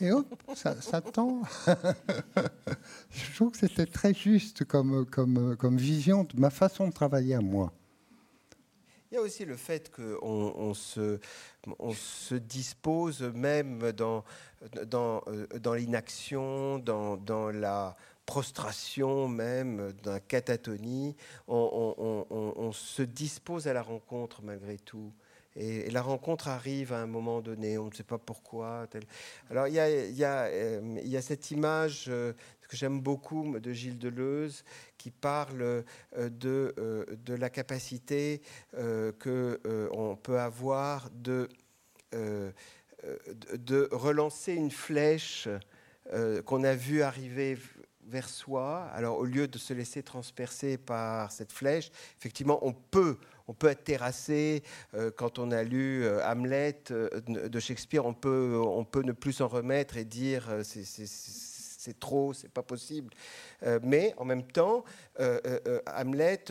et 0.00 0.12
hop, 0.12 0.26
ça, 0.54 1.00
tend. 1.00 1.42
Je 3.10 3.34
trouve 3.34 3.50
que 3.52 3.58
c'était 3.58 3.86
très 3.86 4.12
juste 4.12 4.64
comme, 4.64 5.06
comme, 5.06 5.56
comme 5.56 5.78
vision 5.78 6.24
de 6.24 6.38
ma 6.38 6.50
façon 6.50 6.88
de 6.88 6.92
travailler 6.92 7.34
à 7.34 7.40
moi. 7.40 7.72
Il 9.10 9.14
y 9.14 9.18
a 9.18 9.22
aussi 9.22 9.44
le 9.44 9.56
fait 9.56 9.90
qu'on 9.90 10.52
on 10.56 10.74
se, 10.74 11.18
on 11.78 11.92
se 11.92 12.34
dispose 12.34 13.22
même 13.22 13.92
dans, 13.92 14.24
dans, 14.84 15.22
euh, 15.28 15.46
dans 15.60 15.74
l'inaction, 15.74 16.78
dans, 16.78 17.16
dans 17.16 17.50
la 17.50 17.96
prostration 18.26 19.28
même, 19.28 19.92
d'un 20.02 20.18
catatonie, 20.18 21.16
on, 21.46 22.72
se 22.72 23.02
dispose 23.02 23.68
à 23.68 23.72
la 23.72 23.82
rencontre 23.82 24.42
malgré 24.42 24.76
tout. 24.76 25.12
Et, 25.54 25.90
la 25.90 26.02
rencontre 26.02 26.48
arrive 26.48 26.92
à 26.92 26.98
un 26.98 27.06
moment 27.06 27.40
donné, 27.40 27.78
on 27.78 27.86
ne 27.86 27.94
sait 27.94 28.02
pas 28.02 28.18
pourquoi. 28.18 28.86
Alors 29.48 29.64
euh, 29.64 30.98
il 31.00 31.08
y 31.08 31.16
a 31.16 31.22
cette 31.22 31.50
image 31.50 32.06
euh, 32.08 32.32
que 32.68 32.76
j'aime 32.76 33.00
beaucoup 33.00 33.58
de 33.58 33.72
Gilles 33.72 33.98
Deleuze 33.98 34.64
qui 34.98 35.10
parle 35.10 35.62
euh, 35.62 36.28
de, 36.28 37.34
la 37.34 37.48
capacité 37.48 38.42
qu'on 38.74 40.18
peut 40.22 40.38
avoir 40.38 41.08
de 41.10 41.48
relancer 43.92 44.52
une 44.54 44.70
flèche 44.70 45.48
qu'on 46.44 46.64
a 46.64 46.74
vue 46.74 47.02
arriver 47.02 47.58
vers 48.08 48.28
soi. 48.28 48.88
Alors, 48.94 49.18
au 49.18 49.24
lieu 49.24 49.48
de 49.48 49.58
se 49.58 49.72
laisser 49.72 50.02
transpercer 50.02 50.78
par 50.78 51.32
cette 51.32 51.52
flèche, 51.52 51.90
effectivement, 52.18 52.58
on 52.62 52.72
peut, 52.72 53.18
on 53.48 53.54
peut 53.54 53.68
être 53.68 53.84
terrassé. 53.84 54.62
Euh, 54.94 55.10
quand 55.10 55.38
on 55.38 55.50
a 55.50 55.62
lu 55.62 56.04
euh, 56.04 56.24
Hamlet 56.24 56.84
euh, 56.90 57.20
de 57.20 57.60
Shakespeare, 57.60 58.04
on 58.06 58.14
peut, 58.14 58.60
on 58.64 58.84
peut 58.84 59.02
ne 59.02 59.12
plus 59.12 59.34
s'en 59.34 59.48
remettre 59.48 59.96
et 59.96 60.04
dire 60.04 60.48
c'est 60.62 61.98
trop, 62.00 62.32
c'est 62.32 62.50
pas 62.50 62.64
possible. 62.64 63.14
mais 63.82 64.12
en 64.16 64.24
même 64.24 64.42
temps, 64.42 64.84
Hamlet 65.86 66.44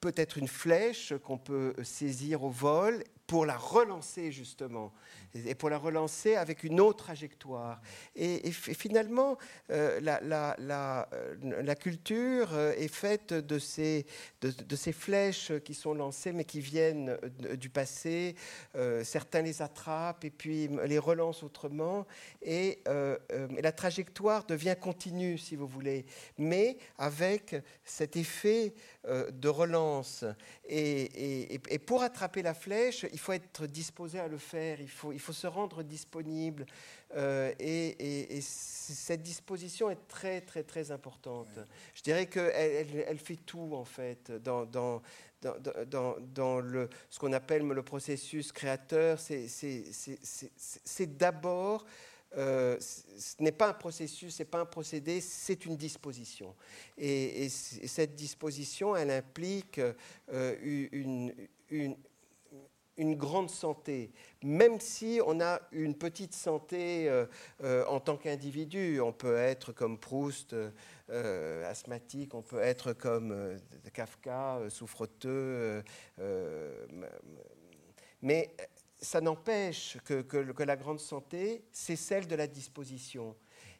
peut 0.00 0.12
être 0.16 0.36
une 0.36 0.48
flèche 0.48 1.14
qu'on 1.22 1.38
peut 1.38 1.74
saisir 1.84 2.42
au 2.42 2.50
vol 2.50 3.04
pour 3.26 3.46
la 3.46 3.56
relancer 3.56 4.32
justement 4.32 4.92
et 5.34 5.54
pour 5.54 5.70
la 5.70 5.78
relancer 5.78 6.36
avec 6.36 6.64
une 6.64 6.80
autre 6.80 7.04
trajectoire. 7.04 7.80
Et, 8.14 8.50
finalement, 8.52 9.36
euh, 9.70 10.00
euh, 10.00 11.62
la, 11.62 11.74
culture 11.74 12.54
euh, 12.54 12.72
est 12.76 12.88
faite 12.88 13.34
de 13.34 13.58
ces, 13.58 14.06
de, 14.40 14.76
ces 14.76 14.92
flèches 14.92 15.52
qui 15.64 15.74
sont 15.74 15.94
lancées 15.94 16.32
mais 16.32 16.44
qui 16.44 16.60
viennent 16.60 17.16
du 17.58 17.68
passé. 17.68 18.34
certains 19.02 19.42
les 19.42 19.62
attrapent 19.62 20.24
et 20.24 20.30
puis 20.30 20.68
les 20.84 20.98
relancent 20.98 21.42
autrement. 21.42 22.06
Et 22.42 22.82
la 22.86 23.72
trajectoire 23.72 24.44
devient 24.44 24.76
continue, 24.80 25.38
si 25.38 25.56
vous 25.56 25.66
voulez, 25.66 26.06
mais 26.38 26.76
avec 26.98 27.56
cet 27.84 28.16
effet 28.16 28.74
de 29.06 29.48
relance. 29.48 30.24
Et, 30.68 31.58
pour 31.86 32.02
attraper 32.02 32.42
la 32.42 32.54
flèche, 32.54 33.06
il 33.12 33.18
faut 33.18 33.32
être 33.32 33.66
disposé 33.66 34.18
à 34.18 34.28
le 34.28 34.38
faire. 34.38 34.80
Il 34.80 34.88
faut, 34.88 35.23
faut 35.24 35.32
se 35.32 35.46
rendre 35.46 35.82
disponible. 35.82 36.66
Euh, 37.16 37.52
et, 37.58 38.40
cette 38.40 39.22
disposition 39.22 39.90
est 39.90 40.08
très, 40.08 40.40
très, 40.40 40.62
très 40.62 40.90
importante. 40.90 41.48
Je 41.94 42.02
dirais 42.02 42.26
qu'elle 42.26 43.04
elle, 43.06 43.18
fait 43.18 43.36
tout, 43.36 43.70
en 43.72 43.84
fait, 43.84 44.30
dans, 44.42 44.64
dans, 44.66 45.02
dans, 45.40 46.16
dans 46.34 46.60
le, 46.60 46.88
ce 47.10 47.18
qu'on 47.18 47.32
appelle 47.32 47.62
le 47.62 47.82
processus 47.82 48.52
créateur. 48.52 49.18
C'est 49.18 51.16
d'abord... 51.16 51.84
Euh, 52.36 52.76
ce 52.80 53.40
n'est 53.40 53.52
pas 53.52 53.68
un 53.68 53.74
processus, 53.74 54.34
ce 54.34 54.42
n'est 54.42 54.48
pas 54.48 54.58
un 54.58 54.66
procédé, 54.66 55.20
c'est 55.20 55.66
une 55.66 55.76
disposition. 55.76 56.54
Et, 56.98 57.48
cette 57.48 58.16
disposition, 58.16 58.96
elle 58.96 59.12
implique 59.12 59.80
euh, 60.32 60.56
une, 60.60 61.32
une, 61.70 61.96
une 62.96 63.16
grande 63.16 63.50
santé, 63.50 64.12
même 64.42 64.80
si 64.80 65.20
on 65.26 65.40
a 65.40 65.60
une 65.72 65.94
petite 65.94 66.34
santé 66.34 67.08
euh, 67.08 67.26
euh, 67.62 67.84
en 67.86 68.00
tant 68.00 68.16
qu'individu. 68.16 69.00
On 69.00 69.12
peut 69.12 69.36
être 69.36 69.72
comme 69.72 69.98
Proust, 69.98 70.54
euh, 71.10 71.70
asthmatique, 71.70 72.34
on 72.34 72.42
peut 72.42 72.60
être 72.60 72.92
comme 72.92 73.58
Kafka, 73.92 74.60
souffreteux. 74.68 75.82
mais 78.22 78.54
ça 79.00 79.20
n'empêche 79.20 79.98
que, 80.04 80.22
que, 80.22 80.62
la 80.62 80.76
grande 80.76 81.00
santé, 81.00 81.64
c'est 81.72 81.96
celle 81.96 82.26
de 82.26 82.36
la 82.36 82.46
disposition. 82.46 83.36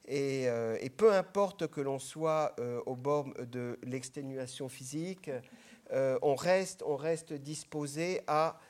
Et, 0.07 0.45
et 0.81 0.91
peu 0.91 1.15
importe 1.15 1.67
que 1.69 1.81
l'on 1.81 1.99
soit 1.99 2.55
au 2.85 2.95
bord 2.95 3.33
de 3.39 3.79
l'exténuation 3.85 4.69
physique, 4.69 5.31
on, 5.91 6.35
reste, 6.35 7.33
disposé 7.33 8.21
à 8.27 8.61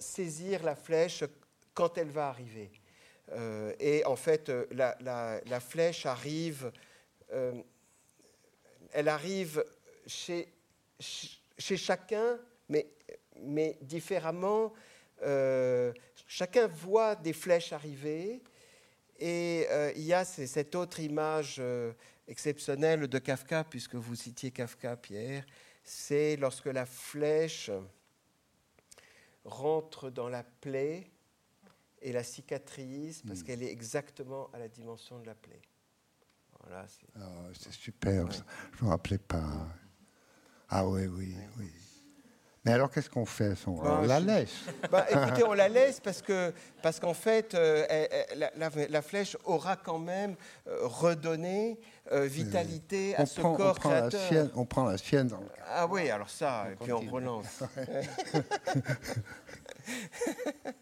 saisir 0.00 0.62
la 0.62 0.74
flèche 0.74 1.24
quand 1.74 1.98
elle 1.98 2.10
va 2.10 2.28
arriver. 2.28 2.70
Euh, 3.32 3.72
et 3.80 4.04
en 4.04 4.16
fait, 4.16 4.48
euh, 4.48 4.66
la, 4.70 5.60
flèche 5.60 6.06
arrive, 6.06 6.72
elle 8.92 9.08
arrive 9.08 9.64
chez, 10.06 10.48
chez 10.98 11.76
chacun, 11.76 12.38
mais, 12.68 12.86
mais 13.42 13.76
différemment. 13.80 14.72
chacun 16.26 16.66
voit 16.68 17.16
des 17.16 17.32
flèches 17.32 17.72
arriver. 17.72 18.40
Et 19.18 19.66
il 19.96 20.04
y 20.04 20.12
a 20.12 20.24
cette 20.24 20.74
autre 20.74 21.00
image 21.00 21.60
exceptionnelle 22.28 23.06
de 23.08 23.18
Kafka, 23.18 23.64
puisque 23.64 23.96
vous 23.96 24.14
citiez 24.14 24.50
Kafka, 24.50 24.96
Pierre, 24.96 25.44
c'est 25.82 26.36
lorsque 26.36 26.66
la 26.66 26.86
flèche 26.86 27.70
rentre 29.46 30.10
dans 30.10 30.28
la 30.28 30.42
plaie 30.42 31.10
et 32.02 32.12
la 32.12 32.22
cicatrise 32.22 33.22
parce 33.26 33.40
hmm. 33.40 33.44
qu'elle 33.44 33.62
est 33.62 33.72
exactement 33.72 34.50
à 34.52 34.58
la 34.58 34.68
dimension 34.68 35.18
de 35.18 35.26
la 35.26 35.34
plaie. 35.34 35.62
Voilà, 36.60 36.86
c'est 36.88 37.06
ah, 37.16 37.70
super, 37.70 38.30
je 38.30 38.40
ne 38.80 38.86
me 38.86 38.90
rappelais 38.90 39.18
pas. 39.18 39.68
Ah 40.68 40.86
oui, 40.86 41.06
oui, 41.06 41.34
oui. 41.58 41.70
Mais 42.66 42.72
alors, 42.72 42.90
qu'est-ce 42.90 43.08
qu'on 43.08 43.24
fait 43.24 43.54
On 43.68 43.80
bah, 43.80 44.02
la 44.04 44.18
laisse. 44.18 44.64
Bah, 44.90 45.06
écoutez, 45.08 45.44
on 45.44 45.52
la 45.52 45.68
laisse 45.68 46.00
parce 46.00 46.20
que 46.20 46.52
parce 46.82 46.98
qu'en 46.98 47.14
fait, 47.14 47.54
euh, 47.54 47.86
la, 48.88 49.02
flèche 49.02 49.36
aura 49.44 49.76
quand 49.76 50.00
même 50.00 50.34
euh, 50.66 50.80
redonné 50.82 51.78
euh, 52.10 52.24
vitalité 52.24 53.14
à 53.14 53.24
ce 53.24 53.40
corps 53.40 53.76
on 53.76 53.78
prend 53.80 53.90
La 53.90 54.10
sienne, 54.10 54.50
on 54.56 54.64
prend 54.64 54.84
la 54.84 54.98
sienne 54.98 55.28
dans 55.28 55.38
le 55.38 55.46
Ah 55.64 55.86
oui, 55.86 56.10
alors 56.10 56.28
ça, 56.28 56.66
et 56.72 56.74
puis 56.74 56.92
on 56.92 57.08
relance. 57.08 57.62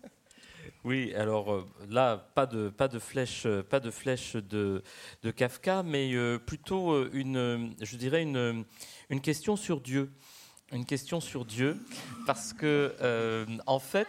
Oui, 0.84 1.14
alors 1.14 1.66
là, 1.88 2.28
pas 2.34 2.44
de, 2.44 2.68
pas 2.68 2.88
de 2.88 2.98
flèche, 2.98 3.46
pas 3.70 3.80
de, 3.80 3.90
flèche 3.90 4.36
de, 4.36 4.82
de 5.22 5.30
Kafka, 5.30 5.82
mais 5.82 6.12
plutôt 6.44 7.10
une, 7.10 7.74
je 7.80 7.96
dirais 7.96 8.20
une, 8.20 8.66
une 9.08 9.20
question 9.22 9.56
sur 9.56 9.80
Dieu 9.80 10.12
une 10.74 10.84
question 10.84 11.20
sur 11.20 11.44
Dieu, 11.44 11.78
parce 12.26 12.52
que, 12.52 12.94
euh, 13.00 13.46
en 13.66 13.78
fait, 13.78 14.08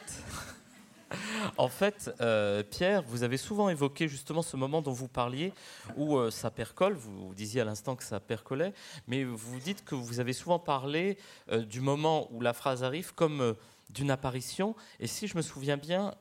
en 1.57 1.69
fait 1.69 2.11
euh, 2.21 2.63
Pierre, 2.63 3.03
vous 3.03 3.21
avez 3.21 3.37
souvent 3.37 3.69
évoqué 3.69 4.07
justement 4.07 4.41
ce 4.41 4.57
moment 4.57 4.81
dont 4.81 4.91
vous 4.91 5.07
parliez, 5.07 5.53
où 5.95 6.17
euh, 6.17 6.31
ça 6.31 6.49
percole, 6.49 6.93
vous, 6.93 7.33
disiez 7.35 7.61
à 7.61 7.65
l'instant 7.65 7.95
que 7.95 8.03
ça 8.03 8.19
percolait, 8.19 8.73
mais 9.07 9.23
vous 9.23 9.59
dites 9.59 9.85
que 9.85 9.93
vous 9.93 10.19
avez 10.19 10.33
souvent 10.33 10.59
parlé 10.59 11.17
du 11.51 11.81
moment 11.81 12.27
où 12.31 12.41
la 12.41 12.53
phrase 12.53 12.83
arrive 12.83 13.13
comme 13.13 13.55
d'une 13.91 14.09
apparition. 14.09 14.75
Et 14.99 15.05
si 15.05 15.27
je 15.27 15.37
me 15.37 15.43
souviens 15.43 15.77
bien, 15.77 16.15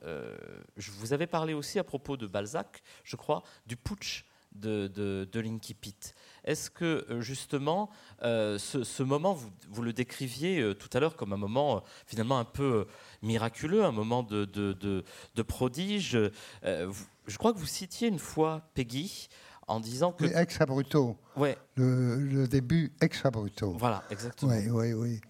je 0.77 0.91
vous 0.91 1.13
avais 1.13 1.27
parlé 1.27 1.55
aussi 1.55 1.79
à 1.79 1.83
propos 1.83 2.17
de 2.17 2.27
Balzac, 2.27 2.83
je 3.03 3.15
crois, 3.15 3.41
du 3.65 3.75
putsch 3.75 4.25
de, 4.55 4.87
de, 4.87 5.27
de 5.31 5.39
l'Inkipit. 5.39 6.13
Est-ce 6.45 6.69
que 6.69 7.05
euh, 7.09 7.21
justement, 7.21 7.89
euh, 8.23 8.57
ce, 8.57 9.03
moment, 9.03 9.37
vous, 9.69 9.81
le 9.81 9.91
décriviez 9.91 10.61
euh, 10.61 10.73
tout 10.73 10.89
à 10.93 10.99
l'heure 10.99 11.15
comme 11.15 11.33
un 11.33 11.37
moment 11.37 11.83
finalement 12.05 12.39
un 12.39 12.45
peu 12.45 12.87
miraculeux, 13.21 13.83
un 13.83 13.91
moment 13.91 14.23
de, 14.23 14.45
de, 14.45 15.41
prodige. 15.41 16.17
je 16.63 17.37
crois 17.37 17.51
que 17.51 17.57
vous 17.57 17.65
citiez 17.65 18.07
une 18.07 18.19
fois 18.19 18.61
Peggy 18.75 19.27
en 19.67 19.79
disant 19.79 20.11
que... 20.11 20.25
Ex 20.25 20.61
abrupto. 20.61 21.17
Ouais. 21.35 21.57
Le, 21.75 22.17
le, 22.17 22.47
début 22.47 22.93
ex 23.01 23.25
abrupto. 23.25 23.71
Voilà, 23.71 24.03
exactement. 24.11 24.51
Oui, 24.51 24.69
oui, 24.69 24.93
oui. 24.93 25.21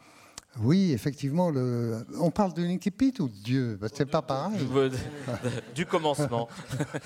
Oui, 0.61 0.93
effectivement, 0.93 1.49
le... 1.49 2.05
on 2.19 2.31
parle 2.31 2.53
de 2.53 2.63
l'Inkipit 2.63 3.13
ou 3.19 3.27
de 3.27 3.35
Dieu? 3.35 3.77
Ben, 3.79 3.89
C'est 3.93 4.05
pas 4.05 4.21
pareil. 4.21 4.57
du 5.75 5.85
commencement. 5.85 6.47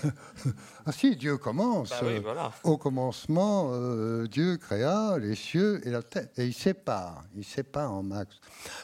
ah 0.85 0.91
si, 0.91 1.15
Dieu 1.15 1.37
commence. 1.37 1.89
Bah 1.89 2.51
Au 2.63 2.77
commencement, 2.77 3.69
euh, 3.71 4.27
Dieu 4.27 4.57
créa 4.57 5.17
les 5.17 5.35
cieux 5.35 5.81
et 5.87 5.89
la 5.89 6.03
terre. 6.03 6.27
Et 6.37 6.45
il 6.45 6.53
sépare, 6.53 7.23
il 7.35 7.43
sépare 7.43 7.91
en 7.91 8.03
max. 8.03 8.39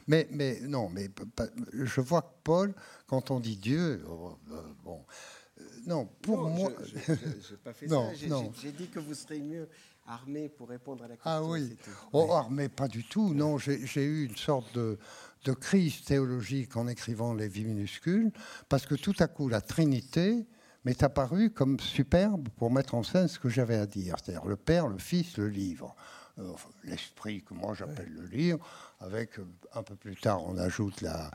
Mais, 0.08 0.28
mais 0.32 0.60
non, 0.62 0.90
mais 0.90 1.10
je 1.74 2.02
vois 2.02 2.22
que 2.22 2.34
Paul, 2.44 2.74
quand 3.08 3.30
on 3.30 3.40
dit 3.40 3.58
Dieu, 3.58 4.04
oh, 4.10 4.38
euh, 4.52 4.62
bon, 4.84 5.06
euh, 5.60 5.64
non, 5.86 6.10
pour 6.22 6.50
moi... 6.50 6.72
Je 7.06 7.12
n'ai 7.12 7.58
pas 7.64 7.74
fait 7.74 7.88
ça, 7.90 8.14
j'ai 8.62 8.72
dit 8.72 8.88
que 8.88 9.00
vous 9.00 9.14
serez 9.14 9.40
mieux 9.40 9.68
armé 10.06 10.50
pour 10.50 10.70
répondre 10.70 11.04
à 11.04 11.08
la 11.08 11.16
question. 11.16 11.32
Ah 11.32 11.44
oui, 11.44 11.76
oh, 12.14 12.32
armé 12.32 12.70
pas 12.70 12.88
du 12.88 13.04
tout. 13.04 13.34
Non, 13.34 13.58
j'ai 13.58 14.04
eu 14.04 14.26
une 14.26 14.36
sorte 14.36 14.74
de, 14.76 14.98
de, 15.46 15.54
crise 15.54 16.04
théologique 16.04 16.76
en 16.78 16.88
écrivant 16.88 17.34
les 17.34 17.48
vies 17.48 17.66
minuscules, 17.66 18.32
parce 18.70 18.86
que 18.86 18.96
tout 18.96 19.16
à 19.20 19.28
coup, 19.28 19.50
la 19.50 19.62
Trinité 19.62 20.46
m'est 20.84 21.02
apparue 21.04 21.50
comme 21.50 21.80
superbe 21.80 22.50
pour 22.58 22.72
mettre 22.72 22.96
en 22.96 23.04
scène 23.04 23.28
ce 23.28 23.40
que 23.40 23.50
j'avais 23.50 23.78
à 23.78 23.88
dire, 23.88 24.16
c'est-à-dire 24.24 24.46
le 24.46 24.56
Père, 24.56 24.88
le 24.88 25.00
Fils, 25.00 25.38
le 25.38 25.50
livre. 25.50 25.96
Euh, 26.38 26.52
l'esprit 26.84 27.44
que 27.44 27.54
moi 27.54 27.74
j'appelle 27.74 28.12
le 28.12 28.28
livre, 28.28 28.60
avec 29.00 29.40
euh, 29.40 29.46
un 29.74 29.84
peu 29.84 29.96
plus 29.96 30.16
tard 30.16 30.44
on 30.46 30.58
ajoute 30.58 31.02
la, 31.02 31.32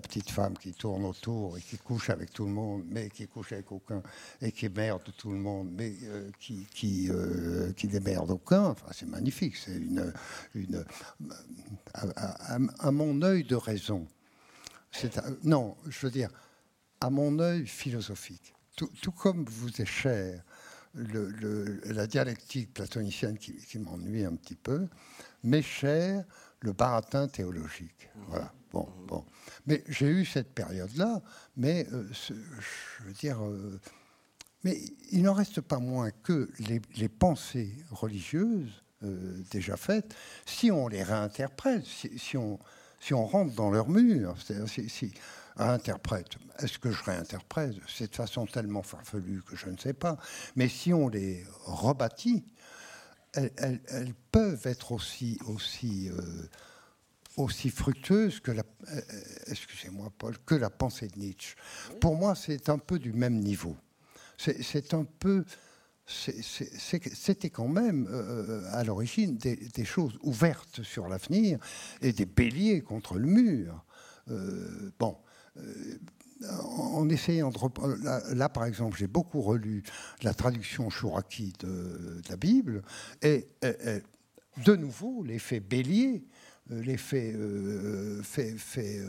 petite 0.00 0.30
femme 0.30 0.56
qui 0.56 0.72
tourne 0.72 1.04
autour 1.04 1.58
et 1.58 1.60
qui 1.60 1.76
couche 1.78 2.10
avec 2.10 2.32
tout 2.32 2.44
le 2.44 2.52
monde, 2.52 2.84
mais 2.86 3.10
qui 3.10 3.26
couche 3.26 3.52
avec 3.52 3.70
aucun, 3.72 4.02
et 4.40 4.52
qui 4.52 4.68
merde 4.68 5.02
tout 5.16 5.30
le 5.30 5.38
monde, 5.38 5.70
mais 5.72 5.94
euh, 6.04 6.30
qui, 6.38 6.66
qui, 6.72 7.10
qui 7.76 7.88
démerde 7.88 8.30
aucun. 8.30 8.64
Enfin, 8.64 8.86
c'est 8.92 9.08
magnifique, 9.08 9.56
c'est 9.56 9.76
une, 9.76 10.12
une 10.54 10.84
à, 11.94 12.90
mon 12.90 13.22
œil 13.22 13.44
de 13.44 13.56
raison. 13.56 14.06
non, 15.44 15.76
je 15.88 16.06
veux 16.06 16.12
dire, 16.12 16.30
à 17.00 17.10
mon 17.10 17.38
œil 17.38 17.66
philosophique. 17.66 18.54
Tout, 18.76 19.12
comme 19.12 19.44
vous 19.44 19.82
est 19.82 19.86
cher 19.86 20.42
la 20.94 22.06
dialectique 22.06 22.74
platonicienne 22.74 23.38
qui, 23.38 23.78
m'ennuie 23.78 24.24
un 24.24 24.34
petit 24.34 24.54
peu, 24.54 24.88
mais 25.44 25.62
cher 25.62 26.24
le 26.60 26.72
baratin 26.72 27.28
théologique. 27.28 28.08
Voilà. 28.28 28.52
Bon, 28.72 28.88
bon. 29.06 29.24
Mais 29.66 29.82
j'ai 29.88 30.06
eu 30.06 30.24
cette 30.24 30.54
période-là, 30.54 31.22
mais 31.56 31.86
euh, 31.92 32.06
je 32.12 33.04
veux 33.04 33.12
dire, 33.14 33.44
euh, 33.44 33.80
mais 34.62 34.78
il 35.10 35.22
n'en 35.22 35.32
reste 35.32 35.60
pas 35.60 35.78
moins 35.78 36.10
que 36.22 36.50
les, 36.60 37.08
pensées 37.08 37.74
religieuses 37.90 38.82
euh, 39.02 39.42
déjà 39.50 39.76
faites, 39.76 40.14
si 40.46 40.70
on 40.70 40.86
les 40.86 41.02
réinterprète, 41.02 41.84
si, 41.84 42.36
on, 42.36 42.58
si 43.00 43.12
on 43.12 43.26
rentre 43.26 43.54
dans 43.54 43.70
leur 43.70 43.88
mur, 43.88 44.36
si, 44.68 44.88
si, 44.88 45.12
interprète. 45.56 46.36
Est-ce 46.60 46.78
que 46.78 46.90
je 46.90 47.02
réinterprète? 47.02 47.74
C'est 47.88 48.10
de 48.10 48.16
façon 48.16 48.46
tellement 48.46 48.82
farfelue 48.82 49.42
que 49.42 49.56
je 49.56 49.68
ne 49.68 49.76
sais 49.76 49.92
pas. 49.92 50.16
Mais 50.56 50.68
si 50.68 50.92
on 50.92 51.08
les 51.08 51.44
rebâtit, 51.64 52.44
elles, 53.34 54.14
peuvent 54.30 54.66
être 54.66 54.92
aussi, 54.92 55.38
aussi, 55.46 56.08
euh, 56.10 56.22
aussi 57.36 57.70
fructueuses 57.70 58.40
que 58.40 58.50
la, 58.50 58.64
euh, 58.92 59.00
excusez-moi 59.46 60.12
Paul, 60.18 60.36
que 60.44 60.54
la 60.54 60.70
pensée 60.70 61.08
de 61.08 61.18
Nietzsche. 61.18 61.56
Pour 62.00 62.16
moi, 62.16 62.34
c'est 62.34 62.68
un 62.68 62.78
peu 62.78 62.98
du 62.98 63.12
même 63.12 63.38
niveau. 63.38 63.76
C'est 64.36 64.94
un 64.94 65.04
peu 65.04 65.44
c'était 66.06 67.50
quand 67.50 67.68
même 67.68 68.08
euh, 68.10 68.64
à 68.72 68.82
l'origine 68.82 69.36
des, 69.36 69.54
des, 69.54 69.84
choses 69.84 70.18
ouvertes 70.22 70.82
sur 70.82 71.06
l'avenir 71.06 71.60
et 72.02 72.12
des 72.12 72.26
béliers 72.26 72.80
contre 72.80 73.16
le 73.16 73.26
mur. 73.28 73.84
bon, 74.98 75.16
en 76.48 77.08
essayant 77.08 77.50
de 77.50 78.34
là, 78.34 78.48
par 78.48 78.64
exemple, 78.64 78.96
j'ai 78.98 79.06
beaucoup 79.06 79.42
relu 79.42 79.82
la 80.22 80.34
traduction 80.34 80.88
chouraki 80.90 81.52
de, 81.60 82.20
la 82.28 82.36
Bible, 82.36 82.82
et, 83.22 83.46
de 84.64 84.76
nouveau, 84.76 85.22
l'effet 85.22 85.60
bélier, 85.60 86.24
euh, 86.70 86.82
l'effet 86.82 87.32
euh, 87.34 88.22
fait, 88.22 88.56
fait, 88.56 89.00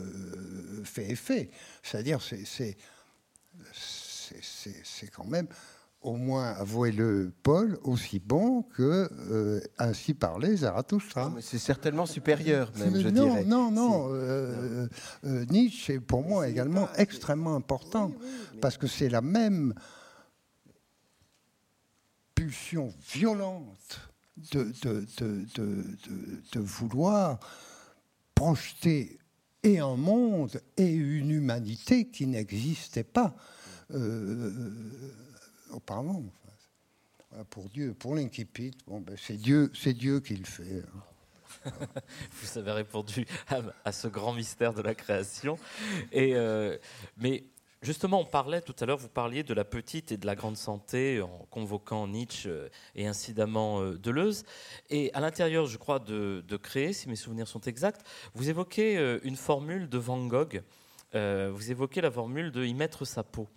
fait 0.84 1.10
effet. 1.10 1.50
C'est-à-dire, 1.82 2.20
c'est 2.22 2.76
quand 5.08 5.26
même 5.26 5.48
au 6.02 6.16
moins, 6.16 6.50
avouez-le, 6.52 7.32
Paul, 7.42 7.78
aussi 7.84 8.18
bon 8.18 8.62
que 8.62 9.08
euh, 9.30 9.60
ainsi 9.78 10.14
parlait 10.14 10.56
Zarathustra. 10.56 11.32
c'est 11.40 11.58
certainement 11.58 12.06
supérieur, 12.06 12.72
même, 12.76 13.00
je 13.00 13.08
non, 13.08 13.26
dirais. 13.26 13.44
Non, 13.44 13.70
non, 13.70 14.08
euh, 14.10 14.88
euh, 15.24 15.44
Nietzsche 15.46 15.94
est 15.94 16.00
pour 16.00 16.22
moi 16.22 16.48
également 16.48 16.88
extrêmement 16.96 17.54
important, 17.54 18.12
parce 18.60 18.76
que 18.76 18.86
c'est 18.86 19.08
la 19.08 19.20
même 19.20 19.74
pulsion 22.34 22.92
violente 23.12 24.00
de, 24.50 24.72
de, 24.82 25.06
de, 25.20 25.84
de 26.52 26.60
vouloir 26.60 27.38
projeter 28.34 29.18
et 29.62 29.78
un 29.78 29.96
monde 29.96 30.60
et 30.76 30.90
une 30.90 31.30
humanité 31.30 32.08
qui 32.08 32.26
n'existait 32.26 33.04
pas 33.04 33.36
auparavant. 35.72 36.24
pour 37.50 37.68
Dieu, 37.68 37.94
pour 37.94 38.14
bon, 38.14 39.00
ben, 39.00 39.16
c'est 39.16 39.36
Dieu, 39.36 39.70
Dieu 39.86 40.20
qui 40.20 40.36
le 40.36 40.44
fait. 40.44 40.80
Hein. 40.80 41.02
Vous 42.32 42.58
avez 42.58 42.72
répondu 42.72 43.26
à, 43.84 43.92
ce 43.92 44.08
grand 44.08 44.32
mystère 44.32 44.74
de 44.74 44.82
la 44.82 44.94
création. 44.94 45.58
Euh, 46.14 46.78
mais 47.16 47.44
justement, 47.82 48.20
on 48.20 48.24
parlait 48.24 48.60
tout 48.60 48.74
à 48.80 48.86
l'heure, 48.86 48.98
vous 48.98 49.08
parliez 49.08 49.42
de 49.42 49.54
la 49.54 49.64
petite 49.64 50.12
et 50.12 50.16
de 50.16 50.26
la 50.26 50.34
grande 50.34 50.56
santé 50.56 51.20
en 51.20 51.46
convoquant 51.50 52.06
Nietzsche 52.06 52.48
euh, 52.48 52.68
et 52.94 53.06
incidemment 53.06 53.80
euh, 53.80 53.98
Deleuze. 53.98 54.44
Et 54.90 55.12
à 55.14 55.20
l'intérieur, 55.20 55.66
je 55.66 55.78
crois, 55.78 55.98
de, 55.98 56.44
de, 56.46 56.56
Créer, 56.56 56.92
si 56.92 57.08
mes 57.08 57.16
souvenirs 57.16 57.48
sont 57.48 57.60
exacts, 57.60 58.06
vous 58.34 58.48
évoquez 58.48 59.18
une 59.24 59.36
formule 59.36 59.88
de 59.88 59.98
Van 59.98 60.24
Gogh. 60.26 60.62
vous 61.12 61.70
évoquez 61.70 62.00
la 62.00 62.10
formule 62.10 62.52
de 62.52 62.64
y 62.64 62.74
mettre 62.74 63.04
sa 63.04 63.22
peau 63.22 63.48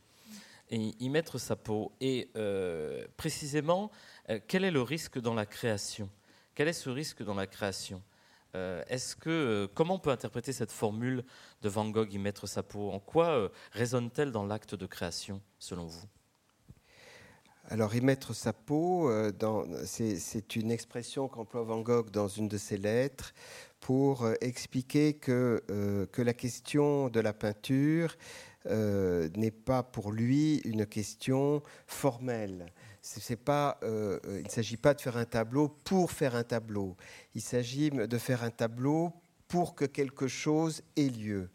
et 0.70 0.96
y 1.00 1.10
mettre 1.10 1.38
sa 1.38 1.56
peau. 1.56 1.92
Et 2.02 2.30
euh, 2.36 3.06
précisément, 3.18 3.92
euh, 4.30 4.40
quel 4.48 4.64
est 4.64 4.72
le 4.72 4.82
risque 4.82 5.20
dans 5.20 5.34
la 5.34 5.46
création? 5.46 6.10
Quel 6.54 6.68
est 6.68 6.74
ce 6.74 6.90
risque 6.90 7.24
dans 7.24 7.36
la 7.36 7.48
création? 7.48 8.02
Euh, 8.56 8.84
Est-ce 8.88 9.16
que 9.16 9.70
comment 9.74 9.96
on 9.96 10.00
peut 10.00 10.12
interpréter 10.12 10.54
cette 10.54 10.72
formule 10.72 11.24
de 11.62 11.70
Van 11.70 11.90
Gogh 11.90 12.12
y 12.14 12.18
mettre 12.18 12.48
sa 12.48 12.64
peau? 12.64 12.90
En 12.92 13.00
quoi 13.00 13.52
résonne-t-elle 13.72 14.32
dans 14.32 14.46
l'acte 14.46 14.76
de 14.76 14.86
création, 14.86 15.42
selon 15.60 15.86
vous? 15.86 16.06
Alors, 17.68 17.96
y 17.96 18.02
mettre 18.02 18.34
sa 18.34 18.54
peau, 18.54 19.12
c'est 19.86 20.56
une 20.56 20.70
expression 20.70 21.28
qu'emploie 21.28 21.64
Van 21.64 21.82
Gogh 21.82 22.12
dans 22.12 22.28
une 22.28 22.48
de 22.48 22.60
ses 22.60 22.78
lettres 22.78 23.34
pour 23.80 24.30
expliquer 24.40 25.16
que, 25.16 26.08
que 26.12 26.22
la 26.22 26.34
question 26.36 27.10
de 27.10 27.20
la 27.20 27.34
peinture 27.34 28.16
euh, 28.68 29.30
n'est 29.36 29.52
pas 29.52 29.84
pour 29.84 30.12
lui 30.12 30.58
une 30.66 30.86
question 30.86 31.62
formelle. 31.88 32.66
C'est 33.02 33.36
pas, 33.36 33.78
euh, 33.84 34.20
il 34.26 34.46
ne 34.46 34.50
s'agit 34.50 34.78
pas 34.78 34.96
de 34.96 35.02
faire 35.02 35.18
un 35.18 35.26
tableau 35.26 35.70
pour 35.70 36.12
faire 36.12 36.36
un 36.36 36.44
tableau. 36.44 36.96
Il 37.36 37.42
s'agit 37.42 37.92
de 37.92 38.18
faire 38.18 38.44
un 38.44 38.50
tableau 38.50 39.14
pour 39.56 39.74
que 39.74 39.86
quelque 39.86 40.28
chose 40.28 40.82
ait 40.98 41.08
lieu. 41.08 41.48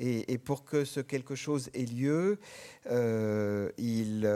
Et, 0.00 0.36
pour 0.36 0.66
que 0.66 0.84
ce 0.84 1.00
quelque 1.00 1.34
chose 1.34 1.70
ait 1.72 1.86
lieu, 1.86 2.38
euh, 2.90 3.70
il, 3.78 4.28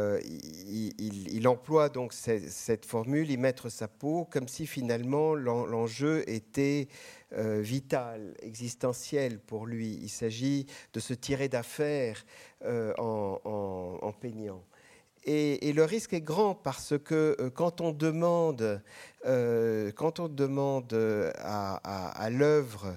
il, 0.99 1.47
emploie 1.47 1.91
donc 1.91 2.15
cette, 2.15 2.87
formule, 2.87 3.31
y 3.31 3.37
mettre 3.37 3.69
sa 3.69 3.87
peau, 3.87 4.27
comme 4.31 4.49
si 4.49 4.67
finalement 4.67 5.35
l'enjeu 5.35 6.25
était 6.27 6.89
euh, 7.35 7.61
vital, 7.61 8.33
existentiel 8.41 9.39
pour 9.39 9.67
lui. 9.67 9.99
Il 10.01 10.09
s'agit 10.09 10.65
de 10.95 10.99
se 10.99 11.13
tirer 11.13 11.51
d'affaire 11.51 12.25
euh, 12.65 12.95
en, 12.97 14.13
peignant. 14.23 14.65
Et, 15.25 15.73
le 15.73 15.85
risque 15.85 16.14
est 16.14 16.20
grand 16.20 16.55
parce 16.55 16.95
que 16.99 17.37
quand 17.55 17.81
on 17.81 17.93
demande, 17.93 18.83
on 19.25 20.29
demande 20.29 21.33
à, 21.39 22.31
l'œuvre 22.31 22.97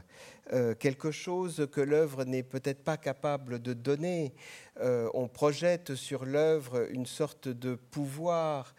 quelque 0.80 1.12
chose 1.12 1.68
que 1.72 1.82
l'œuvre 1.82 2.24
n'est 2.24 2.44
peut-être 2.44 2.84
pas 2.84 2.98
capable 2.98 3.62
de 3.62 3.74
donner. 3.74 4.34
on 4.82 5.28
projette 5.28 5.96
sur 5.96 6.26
l'œuvre 6.26 6.88
une 6.92 7.06
sorte 7.06 7.48
de 7.48 7.76
pouvoir 7.76 8.74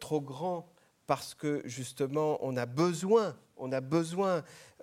trop 0.00 0.20
grand 0.20 0.68
parce 1.06 1.34
que 1.34 1.62
justement 1.64 2.38
on 2.40 2.56
a 2.56 2.66
besoin 2.66 3.36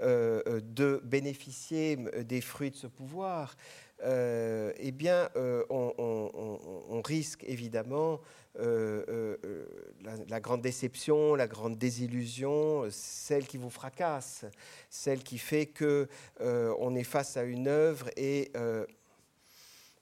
de 0.01 1.01
bénéficier 1.03 1.97
des 2.23 2.41
fruits 2.41 2.71
de 2.71 2.77
ce 2.77 2.87
pouvoir. 2.87 3.55
Eh 4.03 4.91
bien, 4.91 5.29
on, 5.69 7.01
risque 7.03 7.43
évidemment 7.45 8.19
la, 8.55 10.15
la, 10.27 10.39
grande 10.39 10.61
déception, 10.61 11.35
la 11.35 11.47
grande 11.47 11.77
désillusion, 11.77 12.87
celle 12.91 13.47
qui 13.47 13.57
vous 13.57 13.69
fracasse, 13.69 14.45
celle 14.89 15.23
qui 15.23 15.37
fait 15.37 15.65
que 15.65 16.07
on 16.39 16.95
est 16.95 17.03
face 17.03 17.37
à 17.37 17.43
une 17.43 17.67
œuvre 17.67 18.09
et, 18.17 18.51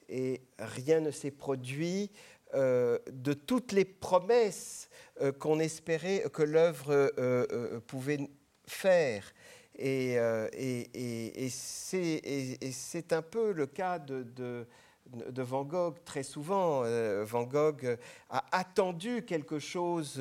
et 0.10 0.42
rien 0.60 1.00
ne 1.00 1.12
s'est 1.12 1.32
produit 1.32 2.12
de 2.54 3.34
toutes 3.34 3.72
les 3.72 3.86
promesses 3.86 4.90
euh, 5.22 5.32
qu'on 5.32 5.60
espérait 5.60 6.24
que 6.34 6.42
l'œuvre 6.42 6.92
euh, 6.92 7.46
euh, 7.52 7.80
pouvait 7.82 8.18
faire. 8.66 9.32
Et, 9.78 10.18
et, 10.94 11.50
c'est 11.50 13.14
un 13.14 13.22
peu 13.22 13.52
le 13.52 13.66
cas 13.66 14.00
de, 14.00 14.66
Van 15.42 15.64
Gogh. 15.64 15.96
Très 16.06 16.24
souvent, 16.24 16.84
Van 17.24 17.44
Gogh 17.44 17.98
a 18.30 18.46
attendu 18.52 19.24
quelque 19.26 19.60
chose 19.60 20.16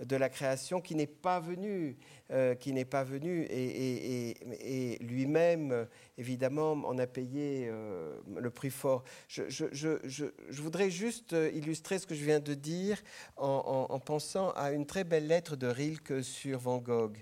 de 0.00 0.16
la 0.16 0.28
création 0.28 0.80
qui 0.80 0.94
n'est 0.94 1.06
pas 1.06 1.40
venu. 1.40 1.96
Euh, 2.32 2.54
qui 2.54 2.72
n'est 2.72 2.86
pas 2.86 3.04
venu 3.04 3.46
et, 3.50 4.96
lui-même, 5.02 5.86
évidemment, 6.16 6.72
en 6.72 6.96
a 6.96 7.06
payé 7.06 7.68
euh, 7.70 8.16
le 8.38 8.48
prix 8.48 8.70
fort. 8.70 9.04
Je, 9.28 10.62
voudrais 10.62 10.88
juste 10.88 11.36
illustrer 11.52 11.98
ce 11.98 12.06
que 12.06 12.14
je 12.14 12.24
viens 12.24 12.40
de 12.40 12.54
dire 12.54 13.02
en, 13.36 13.98
pensant 13.98 14.50
à 14.52 14.70
une 14.70 14.86
très 14.86 15.04
belle 15.04 15.26
lettre 15.26 15.56
de 15.56 15.66
Rilke 15.66 16.22
sur 16.22 16.58
Van 16.58 16.78
Gogh. 16.78 17.18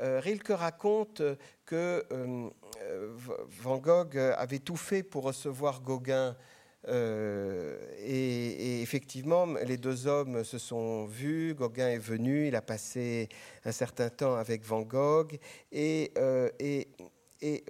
Euh, 0.00 0.20
Rilke 0.20 0.48
raconte 0.48 1.22
que 1.64 2.04
Van 3.62 3.78
Gogh 3.78 4.16
avait 4.16 4.58
tout 4.58 4.76
fait 4.76 5.02
pour 5.02 5.24
recevoir 5.24 5.80
Gauguin 5.82 6.36
euh, 6.88 7.78
et, 7.98 8.82
effectivement, 8.82 9.46
les 9.66 9.76
deux 9.76 10.06
hommes 10.06 10.44
se 10.44 10.58
sont 10.58 11.06
vus. 11.06 11.54
Gauguin 11.54 11.88
est 11.88 11.98
venu, 11.98 12.48
il 12.48 12.56
a 12.56 12.62
passé 12.62 13.28
un 13.64 13.72
certain 13.72 14.10
temps 14.10 14.34
avec 14.34 14.64
Van 14.64 14.82
Gogh. 14.82 15.38
Euh, 15.74 16.50
et 16.58 17.64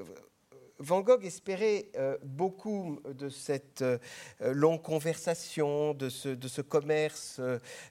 Van 0.81 1.03
Gogh 1.03 1.25
espérait 1.25 1.87
euh, 1.97 2.17
beaucoup 2.23 2.99
de 3.09 3.29
cette 3.29 3.83
euh, 3.83 3.99
longue 4.41 4.83
conversation, 4.83 5.95
de 5.95 6.09
ce, 6.09 6.61
commerce 6.61 7.41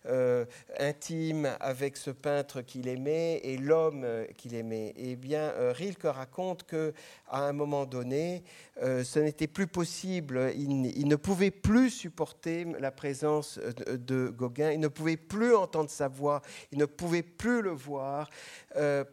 euh, 0.05 0.45
intime 0.79 1.55
avec 1.61 1.95
ce 1.95 2.11
peintre 2.11 2.61
qu'il 2.61 2.88
aimait 2.88 3.39
et 3.43 3.57
l'homme 3.57 4.05
qu'il 4.38 4.53
aimait. 4.55 4.93
Eh 4.97 5.15
bien, 5.15 5.53
Rilke 5.71 6.03
raconte 6.03 6.63
que 6.63 6.93
à 7.34 7.47
un 7.47 7.53
moment 7.53 7.86
donné, 7.86 8.43
ce 8.79 9.19
n'était 9.19 9.47
plus 9.47 9.67
possible. 9.67 10.51
Il, 10.55 11.07
ne 11.07 11.15
pouvait 11.15 11.51
plus 11.51 11.89
supporter 11.89 12.65
la 12.79 12.91
présence 12.91 13.59
de, 13.59 13.97
de, 13.97 14.29
Gauguin. 14.29 14.71
Il 14.71 14.79
ne 14.79 14.88
pouvait 14.88 15.17
plus 15.17 15.55
entendre 15.55 15.89
sa 15.89 16.07
voix. 16.07 16.41
Il 16.71 16.77
ne 16.77 16.86
pouvait 16.86 17.23
plus 17.23 17.61
le 17.61 17.71
voir 17.71 18.29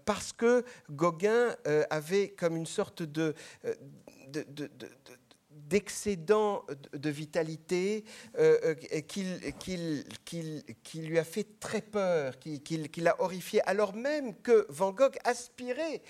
parce 0.05 0.33
que 0.33 0.65
Gauguin 0.91 1.57
avait 1.89 2.29
comme 2.29 2.57
une 2.57 2.67
sorte 2.67 3.03
de 3.03 3.35
d'excédent 5.71 6.65
de, 6.93 7.11
vitalité 7.11 8.05
euh, 8.39 8.75
euh, 8.93 9.01
qui 9.01 11.01
lui 11.01 11.19
a 11.19 11.25
fait 11.25 11.61
très 11.61 11.81
peur, 11.81 12.39
qui, 12.41 12.61
l'a 12.99 13.21
horrifié, 13.23 13.63
alors 13.69 13.95
même 13.95 14.35
que 14.43 14.67
Van 14.69 14.91
Gogh 14.91 15.17
aspirait 15.25 16.03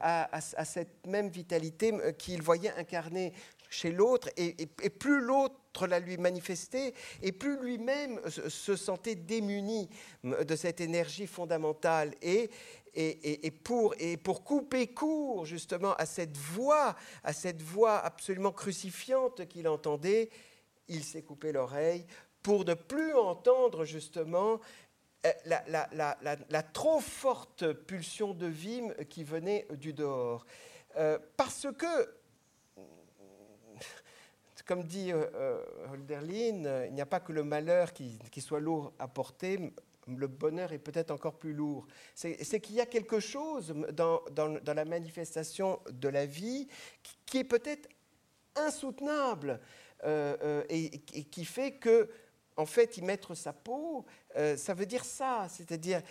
à, 0.00 0.40
cette 0.40 1.04
même 1.06 1.28
vitalité 1.28 1.92
qu'il 2.16 2.42
voyait 2.42 2.72
incarner 2.78 3.32
chez 3.68 3.90
l'autre, 3.90 4.28
et, 4.36 4.66
plus 4.66 5.20
l'autre 5.20 5.86
la 5.86 6.00
lui 6.00 6.16
manifestait, 6.16 6.94
et 7.22 7.32
plus 7.32 7.60
lui-même 7.60 8.20
se 8.28 8.76
sentait 8.76 9.14
démuni 9.14 9.88
de 10.24 10.56
cette 10.56 10.80
énergie 10.80 11.26
fondamentale. 11.26 12.14
Et, 12.22 12.50
et, 12.94 13.50
pour, 13.52 13.94
et 13.98 14.16
pour 14.16 14.42
couper 14.42 14.88
court 14.88 15.44
justement 15.44 15.94
à 15.94 16.06
cette 16.06 16.36
voix, 16.36 16.96
à 17.22 17.32
cette 17.32 17.62
voix 17.62 17.98
absolument 17.98 18.50
crucifiante 18.50 19.46
qu'il 19.46 19.68
entendait, 19.68 20.30
il 20.88 21.04
s'est 21.04 21.22
coupé 21.22 21.52
l'oreille 21.52 22.06
pour 22.42 22.64
ne 22.64 22.74
plus 22.74 23.14
entendre 23.14 23.84
justement 23.84 24.60
euh, 25.26 25.32
la, 25.46 26.62
trop 26.62 27.00
forte 27.00 27.72
pulsion 27.72 28.34
de 28.34 28.46
vie 28.46 28.82
qui 29.10 29.24
venait 29.24 29.66
du 29.72 29.92
dehors. 29.92 30.46
Euh, 30.96 31.18
parce 31.36 31.66
que, 31.76 32.17
comme 34.68 34.84
dit 34.84 35.12
euh, 35.12 35.64
Holderlin, 35.90 36.84
il 36.86 36.92
n'y 36.92 37.00
a 37.00 37.06
pas 37.06 37.20
que 37.20 37.32
le 37.32 37.42
malheur 37.42 37.94
qui, 37.94 38.40
soit 38.40 38.60
lourd 38.60 38.92
à 38.98 39.08
porter, 39.08 39.72
le 40.06 40.26
bonheur 40.26 40.72
est 40.72 40.78
peut-être 40.78 41.10
encore 41.10 41.38
plus 41.38 41.54
lourd. 41.54 41.86
C'est 42.14 42.60
qu'il 42.60 42.76
y 42.76 42.80
a 42.80 42.86
quelque 42.86 43.18
chose 43.18 43.74
dans, 43.92 44.22
la 44.66 44.84
manifestation 44.84 45.80
de 45.90 46.08
la 46.08 46.26
vie 46.26 46.68
qui, 47.24 47.38
est 47.38 47.44
peut-être 47.44 47.88
insoutenable 48.56 49.58
euh, 50.04 50.36
euh, 50.42 50.64
et, 50.68 50.98
qui 50.98 51.46
fait 51.46 51.72
que, 51.72 52.10
en 52.58 52.66
fait, 52.66 52.98
y 52.98 53.02
mettre 53.02 53.34
sa 53.34 53.54
peau, 53.54 54.04
euh, 54.36 54.54
ça 54.58 54.74
veut 54.74 54.86
dire 54.86 55.06
ça, 55.06 55.46
c'est-à-dire 55.48 56.02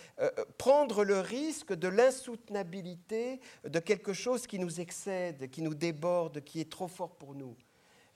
prendre 0.56 1.04
le 1.04 1.20
risque 1.20 1.74
de 1.74 1.86
l'insoutenabilité 1.86 3.40
de 3.62 3.78
quelque 3.78 4.12
chose 4.12 4.48
qui 4.48 4.58
nous 4.58 4.80
excède, 4.80 5.48
qui 5.48 5.62
nous 5.62 5.76
déborde, 5.76 6.42
qui 6.42 6.60
est 6.60 6.72
trop 6.72 6.88
fort 6.88 7.14
pour 7.14 7.36
nous. 7.36 7.56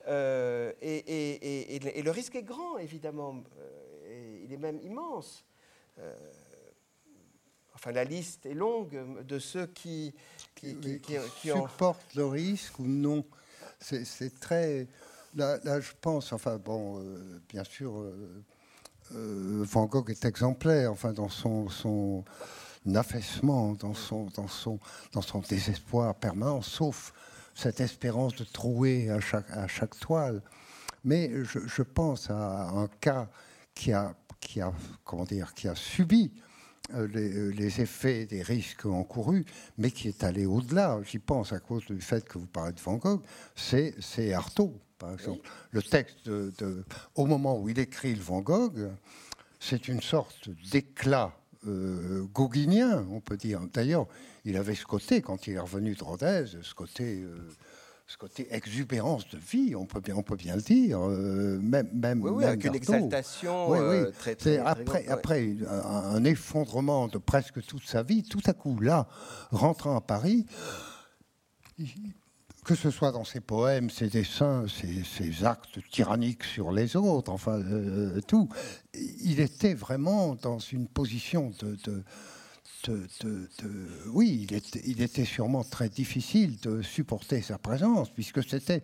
Et, 0.07 1.75
et, 1.75 2.01
le 2.01 2.11
risque 2.11 2.35
est 2.35 2.43
grand, 2.43 2.77
évidemment, 2.77 3.43
il 4.43 4.51
est 4.51 4.57
même 4.57 4.79
immense. 4.83 5.45
Euh, 5.99 6.13
enfin, 7.75 7.91
la 7.91 8.03
liste 8.03 8.45
est 8.45 8.53
longue 8.53 9.23
de 9.25 9.39
ceux 9.39 9.67
qui, 9.67 10.13
qui, 10.55 10.75
supportent 11.41 12.15
le 12.15 12.25
risque 12.25 12.79
ou 12.79 12.85
non. 12.85 13.25
C'est 13.79 14.39
très. 14.39 14.87
Là, 15.35 15.79
je 15.79 15.91
pense, 15.99 16.31
enfin, 16.31 16.57
bon, 16.57 16.99
euh, 16.99 17.41
bien 17.49 17.63
sûr, 17.63 17.99
euh, 17.99 18.43
Van 19.11 19.85
Gogh 19.85 20.11
est 20.11 20.25
exemplaire, 20.25 20.91
enfin, 20.91 21.11
dans 21.11 21.29
son, 21.29 21.69
son 21.69 22.23
affaissement, 22.93 23.73
dans 23.73 23.95
son, 23.95 24.25
dans, 24.35 24.47
son, 24.47 24.79
dans 25.11 25.23
son 25.23 25.39
désespoir 25.39 26.13
permanent, 26.15 26.61
sauf 26.61 27.13
cette 27.53 27.79
espérance 27.81 28.35
de 28.35 28.43
trouver 28.43 29.09
à 29.09 29.19
chaque, 29.19 29.49
à 29.51 29.67
chaque 29.67 29.97
toile. 29.99 30.41
Mais 31.03 31.31
je, 31.43 31.59
je 31.65 31.83
pense 31.83 32.29
à 32.29 32.69
un 32.69 32.87
cas 32.99 33.29
qui 33.75 33.91
a 33.91 34.15
qui 34.43 34.61
a, 34.61 34.73
comment 35.03 35.23
dire, 35.23 35.53
qui 35.53 35.67
a 35.67 35.75
subi 35.75 36.31
euh, 36.93 37.07
euh, 37.15 37.51
les, 37.51 37.81
effets 37.81 38.25
des 38.25 38.41
risques 38.41 38.85
encourus, 38.85 39.45
mais 39.77 39.89
qui 39.89 40.09
est 40.09 40.23
allé 40.23 40.45
au-delà. 40.45 40.99
J'y 41.03 41.19
pense 41.19 41.53
à 41.53 41.59
cause 41.59 41.85
du 41.85 42.01
fait 42.01 42.25
que 42.25 42.37
vous 42.37 42.45
parlez 42.45 42.73
de 42.73 42.81
Van 42.81 42.97
Gogh, 42.97 43.21
c'est 43.55 44.33
Artaud, 44.33 44.79
par 44.99 45.13
exemple. 45.13 45.47
Le 45.71 45.81
texte, 45.81 46.27
de, 46.27 46.83
au 47.15 47.25
moment 47.25 47.57
où 47.57 47.69
il 47.69 47.79
écrit 47.79 48.13
le 48.13 48.21
Van 48.21 48.41
Gogh, 48.41 48.91
c'est 49.59 49.87
une 49.87 50.01
sorte 50.01 50.49
d'éclat 50.71 51.33
euh, 51.67 52.23
gauguinien, 52.33 53.05
on 53.11 53.19
peut 53.19 53.37
dire. 53.37 53.61
D'ailleurs, 53.73 54.07
il 54.45 54.57
avait 54.57 54.75
ce 54.75 54.85
côté, 54.85 55.21
quand 55.21 55.47
il 55.47 55.53
est 55.53 55.59
revenu 55.59 55.95
de 55.95 56.03
Rodez, 56.03 56.45
ce 56.61 56.73
côté 56.73 57.25
ce 58.07 58.17
côté 58.17 58.47
exubérance 58.53 59.27
de 59.29 59.37
vie, 59.37 59.75
on 59.75 59.85
peut 59.85 59.99
bien, 59.99 60.15
on 60.15 60.23
peut 60.23 60.35
bien 60.35 60.55
le 60.55 60.61
dire, 60.61 60.99
euh, 61.01 61.57
même, 61.59 61.89
même, 61.93 62.21
oui, 62.21 62.43
avec 62.43 62.63
une 62.65 62.75
exaltation 62.75 63.73
euh, 63.73 64.11
très, 64.11 64.35
très, 64.35 64.57
après, 64.57 65.07
après 65.07 65.55
un, 65.67 66.23
effondrement 66.25 67.07
de 67.07 67.17
presque 67.17 67.65
toute 67.65 67.85
sa 67.85 68.03
vie, 68.03 68.23
tout 68.23 68.41
à 68.45 68.53
coup 68.53 68.79
là, 68.79 69.07
rentrant 69.51 69.95
à 69.95 70.01
Paris, 70.01 70.45
que 72.63 72.75
ce 72.75 72.91
soit 72.91 73.11
dans 73.11 73.25
ses 73.25 73.41
poèmes, 73.41 73.89
ses 73.89 74.07
dessins, 74.07 74.65
ses, 74.67 75.43
actes 75.43 75.79
tyranniques 75.91 76.43
sur 76.43 76.71
les 76.71 76.95
autres, 76.95 77.31
enfin 77.31 77.59
euh, 77.59 78.21
tout, 78.21 78.49
il 78.93 79.39
était 79.39 79.73
vraiment 79.73 80.35
dans 80.35 80.59
une 80.59 80.87
position 80.87 81.51
de 81.61 82.03
oui, 84.07 84.47
il 84.85 85.01
était, 85.01 85.25
sûrement 85.25 85.63
très 85.63 85.89
difficile 85.89 86.59
de 86.59 86.81
supporter 86.81 87.41
sa 87.41 87.57
présence, 87.57 88.09
puisque 88.09 88.43
c'était 88.43 88.83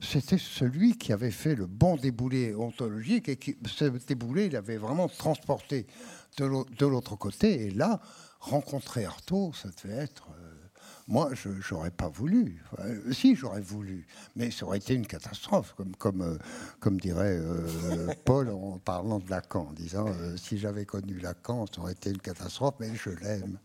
c'était 0.00 0.38
celui 0.38 0.96
qui 0.96 1.12
avait 1.12 1.32
fait 1.32 1.56
le 1.56 1.66
bon 1.66 1.96
déboulé 1.96 2.54
ontologique 2.54 3.28
et 3.28 3.36
qui, 3.36 3.56
ce 3.66 3.84
déboulé, 4.06 4.46
il 4.46 4.54
avait 4.54 4.76
vraiment 4.76 5.08
transporté 5.08 5.88
de 6.36 6.86
l'autre 6.86 7.16
côté. 7.16 7.66
Et 7.66 7.70
là, 7.72 8.00
rencontrer 8.38 9.04
Artaud, 9.04 9.52
ça 9.54 9.70
devait 9.70 9.96
être 9.96 10.28
euh, 10.30 10.47
Moi, 11.08 11.30
je 11.32 11.48
n'aurais 11.74 11.90
pas 11.90 12.08
voulu. 12.08 12.62
si, 13.12 13.34
j'aurais 13.34 13.62
voulu, 13.62 14.06
mais 14.36 14.50
ça 14.50 14.66
aurait 14.66 14.76
été 14.76 14.92
une 14.92 15.06
catastrophe, 15.06 15.72
comme, 15.74 15.96
comme, 15.96 16.20
euh, 16.20 16.36
comme 16.80 17.00
dirait 17.00 17.38
euh, 17.38 18.12
Paul 18.26 18.50
en 18.50 18.78
parlant 18.78 19.18
de 19.18 19.30
Lacan, 19.30 19.68
en 19.70 19.72
disant 19.72 20.06
si 20.36 20.58
j'avais 20.58 20.84
connu 20.84 21.18
Lacan, 21.18 21.64
ça 21.74 21.80
aurait 21.80 21.92
été 21.92 22.10
une 22.10 22.18
catastrophe, 22.18 22.74
mais 22.78 22.94
je 22.94 23.08
l'aime. 23.08 23.58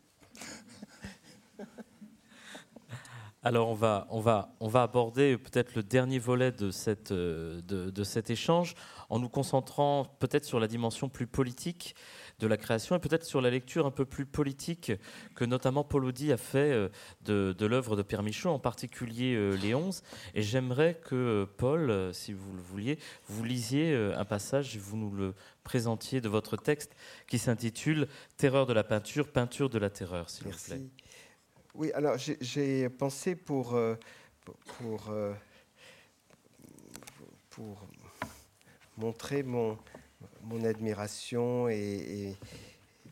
Alors 3.46 3.68
on 3.68 3.74
va, 3.74 4.08
on 4.10 4.22
va, 4.22 4.56
on 4.62 4.70
va 4.70 4.84
aborder 4.84 5.38
peut-être 5.38 5.76
le 5.76 5.84
dernier 5.84 6.20
volet 6.20 6.54
de, 6.54 6.72
cette, 6.72 7.12
de, 7.12 7.62
de 7.62 8.04
cet 8.06 8.30
échange 8.30 8.74
en 9.10 9.20
nous 9.20 9.28
concentrant 9.28 10.06
peut-être 10.20 10.46
sur 10.46 10.62
la 10.62 10.68
dimension 10.70 11.10
plus 11.10 11.28
politique 11.28 11.94
de 12.40 12.48
la 12.48 12.58
création 12.58 12.96
et 12.96 13.00
peut-être 13.00 13.24
sur 13.24 13.42
la 13.42 13.50
lecture 13.50 13.86
un 13.86 13.92
peu 13.92 14.06
plus 14.06 14.26
politique 14.26 14.92
que 15.36 15.46
notamment 15.46 15.84
Paul 15.84 16.06
Audi 16.06 16.32
a 16.32 16.38
fait 16.38 16.72
euh, 16.72 16.90
de, 17.22 17.66
l'œuvre 17.66 17.96
de 17.96 18.02
Pierre 18.02 18.24
Michaud, 18.24 18.50
en 18.50 18.60
particulier 18.60 19.36
euh, 19.36 19.56
les 19.56 19.74
11. 19.76 20.04
Et 20.36 20.42
j'aimerais 20.42 21.00
que 21.04 21.16
euh, 21.16 21.46
Paul, 21.46 22.14
si 22.14 22.34
vous 22.34 22.54
le 22.54 22.62
vouliez, 22.62 23.00
vous 23.28 23.44
lisiez 23.44 23.96
un 23.96 24.26
passage, 24.26 24.78
vous 24.78 24.98
nous 24.98 25.12
le 25.12 25.34
présentiez 25.64 26.22
de 26.22 26.30
votre 26.30 26.58
texte 26.58 26.96
qui 27.28 27.38
s'intitule 27.38 28.08
Terreur 28.38 28.66
de 28.66 28.74
la 28.74 28.84
peinture, 28.84 29.32
peinture 29.32 29.70
de 29.70 29.78
la 29.78 29.90
terreur, 29.90 30.30
s'il 30.30 30.48
vous 30.48 30.58
plaît. 30.66 30.82
Oui, 31.76 31.92
alors 31.94 32.18
j'ai 32.18 32.90
pensé 32.90 33.36
pour, 33.36 33.80
pour, 34.66 35.14
pour 37.50 37.88
montrer 38.98 39.44
mon, 39.44 39.78
mon 40.44 40.64
admiration 40.66 41.68
et, 41.70 42.36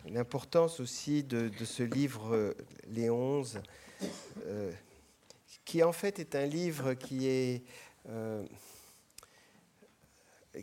l'importance 0.07 0.79
aussi 0.79 1.23
de, 1.23 1.51
ce 1.63 1.83
livre, 1.83 2.35
euh, 2.35 2.53
Les 2.87 3.09
Onze, 3.09 3.61
euh, 4.45 4.71
qui 5.63 5.83
en 5.83 5.91
fait 5.91 6.17
est 6.19 6.35
un 6.35 6.47
livre 6.47 6.95
qui 6.95 7.27
est, 7.27 7.61
euh, 8.09 8.43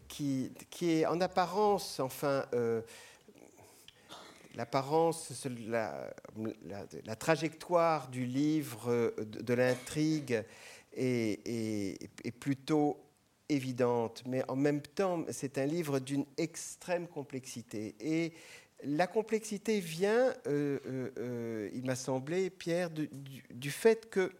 qui, 0.09 0.51
est 0.83 1.07
en 1.07 1.21
apparence, 1.21 2.01
enfin, 2.01 2.45
l'apparence, 4.55 5.47
la, 5.69 6.11
la, 7.05 7.17
trajectoire 7.17 8.09
du 8.09 8.27
livre, 8.27 9.15
de, 9.19 9.55
l'intrigue 9.55 10.45
est, 10.95 12.33
plutôt 12.41 12.99
évidente, 13.49 14.23
mais 14.27 14.43
en 14.49 14.57
même 14.57 14.83
temps, 14.83 15.25
c'est 15.31 15.59
un 15.59 15.67
livre 15.67 15.99
d'une 15.99 16.27
extrême 16.37 17.07
complexité. 17.07 17.95
Et 18.01 18.33
la 18.85 19.07
complexité 19.07 19.81
vient, 19.81 20.33
euh, 20.47 20.79
euh, 20.87 21.11
euh, 21.19 21.71
il 21.73 21.85
m'a 21.85 21.97
semblé, 21.97 22.51
Pierre, 22.51 22.91
du, 22.91 23.71
fait 23.71 24.09
que 24.09 24.33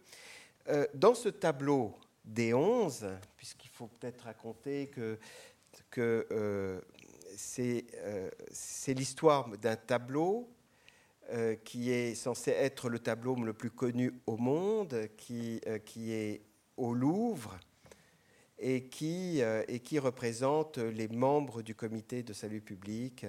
dans 0.93 1.15
ce 1.15 1.29
tableau 1.29 1.95
des 2.23 2.53
onze, 2.53 3.07
puisqu'il 3.35 3.69
faut 3.69 3.87
peut-être 3.87 4.21
raconter 4.21 4.89
que, 4.89 5.17
c'est 7.35 8.93
l'histoire 8.93 9.49
d'un 9.57 9.75
tableau 9.75 10.47
qui 11.63 11.91
est 11.91 12.13
censé 12.15 12.51
être 12.51 12.89
le 12.89 12.99
tableau 12.99 13.35
le 13.35 13.53
plus 13.53 13.71
connu 13.71 14.13
au 14.27 14.37
monde, 14.37 15.07
qui 15.17 15.59
est 15.65 16.41
au 16.77 16.93
Louvre 16.93 17.59
et 18.59 18.83
qui, 18.83 19.41
euh, 19.41 19.63
et 19.67 19.79
qui 19.79 19.99
représente 19.99 20.77
les 20.77 21.07
membres 21.07 21.61
du 21.61 21.75
comité 21.75 22.23
de 22.23 22.33
salut 22.33 22.61
public. 22.61 23.25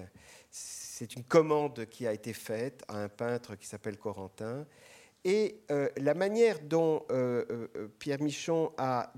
C'est 0.51 1.15
une 1.15 1.25
commande 1.25 1.87
qui 1.87 2.07
a 2.07 2.13
été 2.13 2.33
faite 2.33 2.83
à 2.89 2.97
un 2.97 3.09
peintre 3.09 3.55
qui 3.55 3.67
s'appelle 3.67 3.97
Corentin. 3.97 4.67
Et 5.25 5.61
euh, 5.71 5.89
la 5.99 6.15
manière 6.15 6.61
dont 6.61 7.05
euh, 7.11 7.69
Pierre 7.99 8.21
Michon 8.21 8.73
a, 8.77 9.13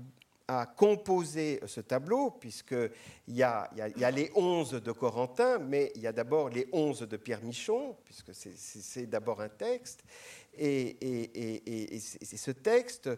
composé 0.77 1.59
ce 1.65 1.81
tableau, 1.81 2.29
puisqu'il 2.29 2.91
y 3.27 3.37
y, 3.37 3.43
a, 3.43 4.11
les 4.11 4.29
onze 4.35 4.73
de 4.73 4.91
Corentin, 4.91 5.57
mais 5.57 5.91
il 5.95 6.01
y 6.01 6.07
a 6.07 6.11
d'abord 6.11 6.49
les 6.49 6.67
onze 6.71 6.99
de 6.99 7.17
Pierre 7.17 7.41
Michon, 7.41 7.95
puisque 8.05 8.35
c'est 8.35 9.07
d'abord 9.07 9.41
un 9.41 9.49
texte. 9.49 10.03
Et, 10.57 11.99
ce 11.99 12.51
texte 12.51 13.09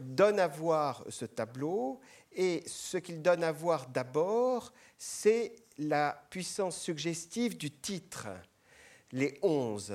donne 0.00 0.40
à 0.40 0.48
voir 0.48 1.04
ce 1.08 1.24
tableau 1.24 2.00
et 2.34 2.62
ce 2.66 2.96
qu'il 2.96 3.22
donne 3.22 3.44
à 3.44 3.52
voir 3.52 3.88
d'abord, 3.88 4.72
c'est 4.96 5.54
la 5.78 6.26
puissance 6.30 6.78
suggestive 6.80 7.56
du 7.56 7.70
titre, 7.70 8.28
les 9.12 9.38
onze. 9.42 9.94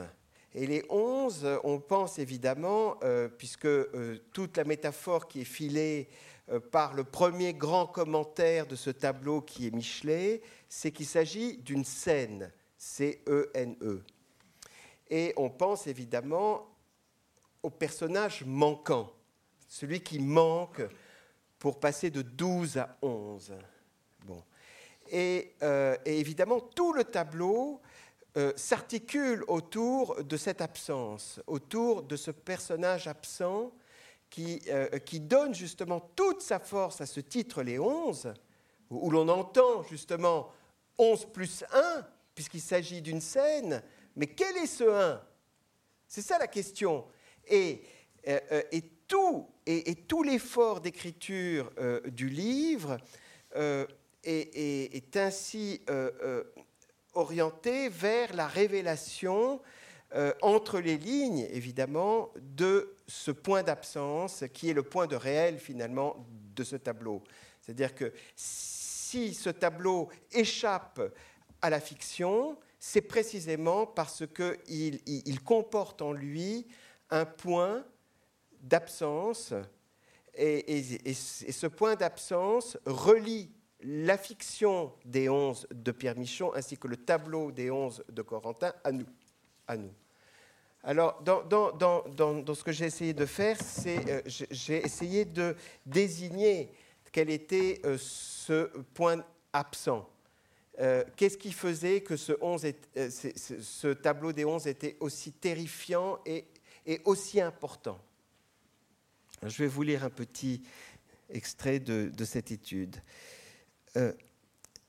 Et 0.53 0.65
les 0.65 0.84
onze, 0.89 1.47
on 1.63 1.80
pense 1.80 2.19
évidemment, 2.19 2.97
euh, 3.03 3.28
puisque 3.28 3.65
euh, 3.65 4.17
toute 4.34 4.57
la 4.57 4.63
métaphore 4.63 5.28
qui 5.28 5.41
est 5.41 5.45
filée 5.45 6.09
euh, 6.49 6.59
par 6.59 6.93
le 6.93 7.03
premier 7.03 7.53
grand 7.53 7.86
commentaire 7.86 8.65
de 8.65 8.75
ce 8.75 8.89
tableau 8.89 9.41
qui 9.41 9.67
est 9.67 9.71
Michelet, 9.71 10.41
c'est 10.69 10.91
qu'il 10.91 11.05
s'agit 11.05 11.57
d'une 11.57 11.86
scène, 11.86 12.51
C-E-N-E. 12.78 14.03
Et 15.09 15.33
on 15.37 15.49
pense 15.49 15.87
évidemment 15.87 16.67
au 17.63 17.69
personnage 17.69 18.43
manquant, 18.45 19.11
celui 19.67 20.01
qui 20.01 20.19
manque 20.19 20.81
pour 21.59 21.79
passer 21.79 22.09
de 22.09 22.21
12 22.21 22.77
à 22.77 22.97
11. 23.01 23.53
Bon. 24.25 24.43
Euh, 25.13 25.97
et, 26.05 26.19
évidemment, 26.19 26.59
tout 26.59 26.93
le 26.93 27.03
tableau 27.03 27.81
euh, 28.37 28.51
s'articule 28.55 29.43
autour 29.47 30.23
de 30.23 30.37
cette 30.37 30.61
absence, 30.61 31.39
autour 31.47 32.03
de 32.03 32.15
ce 32.15 32.31
personnage 32.31 33.07
absent 33.07 33.71
qui, 34.29 34.61
euh, 34.67 34.99
qui 34.99 35.19
donne 35.19 35.55
justement 35.55 36.01
toute 36.15 36.41
sa 36.41 36.59
force 36.59 37.01
à 37.01 37.05
ce 37.05 37.19
titre, 37.19 37.63
les 37.63 37.79
11, 37.79 38.33
où, 38.89 39.09
l'on 39.09 39.27
entend 39.29 39.83
justement 39.83 40.51
11 40.97 41.27
plus 41.33 41.63
1, 41.73 42.05
puisqu'il 42.35 42.61
s'agit 42.61 43.01
d'une 43.01 43.21
scène. 43.21 43.81
Mais 44.18 44.28
quel 44.28 44.57
est 44.57 44.68
ce 44.68 44.84
1 44.84 45.22
C'est 46.07 46.22
ça 46.22 46.38
la 46.38 46.47
question. 46.47 47.05
Et, 47.47 47.82
et 48.26 48.82
tout, 49.07 49.47
et, 49.65 49.95
tout 49.95 50.24
l'effort 50.24 50.82
d'écriture 50.82 51.72
euh, 51.80 52.01
du 52.09 52.30
livre 52.30 52.97
euh, 53.55 53.86
est, 54.24 55.18
ainsi 55.18 55.82
euh, 55.89 56.43
orienté 57.13 57.89
vers 57.89 58.34
la 58.36 58.47
révélation 58.47 59.61
entre 60.41 60.80
les 60.80 60.97
lignes, 60.97 61.47
évidemment, 61.51 62.32
de 62.38 62.95
ce 63.07 63.30
point 63.30 63.61
d'absence 63.61 64.45
qui 64.53 64.70
est 64.70 64.74
le 64.74 64.84
point 64.84 65.05
de 65.05 65.18
réel, 65.18 65.59
finalement, 65.59 66.26
de 66.55 66.63
ce 66.63 66.78
tableau. 66.78 67.22
C'est-à-dire 67.61 67.93
que 67.93 68.13
si 68.34 69.34
ce 69.34 69.49
tableau 69.49 70.07
échappe 70.32 71.01
à 71.61 71.70
la 71.70 71.82
fiction, 71.82 72.57
c'est 72.88 73.01
précisément 73.01 73.85
parce 73.85 74.23
qu'il 74.25 75.01
il 75.05 75.43
comporte 75.43 76.01
en 76.01 76.13
lui 76.13 76.65
un 77.09 77.25
point 77.25 77.85
d'absence, 78.61 79.53
et, 80.33 81.13
ce 81.13 81.67
point 81.67 81.95
d'absence 81.95 82.77
relie 82.85 83.51
la 83.81 84.17
fiction 84.17 84.93
des 85.03 85.27
onze 85.27 85.67
de 85.69 85.91
Pierre 85.91 86.17
Michon 86.17 86.53
ainsi 86.53 86.77
que 86.77 86.88
le 86.88 86.95
tableau 86.95 87.51
des 87.51 87.69
onze 87.69 88.05
de 88.09 88.21
Corentin 88.21 88.71
à 88.85 88.93
nous. 88.93 89.93
Alors, 90.81 91.21
dans, 91.23 91.43
dans, 91.43 92.55
ce 92.55 92.63
que 92.63 92.71
j'ai 92.71 92.85
essayé 92.85 93.13
de 93.13 93.25
faire, 93.25 93.57
c'est 93.61 94.09
euh, 94.09 94.21
j'ai 94.25 94.77
essayé 94.77 95.25
de 95.25 95.57
désigner 95.85 96.71
quel 97.11 97.29
était 97.31 97.81
euh, 97.83 97.97
ce 97.99 98.71
point 98.93 99.25
absent. 99.51 100.09
Euh, 100.80 101.03
qu'est-ce 101.15 101.38
qui 101.38 101.51
faisait 101.51 102.01
que 102.01 102.15
ce, 102.15 102.34
11 102.39 102.65
ce, 102.95 103.93
tableau 103.93 104.32
des 104.32 104.45
onze 104.45 104.67
était 104.67 104.95
aussi 104.99 105.32
terrifiant 105.32 106.19
et, 106.25 106.45
aussi 107.05 107.41
important? 107.41 107.99
Je 109.43 109.57
vais 109.57 109.67
vous 109.67 109.84
lire 109.84 110.03
un 110.03 110.09
petit 110.09 110.61
extrait 111.30 111.80
de, 111.80 112.11
cette 112.23 112.51
étude. 112.51 112.95
Euh, 113.95 114.13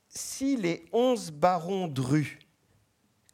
si 0.09 0.57
les 0.57 0.85
onze 0.91 1.31
barons 1.31 1.87
drus, 1.87 2.39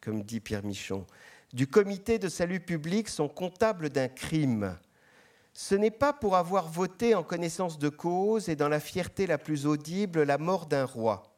comme 0.01 0.23
dit 0.23 0.39
Pierre 0.39 0.63
Michon, 0.63 1.05
du 1.53 1.67
comité 1.67 2.19
de 2.19 2.29
salut 2.29 2.59
public 2.59 3.09
sont 3.09 3.29
comptables 3.29 3.89
d'un 3.89 4.07
crime, 4.07 4.77
ce 5.53 5.75
n'est 5.75 5.91
pas 5.91 6.11
pour 6.11 6.35
avoir 6.35 6.67
voté 6.67 7.15
en 7.15 7.23
connaissance 7.23 7.79
de 7.79 7.89
cause 7.89 8.49
et 8.49 8.55
dans 8.55 8.67
la 8.67 8.79
fierté 8.81 9.25
la 9.25 9.37
plus 9.37 9.65
audible 9.65 10.23
la 10.23 10.37
mort 10.37 10.65
d'un 10.65 10.85
roi. 10.85 11.34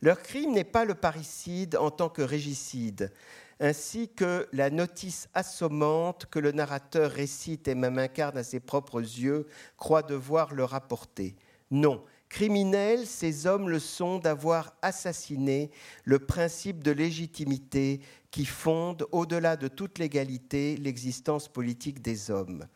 Leur 0.00 0.22
crime 0.22 0.52
n'est 0.52 0.64
pas 0.64 0.84
le 0.84 0.94
parricide 0.94 1.76
en 1.76 1.90
tant 1.90 2.08
que 2.08 2.22
régicide, 2.22 3.12
ainsi 3.60 4.08
que 4.08 4.48
la 4.52 4.70
notice 4.70 5.28
assommante 5.34 6.26
que 6.26 6.38
le 6.38 6.52
narrateur 6.52 7.10
récite 7.10 7.68
et 7.68 7.74
même 7.74 7.98
incarne 7.98 8.38
à 8.38 8.44
ses 8.44 8.60
propres 8.60 9.00
yeux, 9.00 9.46
croit 9.76 10.02
devoir 10.02 10.54
leur 10.54 10.74
apporter. 10.74 11.36
Non, 11.70 12.04
criminels, 12.28 13.06
ces 13.06 13.46
hommes 13.46 13.68
le 13.68 13.78
sont 13.78 14.18
d'avoir 14.18 14.74
assassiné 14.82 15.70
le 16.04 16.18
principe 16.18 16.82
de 16.82 16.90
légitimité 16.90 18.00
qui 18.30 18.44
fonde, 18.44 19.06
au-delà 19.12 19.56
de 19.56 19.68
toute 19.68 19.98
légalité, 19.98 20.76
l'existence 20.76 21.48
politique 21.48 22.02
des 22.02 22.30
hommes, 22.30 22.66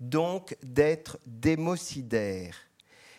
donc 0.00 0.56
d'être 0.62 1.18
démocidaires. 1.26 2.56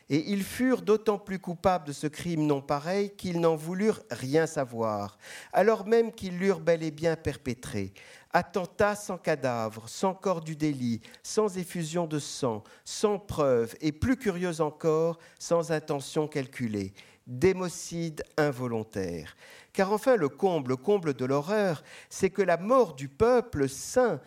Et 0.10 0.32
ils 0.32 0.44
furent 0.44 0.82
d'autant 0.82 1.18
plus 1.18 1.40
coupables 1.40 1.88
de 1.88 1.94
ce 1.94 2.08
crime 2.08 2.46
non 2.46 2.62
pareil 2.62 3.12
qu'ils 3.16 3.40
n'en 3.40 3.56
voulurent 3.56 4.02
rien 4.12 4.46
savoir, 4.46 5.18
alors 5.54 5.88
même 5.88 6.12
qu'ils 6.12 6.38
l'eurent 6.40 6.60
bel 6.60 6.84
et 6.84 6.92
bien 6.92 7.16
perpétré. 7.16 7.94
Attentat 8.32 8.96
sans 8.96 9.18
cadavre, 9.18 9.88
sans 9.88 10.14
corps 10.14 10.42
du 10.42 10.56
délit, 10.56 11.02
sans 11.22 11.58
effusion 11.58 12.08
de 12.08 12.20
sang, 12.20 12.64
sans 12.84 13.20
preuve, 13.20 13.76
et 13.80 13.92
plus 13.92 14.18
curieux 14.18 14.60
encore, 14.60 15.20
sans 15.40 15.72
intention 15.72 16.28
calculée. 16.28 16.94
Démocide 17.28 18.24
involontaire. 18.36 19.38
Car 19.72 19.92
enfin, 19.94 20.18
le 20.18 20.30
comble, 20.30 20.72
le 20.72 20.76
comble 20.76 21.14
de 21.14 21.26
l'horreur, 21.26 21.84
c'est 22.10 22.30
que 22.30 22.42
la 22.42 22.58
mort 22.58 22.96
du 22.96 23.08
peuple 23.08 23.70
saint 23.70 24.20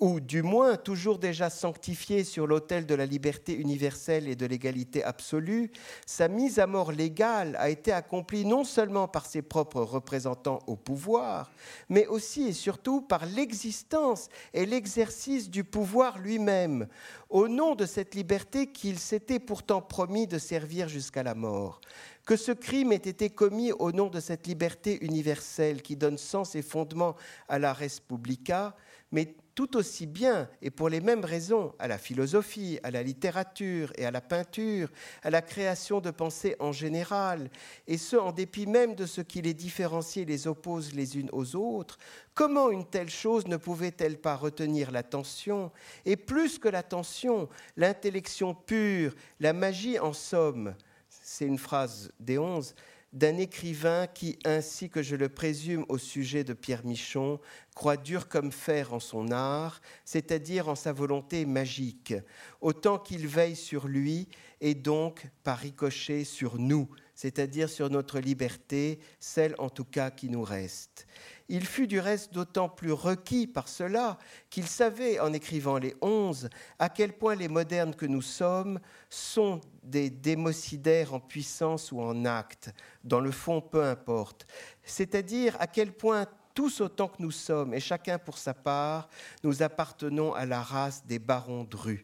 ou 0.00 0.18
du 0.18 0.42
moins 0.42 0.76
toujours 0.76 1.18
déjà 1.18 1.50
sanctifié 1.50 2.24
sur 2.24 2.46
l'autel 2.46 2.86
de 2.86 2.94
la 2.94 3.04
liberté 3.04 3.54
universelle 3.54 4.28
et 4.28 4.34
de 4.34 4.46
l'égalité 4.46 5.04
absolue, 5.04 5.70
sa 6.06 6.26
mise 6.26 6.58
à 6.58 6.66
mort 6.66 6.90
légale 6.90 7.54
a 7.56 7.68
été 7.68 7.92
accomplie 7.92 8.46
non 8.46 8.64
seulement 8.64 9.08
par 9.08 9.26
ses 9.26 9.42
propres 9.42 9.82
représentants 9.82 10.60
au 10.66 10.74
pouvoir, 10.74 11.52
mais 11.90 12.06
aussi 12.06 12.48
et 12.48 12.52
surtout 12.54 13.02
par 13.02 13.26
l'existence 13.26 14.28
et 14.54 14.64
l'exercice 14.64 15.50
du 15.50 15.64
pouvoir 15.64 16.18
lui-même, 16.18 16.88
au 17.28 17.48
nom 17.48 17.74
de 17.74 17.84
cette 17.84 18.14
liberté 18.14 18.72
qu'il 18.72 18.98
s'était 18.98 19.38
pourtant 19.38 19.82
promis 19.82 20.26
de 20.26 20.38
servir 20.38 20.88
jusqu'à 20.88 21.22
la 21.22 21.34
mort. 21.34 21.80
Que 22.24 22.36
ce 22.36 22.52
crime 22.52 22.92
ait 22.92 22.96
été 22.96 23.28
commis 23.28 23.72
au 23.72 23.92
nom 23.92 24.08
de 24.08 24.20
cette 24.20 24.46
liberté 24.46 25.04
universelle 25.04 25.82
qui 25.82 25.96
donne 25.96 26.16
sens 26.16 26.54
et 26.54 26.62
fondement 26.62 27.16
à 27.48 27.58
la 27.58 27.72
Respublica, 27.72 28.76
mais 29.12 29.34
tout 29.54 29.76
aussi 29.76 30.06
bien 30.06 30.48
et 30.62 30.70
pour 30.70 30.88
les 30.88 31.00
mêmes 31.00 31.24
raisons 31.24 31.74
à 31.78 31.88
la 31.88 31.98
philosophie, 31.98 32.78
à 32.82 32.90
la 32.90 33.02
littérature 33.02 33.92
et 33.96 34.06
à 34.06 34.10
la 34.10 34.20
peinture, 34.20 34.88
à 35.22 35.30
la 35.30 35.42
création 35.42 36.00
de 36.00 36.10
pensées 36.10 36.56
en 36.60 36.72
général, 36.72 37.50
et 37.86 37.98
ce 37.98 38.16
en 38.16 38.32
dépit 38.32 38.66
même 38.66 38.94
de 38.94 39.06
ce 39.06 39.20
qui 39.20 39.42
les 39.42 39.54
différencie 39.54 40.22
et 40.22 40.26
les 40.26 40.46
oppose 40.46 40.94
les 40.94 41.18
unes 41.18 41.30
aux 41.32 41.56
autres, 41.56 41.98
comment 42.34 42.70
une 42.70 42.86
telle 42.86 43.10
chose 43.10 43.46
ne 43.46 43.56
pouvait-elle 43.56 44.18
pas 44.18 44.36
retenir 44.36 44.90
l'attention 44.90 45.70
Et 46.04 46.16
plus 46.16 46.58
que 46.58 46.68
l'attention, 46.68 47.48
l'intellection 47.76 48.54
pure, 48.54 49.14
la 49.40 49.52
magie 49.52 49.98
en 49.98 50.12
somme, 50.12 50.74
c'est 51.08 51.46
une 51.46 51.58
phrase 51.58 52.12
des 52.18 52.38
onze, 52.38 52.74
d'un 53.12 53.36
écrivain 53.38 54.06
qui, 54.06 54.38
ainsi 54.44 54.88
que 54.88 55.02
je 55.02 55.16
le 55.16 55.28
présume 55.28 55.84
au 55.88 55.98
sujet 55.98 56.44
de 56.44 56.52
Pierre 56.52 56.84
Michon, 56.84 57.40
croit 57.74 57.96
dur 57.96 58.28
comme 58.28 58.52
fer 58.52 58.92
en 58.92 59.00
son 59.00 59.32
art, 59.32 59.80
c'est-à-dire 60.04 60.68
en 60.68 60.76
sa 60.76 60.92
volonté 60.92 61.44
magique, 61.44 62.14
autant 62.60 62.98
qu'il 62.98 63.26
veille 63.26 63.56
sur 63.56 63.88
lui 63.88 64.28
et 64.60 64.74
donc 64.74 65.26
par 65.42 65.58
ricochet 65.58 66.24
sur 66.24 66.58
nous, 66.58 66.88
c'est-à-dire 67.20 67.68
sur 67.68 67.90
notre 67.90 68.18
liberté, 68.18 68.98
celle 69.18 69.54
en 69.58 69.68
tout 69.68 69.84
cas 69.84 70.10
qui 70.10 70.30
nous 70.30 70.42
reste. 70.42 71.06
Il 71.50 71.66
fut 71.66 71.86
du 71.86 72.00
reste 72.00 72.32
d'autant 72.32 72.70
plus 72.70 72.92
requis 72.92 73.46
par 73.46 73.68
cela 73.68 74.16
qu'il 74.48 74.66
savait, 74.66 75.20
en 75.20 75.34
écrivant 75.34 75.76
les 75.76 75.94
onze, 76.00 76.48
à 76.78 76.88
quel 76.88 77.12
point 77.12 77.34
les 77.34 77.48
modernes 77.48 77.94
que 77.94 78.06
nous 78.06 78.22
sommes 78.22 78.80
sont 79.10 79.60
des 79.82 80.08
démocidaires 80.08 81.12
en 81.12 81.20
puissance 81.20 81.92
ou 81.92 82.00
en 82.00 82.24
acte, 82.24 82.70
dans 83.04 83.20
le 83.20 83.32
fond 83.32 83.60
peu 83.60 83.84
importe, 83.84 84.46
c'est-à-dire 84.82 85.58
à 85.60 85.66
quel 85.66 85.92
point 85.92 86.24
tous 86.54 86.80
autant 86.80 87.08
que 87.08 87.22
nous 87.22 87.30
sommes, 87.30 87.74
et 87.74 87.80
chacun 87.80 88.18
pour 88.18 88.38
sa 88.38 88.54
part, 88.54 89.10
nous 89.44 89.62
appartenons 89.62 90.32
à 90.32 90.46
la 90.46 90.62
race 90.62 91.04
des 91.04 91.18
barons 91.18 91.64
drus. 91.64 92.02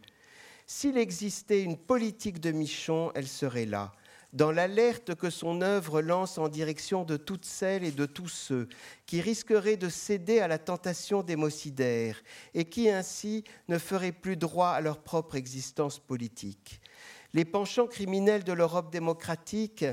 S'il 0.66 0.98
existait 0.98 1.62
une 1.62 1.78
politique 1.78 2.38
de 2.38 2.50
Michon, 2.50 3.12
elle 3.14 3.28
serait 3.28 3.64
là, 3.64 3.92
dans 4.36 4.52
l'alerte 4.52 5.14
que 5.14 5.30
son 5.30 5.62
œuvre 5.62 6.02
lance 6.02 6.36
en 6.36 6.48
direction 6.48 7.04
de 7.04 7.16
toutes 7.16 7.46
celles 7.46 7.84
et 7.84 7.90
de 7.90 8.04
tous 8.04 8.28
ceux 8.28 8.68
qui 9.06 9.22
risqueraient 9.22 9.78
de 9.78 9.88
céder 9.88 10.40
à 10.40 10.48
la 10.48 10.58
tentation 10.58 11.22
démocidaire 11.22 12.22
et 12.52 12.66
qui 12.66 12.90
ainsi 12.90 13.44
ne 13.68 13.78
feraient 13.78 14.12
plus 14.12 14.36
droit 14.36 14.68
à 14.68 14.82
leur 14.82 14.98
propre 14.98 15.36
existence 15.36 15.98
politique. 15.98 16.82
Les 17.32 17.46
penchants 17.46 17.86
criminels 17.86 18.44
de 18.44 18.52
l'Europe 18.52 18.92
démocratique 18.92 19.86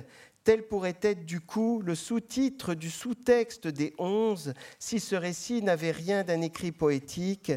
Tel 0.43 0.67
pourrait 0.67 0.97
être 1.01 1.25
du 1.25 1.39
coup 1.39 1.81
le 1.85 1.95
sous-titre 1.95 2.73
du 2.73 2.89
sous-texte 2.89 3.67
des 3.67 3.93
Onze 3.97 4.53
si 4.77 4.99
ce 4.99 5.15
récit 5.15 5.61
n'avait 5.61 5.91
rien 5.91 6.23
d'un 6.23 6.41
écrit 6.41 6.73
poétique, 6.73 7.53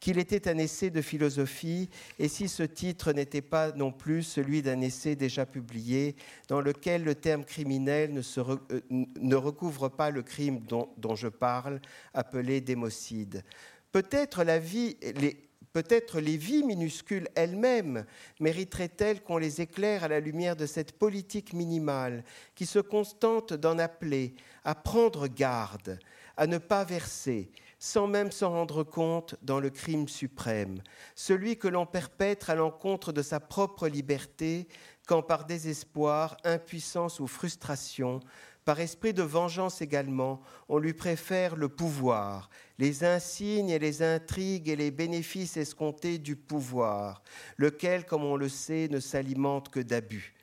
qu'il 0.00 0.18
était 0.18 0.48
un 0.48 0.56
essai 0.56 0.88
de 0.88 1.02
philosophie, 1.02 1.90
et 2.18 2.28
si 2.28 2.48
ce 2.48 2.62
titre 2.62 3.12
n'était 3.12 3.42
pas 3.42 3.72
non 3.72 3.92
plus 3.92 4.22
celui 4.22 4.62
d'un 4.62 4.80
essai 4.80 5.16
déjà 5.16 5.44
publié, 5.44 6.16
dans 6.48 6.62
lequel 6.62 7.04
le 7.04 7.14
terme 7.14 7.44
criminel 7.44 8.14
ne, 8.14 8.22
euh, 8.38 9.38
recouvre 9.38 9.90
pas 9.90 10.10
le 10.10 10.22
crime 10.22 10.60
dont, 10.60 10.88
dont 10.96 11.16
je 11.16 11.28
parle, 11.28 11.80
appelé 12.14 12.62
démocide. 12.62 13.44
Peut-être 13.92 14.44
la 14.44 14.58
vie, 14.58 14.96
les, 15.16 15.49
Peut-être 15.72 16.18
les 16.18 16.36
vies 16.36 16.64
minuscules 16.64 17.28
elles-mêmes 17.36 18.04
mériteraient-elles 18.40 19.22
qu'on 19.22 19.38
les 19.38 19.60
éclaire 19.60 20.02
à 20.02 20.08
la 20.08 20.18
lumière 20.18 20.56
de 20.56 20.66
cette 20.66 20.98
politique 20.98 21.52
minimale 21.52 22.24
qui 22.56 22.66
se 22.66 22.80
contente 22.80 23.52
d'en 23.52 23.78
appeler 23.78 24.34
à 24.64 24.74
prendre 24.74 25.28
garde, 25.28 26.00
à 26.36 26.48
ne 26.48 26.58
pas 26.58 26.82
verser, 26.82 27.52
sans 27.78 28.08
même 28.08 28.32
s'en 28.32 28.50
rendre 28.50 28.82
compte, 28.82 29.36
dans 29.42 29.60
le 29.60 29.70
crime 29.70 30.08
suprême, 30.08 30.82
celui 31.14 31.56
que 31.56 31.68
l'on 31.68 31.86
perpètre 31.86 32.50
à 32.50 32.56
l'encontre 32.56 33.12
de 33.12 33.22
sa 33.22 33.38
propre 33.38 33.86
liberté, 33.88 34.66
quand 35.06 35.22
par 35.22 35.44
désespoir, 35.44 36.36
impuissance 36.44 37.20
ou 37.20 37.26
frustration, 37.26 38.20
par 38.64 38.80
esprit 38.80 39.12
de 39.12 39.22
vengeance 39.22 39.82
également, 39.82 40.40
on 40.68 40.78
lui 40.78 40.92
préfère 40.92 41.56
le 41.56 41.68
pouvoir, 41.68 42.50
les 42.78 43.04
insignes 43.04 43.70
et 43.70 43.78
les 43.78 44.02
intrigues 44.02 44.68
et 44.68 44.76
les 44.76 44.90
bénéfices 44.90 45.56
escomptés 45.56 46.18
du 46.18 46.36
pouvoir, 46.36 47.22
lequel, 47.56 48.06
comme 48.06 48.24
on 48.24 48.36
le 48.36 48.48
sait, 48.48 48.88
ne 48.90 49.00
s'alimente 49.00 49.70
que 49.70 49.80
d'abus. 49.80 50.34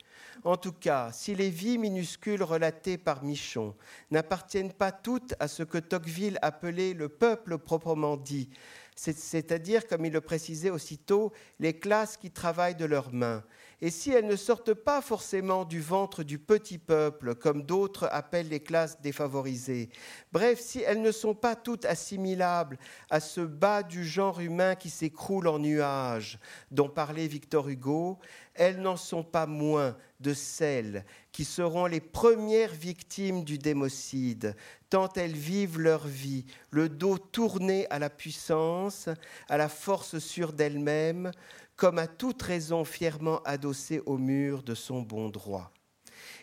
En 0.43 0.55
tout 0.55 0.71
cas, 0.71 1.11
si 1.11 1.35
les 1.35 1.49
vies 1.49 1.77
minuscules 1.77 2.43
relatées 2.43 2.97
par 2.97 3.23
Michon 3.23 3.75
n'appartiennent 4.11 4.73
pas 4.73 4.91
toutes 4.91 5.33
à 5.39 5.47
ce 5.47 5.63
que 5.63 5.77
Tocqueville 5.77 6.39
appelait 6.41 6.93
le 6.93 7.09
peuple 7.09 7.57
proprement 7.57 8.17
dit, 8.17 8.49
c'est-à-dire, 8.95 9.85
comme 9.87 10.05
il 10.05 10.13
le 10.13 10.21
précisait 10.21 10.69
aussitôt, 10.69 11.31
les 11.59 11.77
classes 11.77 12.17
qui 12.17 12.31
travaillent 12.31 12.75
de 12.75 12.85
leurs 12.85 13.13
mains, 13.13 13.43
et 13.79 13.91
si 13.91 14.11
elles 14.11 14.25
ne 14.25 14.35
sortent 14.35 14.73
pas 14.73 15.01
forcément 15.01 15.63
du 15.63 15.79
ventre 15.81 16.23
du 16.23 16.39
petit 16.39 16.79
peuple, 16.79 17.35
comme 17.35 17.61
d'autres 17.61 18.07
appellent 18.11 18.49
les 18.49 18.59
classes 18.59 18.99
défavorisées, 19.01 19.89
bref, 20.31 20.59
si 20.59 20.81
elles 20.81 21.01
ne 21.01 21.11
sont 21.11 21.35
pas 21.35 21.55
toutes 21.55 21.85
assimilables 21.85 22.79
à 23.09 23.19
ce 23.19 23.41
bas 23.41 23.83
du 23.83 24.03
genre 24.03 24.39
humain 24.39 24.75
qui 24.75 24.89
s'écroule 24.89 25.47
en 25.47 25.59
nuages 25.59 26.39
dont 26.71 26.89
parlait 26.89 27.27
Victor 27.27 27.69
Hugo, 27.69 28.17
elles 28.55 28.81
n'en 28.81 28.97
sont 28.97 29.23
pas 29.23 29.45
moins 29.45 29.95
de 30.19 30.33
celles 30.33 31.05
qui 31.31 31.45
seront 31.45 31.85
les 31.85 31.99
premières 31.99 32.73
victimes 32.73 33.43
du 33.43 33.59
démocide, 33.59 34.55
tant 34.89 35.09
elles 35.15 35.35
vivent 35.35 35.79
leur 35.79 36.07
vie, 36.07 36.45
le 36.71 36.89
dos 36.89 37.19
tourné 37.19 37.85
à 37.91 37.99
la 37.99 38.09
puissance, 38.09 39.07
à 39.47 39.57
la 39.57 39.69
force 39.69 40.17
sûre 40.17 40.53
d'elles-mêmes, 40.53 41.31
comme 41.77 41.99
à 41.99 42.07
toute 42.07 42.41
raison 42.41 42.83
fièrement 42.83 43.41
adossée 43.43 44.01
au 44.05 44.17
mur 44.17 44.63
de 44.63 44.73
son 44.73 45.01
bon 45.01 45.29
droit. 45.29 45.71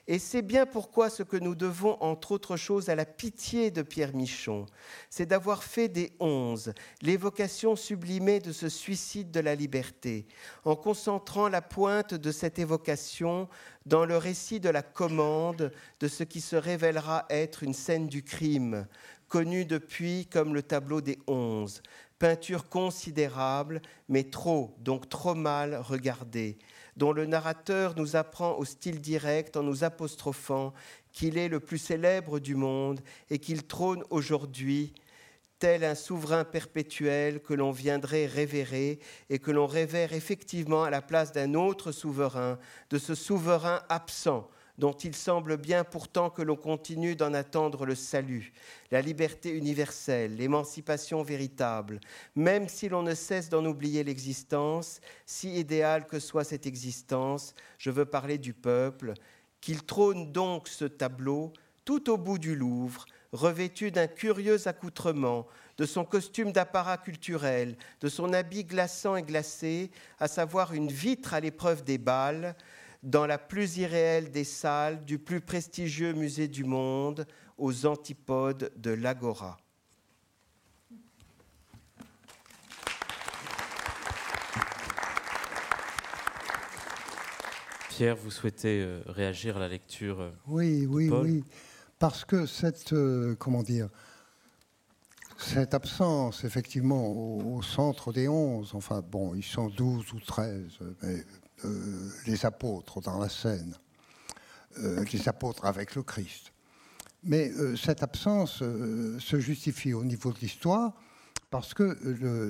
Et 0.07 0.19
c'est 0.19 0.43
bien 0.43 0.67
pourquoi 0.67 1.09
ce 1.09 1.23
que 1.23 1.37
nous 1.39 1.55
devons, 1.55 1.97
entre 2.03 2.33
autres 2.33 2.57
choses, 2.57 2.91
à 2.91 2.95
la 2.95 3.07
pitié 3.07 3.71
de 3.71 3.81
Pierre 3.81 4.15
Michon, 4.15 4.67
c'est 5.09 5.27
d'avoir 5.27 5.65
fait 5.65 5.89
des 5.89 6.13
onze 6.21 6.75
l'évocation 7.01 7.75
sublimée 7.75 8.39
de 8.39 8.53
ce 8.53 8.69
suicide 8.69 9.31
de 9.31 9.41
la 9.41 9.55
liberté, 9.55 10.27
en 10.65 10.77
concentrant 10.77 11.49
la 11.49 11.63
pointe 11.63 12.13
de 12.15 12.33
cette 12.33 12.59
évocation 12.59 13.49
dans 13.87 14.05
le 14.05 14.19
récit 14.19 14.61
de 14.61 14.69
la 14.69 14.83
commande 14.83 15.73
de 16.01 16.09
ce 16.09 16.23
qui 16.23 16.43
se 16.43 16.57
révélera 16.57 17.25
être 17.31 17.63
une 17.63 17.75
scène 17.75 18.07
du 18.07 18.23
crime, 18.23 18.87
connue 19.29 19.65
depuis 19.65 20.27
comme 20.27 20.55
le 20.55 20.63
tableau 20.63 21.01
des 21.01 21.19
onze, 21.27 21.83
peinture 22.25 22.71
considérable, 22.71 23.83
mais 24.09 24.25
trop, 24.25 24.75
donc 24.79 25.11
trop 25.11 25.35
mal 25.35 25.75
regardée, 25.75 26.57
dont 26.97 27.13
le 27.13 27.27
narrateur 27.27 27.95
nous 27.99 28.17
apprend 28.17 28.55
au 28.57 28.65
style 28.65 29.03
direct 29.03 29.59
en 29.59 29.63
nous 29.63 29.85
apostrophant 29.85 30.73
qu'il 31.13 31.37
est 31.37 31.51
le 31.51 31.61
plus 31.61 31.77
célèbre 31.77 32.39
du 32.39 32.55
monde 32.55 33.03
et 33.29 33.39
qu'il 33.39 33.67
trône 33.67 34.03
aujourd'hui 34.09 34.95
tel 35.59 35.85
un 35.85 35.95
souverain 35.95 36.45
perpétuel 36.45 37.43
que 37.43 37.53
l'on 37.53 37.73
viendrait 37.73 38.25
révérer 38.25 39.01
et 39.29 39.39
que 39.39 39.51
l'on 39.51 39.67
révère 39.67 40.15
effectivement 40.15 40.83
à 40.83 40.89
la 40.89 41.03
place 41.03 41.31
d'un 41.31 41.53
autre 41.53 41.93
souverain, 41.93 42.59
de 42.89 42.97
ce 42.97 43.15
souverain 43.15 43.83
absent 43.91 44.49
dont 44.79 44.93
il 44.93 45.15
semble 45.15 45.57
bien 45.57 45.85
pourtant 45.85 46.31
que 46.31 46.43
l'on 46.43 46.57
continue 46.57 47.17
d'en 47.17 47.33
attendre 47.33 47.87
le 47.87 47.95
salut, 47.95 48.53
la 48.91 49.01
liberté 49.01 49.51
universelle, 49.51 50.37
l'émancipation 50.37 51.23
véritable, 51.23 52.01
même 52.35 52.69
si 52.69 52.89
l'on 52.89 53.03
ne 53.03 53.15
cesse 53.15 53.49
d'en 53.49 53.65
oublier 53.65 54.03
l'existence, 54.03 55.01
si 55.27 55.59
idéale 55.59 56.07
que 56.07 56.19
soit 56.19 56.45
cette 56.45 56.67
existence, 56.67 57.55
je 57.79 57.91
veux 57.91 58.05
parler 58.07 58.39
du 58.39 58.53
peuple, 58.53 59.15
qu'il 59.61 59.85
trône 59.85 60.33
donc 60.33 60.69
ce 60.69 60.85
tableau 60.85 61.53
tout 61.85 62.11
au 62.11 62.17
bout 62.17 62.39
du 62.39 62.57
Louvre, 62.57 63.07
revêtu 63.33 63.91
d'un 63.91 64.07
curieux 64.07 64.69
accoutrement, 64.69 65.47
de 65.77 65.87
son 65.87 66.05
costume 66.05 66.53
d'apparat 66.53 66.99
culturel, 66.99 67.77
de 68.01 68.09
son 68.09 68.33
habit 68.33 68.65
glaçant 68.65 69.17
et 69.17 69.23
glacé, 69.23 69.91
à 70.19 70.29
savoir 70.29 70.73
une 70.73 70.89
vitre 70.89 71.35
à 71.35 71.41
l'épreuve 71.41 71.83
des 71.85 71.99
balles, 71.99 72.55
dans 73.05 73.27
la 73.27 73.39
plus 73.39 73.77
irréelle 73.77 74.31
des 74.31 74.45
salles 74.45 75.05
du 75.05 75.19
plus 75.19 75.41
prestigieux 75.41 76.15
musée 76.15 76.49
du 76.49 76.65
monde, 76.65 77.27
aux 77.59 77.87
antipodes 77.87 78.73
de 78.77 78.91
l'Agora. 78.91 79.59
Pierre, 87.91 88.17
vous 88.17 88.31
souhaitez 88.33 88.83
euh, 88.83 89.03
réagir 89.07 89.57
à 89.57 89.61
la 89.61 89.69
lecture 89.69 90.21
euh, 90.21 90.31
Oui, 90.49 90.85
oui, 90.85 91.09
oui. 91.11 91.45
Parce 92.01 92.25
que 92.25 92.45
cette, 92.45 92.93
euh, 92.93 93.37
comment 93.39 93.63
dire, 93.63 93.89
cette 95.39 95.75
absence, 95.75 96.43
effectivement, 96.43 97.07
au, 97.07 97.63
centre 97.63 98.13
des 98.13 98.27
onze, 98.27 98.75
enfin 98.75 99.01
bon, 99.01 99.37
ils 99.37 99.45
sont 99.45 99.69
douze 99.69 100.13
ou 100.13 100.19
treize, 100.19 100.79
mais 101.03 101.23
euh, 101.65 102.11
les 102.27 102.45
apôtres 102.45 103.01
dans 103.01 103.19
la 103.19 103.29
scène, 103.29 103.75
euh, 104.79 105.05
les 105.13 105.29
apôtres 105.29 105.65
avec 105.65 105.95
le 105.95 106.03
Christ. 106.03 106.53
Mais 107.23 107.51
euh, 107.51 107.77
cette 107.77 108.03
absence 108.03 108.59
se 108.59 109.41
justifie 109.41 109.93
au 109.93 110.05
niveau 110.05 110.33
de 110.33 110.39
l'histoire 110.41 110.93
parce 111.51 111.73
que 111.73 111.97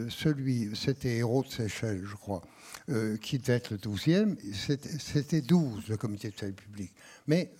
celui, 0.09 0.75
c'était 0.75 1.17
Héros 1.17 1.43
de 1.43 1.49
Seychelles, 1.49 2.07
je 2.07 2.15
crois, 2.17 2.41
qui 3.21 3.39
devait 3.39 3.57
être 3.57 3.73
le 3.73 3.77
douzième, 3.77 4.35
c'était 4.55 5.43
douze, 5.43 5.87
le 5.89 5.99
comité 5.99 6.31
de 6.31 6.39
salut 6.39 6.55
public. 6.55 6.91
Mais 7.27 7.53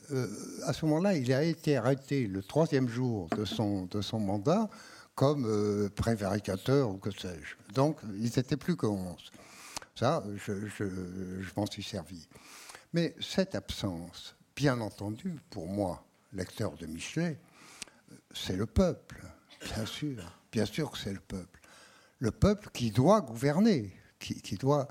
à 0.63 0.73
ce 0.73 0.87
moment-là, 0.87 1.15
il 1.15 1.31
a 1.35 1.43
été 1.43 1.77
arrêté 1.77 2.27
le 2.27 2.43
troisième 2.43 2.89
jour 2.89 3.29
de 3.37 3.45
son, 3.45 3.85
de 3.85 4.01
son 4.01 4.21
mandat 4.21 4.71
comme 5.15 5.91
prévaricateur 5.95 6.89
ou 6.89 6.97
que 6.97 7.11
sais-je. 7.11 7.75
Donc, 7.75 7.99
ils 8.17 8.23
n'étaient 8.23 8.57
plus 8.57 8.77
que 8.77 8.87
onze. 8.87 9.31
Ça, 9.95 10.25
je, 10.37 11.55
m'en 11.57 11.67
suis 11.67 11.83
servi. 11.83 12.27
Mais 12.93 13.15
cette 13.21 13.55
absence, 13.55 14.35
bien 14.57 14.81
entendu, 14.81 15.41
pour 15.51 15.69
moi, 15.69 16.05
lecteur 16.33 16.77
de 16.77 16.87
Michelet, 16.87 17.39
c'est 18.33 18.57
le 18.57 18.67
peuple, 18.67 19.25
bien 19.63 19.87
sûr. 19.87 20.39
Bien 20.51 20.67
sûr 20.67 20.91
que 20.91 20.99
c'est 20.99 21.13
le 21.13 21.21
peuple. 21.21 21.61
Le 22.19 22.31
peuple 22.31 22.71
qui 22.73 22.91
doit 22.91 23.21
gouverner, 23.21 23.93
qui, 24.19 24.57
doit 24.57 24.89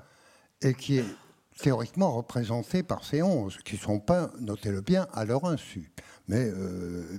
et 0.60 0.74
qui 0.74 0.98
est 0.98 1.16
théoriquement 1.58 2.12
représenté 2.12 2.82
par 2.82 3.04
ces 3.04 3.22
onze, 3.22 3.58
qui 3.64 3.76
ne 3.76 3.80
sont 3.80 4.00
pas, 4.00 4.30
notez-le 4.40 4.80
bien, 4.82 5.08
à 5.12 5.24
leur 5.24 5.44
insu, 5.46 5.90
mais 6.28 6.44
euh, 6.44 7.18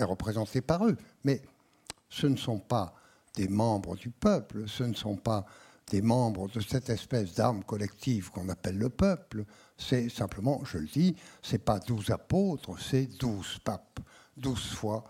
représenté 0.00 0.60
par 0.60 0.86
eux. 0.86 0.96
Mais 1.24 1.42
ce 2.08 2.26
ne 2.26 2.36
sont 2.36 2.58
pas 2.58 2.94
des 3.34 3.48
membres 3.48 3.96
du 3.96 4.10
peuple, 4.10 4.68
ce 4.68 4.84
ne 4.84 4.94
sont 4.94 5.16
pas 5.16 5.46
des 5.90 6.02
membres 6.02 6.48
de 6.48 6.60
cette 6.60 6.88
espèce 6.88 7.34
d'arme 7.34 7.64
collective 7.64 8.30
qu'on 8.30 8.48
appelle 8.48 8.78
le 8.78 8.88
peuple, 8.88 9.44
c'est 9.76 10.08
simplement, 10.08 10.64
je 10.64 10.78
le 10.78 10.86
dis, 10.86 11.16
c'est 11.42 11.64
pas 11.64 11.78
douze 11.78 12.10
apôtres, 12.10 12.78
c'est 12.80 13.06
douze 13.06 13.58
papes, 13.64 14.00
douze 14.36 14.72
fois 14.72 15.04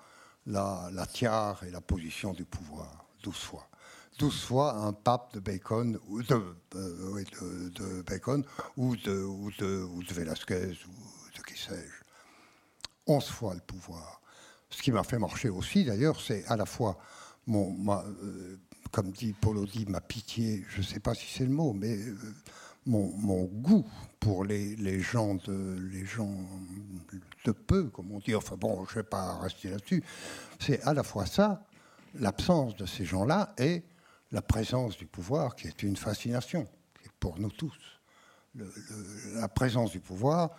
la, 0.46 0.90
tiare 1.12 1.62
et 1.64 1.70
la 1.70 1.80
position 1.80 2.32
du 2.32 2.44
pouvoir, 2.44 3.06
douze 3.22 3.36
fois. 3.36 3.68
Douze 4.18 4.42
fois 4.42 4.74
un 4.74 4.92
pape 4.92 5.34
de 5.34 5.40
Bacon 5.40 5.98
ou 6.08 6.22
de, 6.22 6.56
euh, 6.74 7.24
de, 7.74 8.02
Bacon 8.02 8.44
ou 8.76 8.96
de, 8.96 9.22
ou 9.22 9.50
de, 9.58 10.12
Velasquez 10.12 10.76
ou 10.86 11.36
de 11.36 11.42
qui 11.42 11.58
sais-je. 11.58 12.04
Onze 13.06 13.26
fois 13.26 13.54
le 13.54 13.60
pouvoir. 13.60 14.20
Ce 14.68 14.82
qui 14.82 14.92
m'a 14.92 15.04
fait 15.04 15.18
marcher 15.18 15.48
aussi, 15.48 15.84
d'ailleurs, 15.84 16.20
c'est 16.20 16.44
à 16.46 16.56
la 16.56 16.66
fois 16.66 16.98
mon, 17.46 17.74
euh, 17.88 18.56
comme 18.90 19.10
dit 19.10 19.32
Paul 19.32 19.58
ma 19.88 20.00
pitié, 20.00 20.64
je 20.68 20.78
ne 20.78 20.82
sais 20.82 21.00
pas 21.00 21.14
si 21.14 21.26
c'est 21.26 21.44
le 21.44 21.50
mot, 21.50 21.72
mais 21.72 21.96
euh, 21.96 22.16
mon, 22.86 23.44
goût 23.44 23.86
pour 24.18 24.44
les, 24.44 25.00
gens 25.00 25.34
de, 25.34 25.78
les 25.92 26.04
gens 26.04 26.34
de 27.44 27.52
peu, 27.52 27.84
comme 27.84 28.10
on 28.12 28.18
dit, 28.18 28.34
enfin 28.34 28.56
bon, 28.56 28.84
je 28.86 28.90
ne 28.90 28.94
vais 28.96 29.08
pas 29.08 29.38
rester 29.38 29.70
là-dessus, 29.70 30.02
c'est 30.58 30.82
à 30.82 30.94
la 30.94 31.02
fois 31.02 31.26
ça, 31.26 31.64
l'absence 32.14 32.76
de 32.76 32.86
ces 32.86 33.04
gens-là, 33.04 33.54
et 33.58 33.84
la 34.32 34.42
présence 34.42 34.96
du 34.96 35.06
pouvoir, 35.06 35.56
qui 35.56 35.68
est 35.68 35.82
une 35.82 35.96
fascination 35.96 36.66
pour 37.18 37.38
nous 37.38 37.50
tous. 37.50 37.76
la 39.34 39.48
présence 39.48 39.90
du 39.90 40.00
pouvoir, 40.00 40.50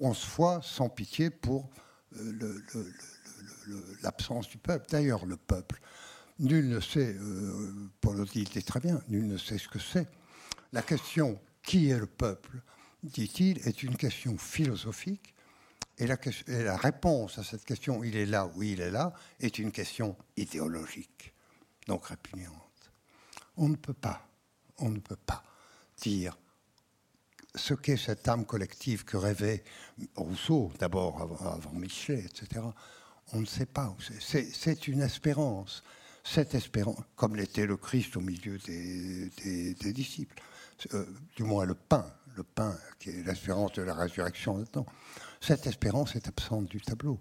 onze 0.00 0.22
fois 0.22 0.60
sans 0.62 0.88
pitié 0.88 1.30
pour 1.30 1.70
euh, 2.16 2.62
l'absence 4.02 4.48
du 4.48 4.58
peuple. 4.58 4.86
D'ailleurs, 4.90 5.26
le 5.26 5.36
peuple, 5.36 5.80
Nul 6.40 6.68
ne 6.70 6.80
sait, 6.80 7.16
euh, 7.20 7.90
Paul 8.00 8.24
dit 8.24 8.46
très 8.46 8.80
bien, 8.80 9.02
nul 9.08 9.26
ne 9.26 9.36
sait 9.36 9.58
ce 9.58 9.68
que 9.68 9.78
c'est. 9.78 10.08
La 10.72 10.80
question 10.80 11.38
qui 11.62 11.90
est 11.90 11.98
le 11.98 12.06
peuple, 12.06 12.62
dit-il, 13.02 13.58
est 13.68 13.82
une 13.82 13.94
question 13.94 14.38
philosophique, 14.38 15.34
et 15.98 16.06
la, 16.06 16.16
et 16.46 16.62
la, 16.62 16.78
réponse 16.78 17.38
à 17.38 17.44
cette 17.44 17.66
question, 17.66 18.02
il 18.02 18.16
est 18.16 18.24
là 18.24 18.46
ou 18.54 18.62
il 18.62 18.80
est 18.80 18.90
là, 18.90 19.12
est 19.38 19.58
une 19.58 19.70
question 19.70 20.16
idéologique, 20.38 21.34
donc 21.86 22.06
répugnante. 22.06 22.90
On 23.58 23.68
ne 23.68 23.76
peut 23.76 23.92
pas, 23.92 24.26
on 24.78 24.88
ne 24.88 24.98
peut 24.98 25.16
pas 25.16 25.44
dire 26.00 26.38
ce 27.54 27.74
qu'est 27.74 27.98
cette 27.98 28.26
âme 28.28 28.46
collective 28.46 29.04
que 29.04 29.18
rêvait 29.18 29.62
Rousseau, 30.16 30.72
d'abord 30.78 31.20
avant, 31.20 31.52
avant 31.52 31.72
Michelet, 31.72 32.24
etc. 32.24 32.62
On 33.34 33.40
ne 33.40 33.46
sait 33.46 33.66
pas. 33.66 33.94
C'est 34.20 34.88
une 34.88 35.02
espérance 35.02 35.82
cette 36.22 36.54
espérance, 36.54 37.00
comme 37.16 37.36
l'était 37.36 37.66
le 37.66 37.76
Christ 37.76 38.16
au 38.16 38.20
milieu 38.20 38.58
des, 38.58 39.92
disciples, 39.92 40.40
euh, 40.94 41.04
du 41.36 41.42
moins 41.42 41.64
le 41.64 41.74
pain, 41.74 42.06
le 42.36 42.42
pain 42.42 42.76
qui 42.98 43.10
est 43.10 43.22
l'espérance 43.22 43.72
de 43.72 43.82
la 43.82 43.94
résurrection 43.94 44.58
maintenant, 44.58 44.86
cette 45.40 45.66
espérance 45.66 46.16
est 46.16 46.28
absente 46.28 46.66
du 46.66 46.80
tableau. 46.80 47.18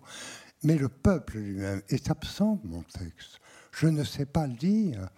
Mais 0.63 0.75
le 0.75 0.89
peuple 0.89 1.37
lui-même 1.37 1.81
est 1.89 2.09
absent 2.09 2.59
de 2.63 2.67
mon 2.67 2.83
texte. 2.83 3.39
Je 3.71 3.87
ne 3.87 4.03
sais 4.03 4.25
pas 4.25 4.45
le 4.47 4.53
dire, 4.53 5.09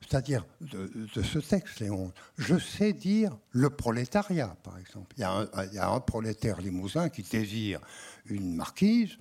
c'est-à-dire 0.00 0.44
de, 0.60 1.22
ce 1.22 1.38
texte, 1.38 1.80
Léon. 1.80 2.12
Je 2.36 2.58
sais 2.58 2.92
dire 2.92 3.36
le 3.50 3.70
prolétariat, 3.70 4.56
par 4.62 4.78
exemple. 4.78 5.14
Il 5.16 5.20
y, 5.20 5.24
a 5.24 5.32
un, 5.32 5.64
il 5.66 5.74
y 5.74 5.78
a 5.78 5.88
un 5.88 6.00
prolétaire 6.00 6.60
limousin 6.60 7.10
qui 7.10 7.22
désire 7.22 7.80
une 8.26 8.56
marquise, 8.56 9.18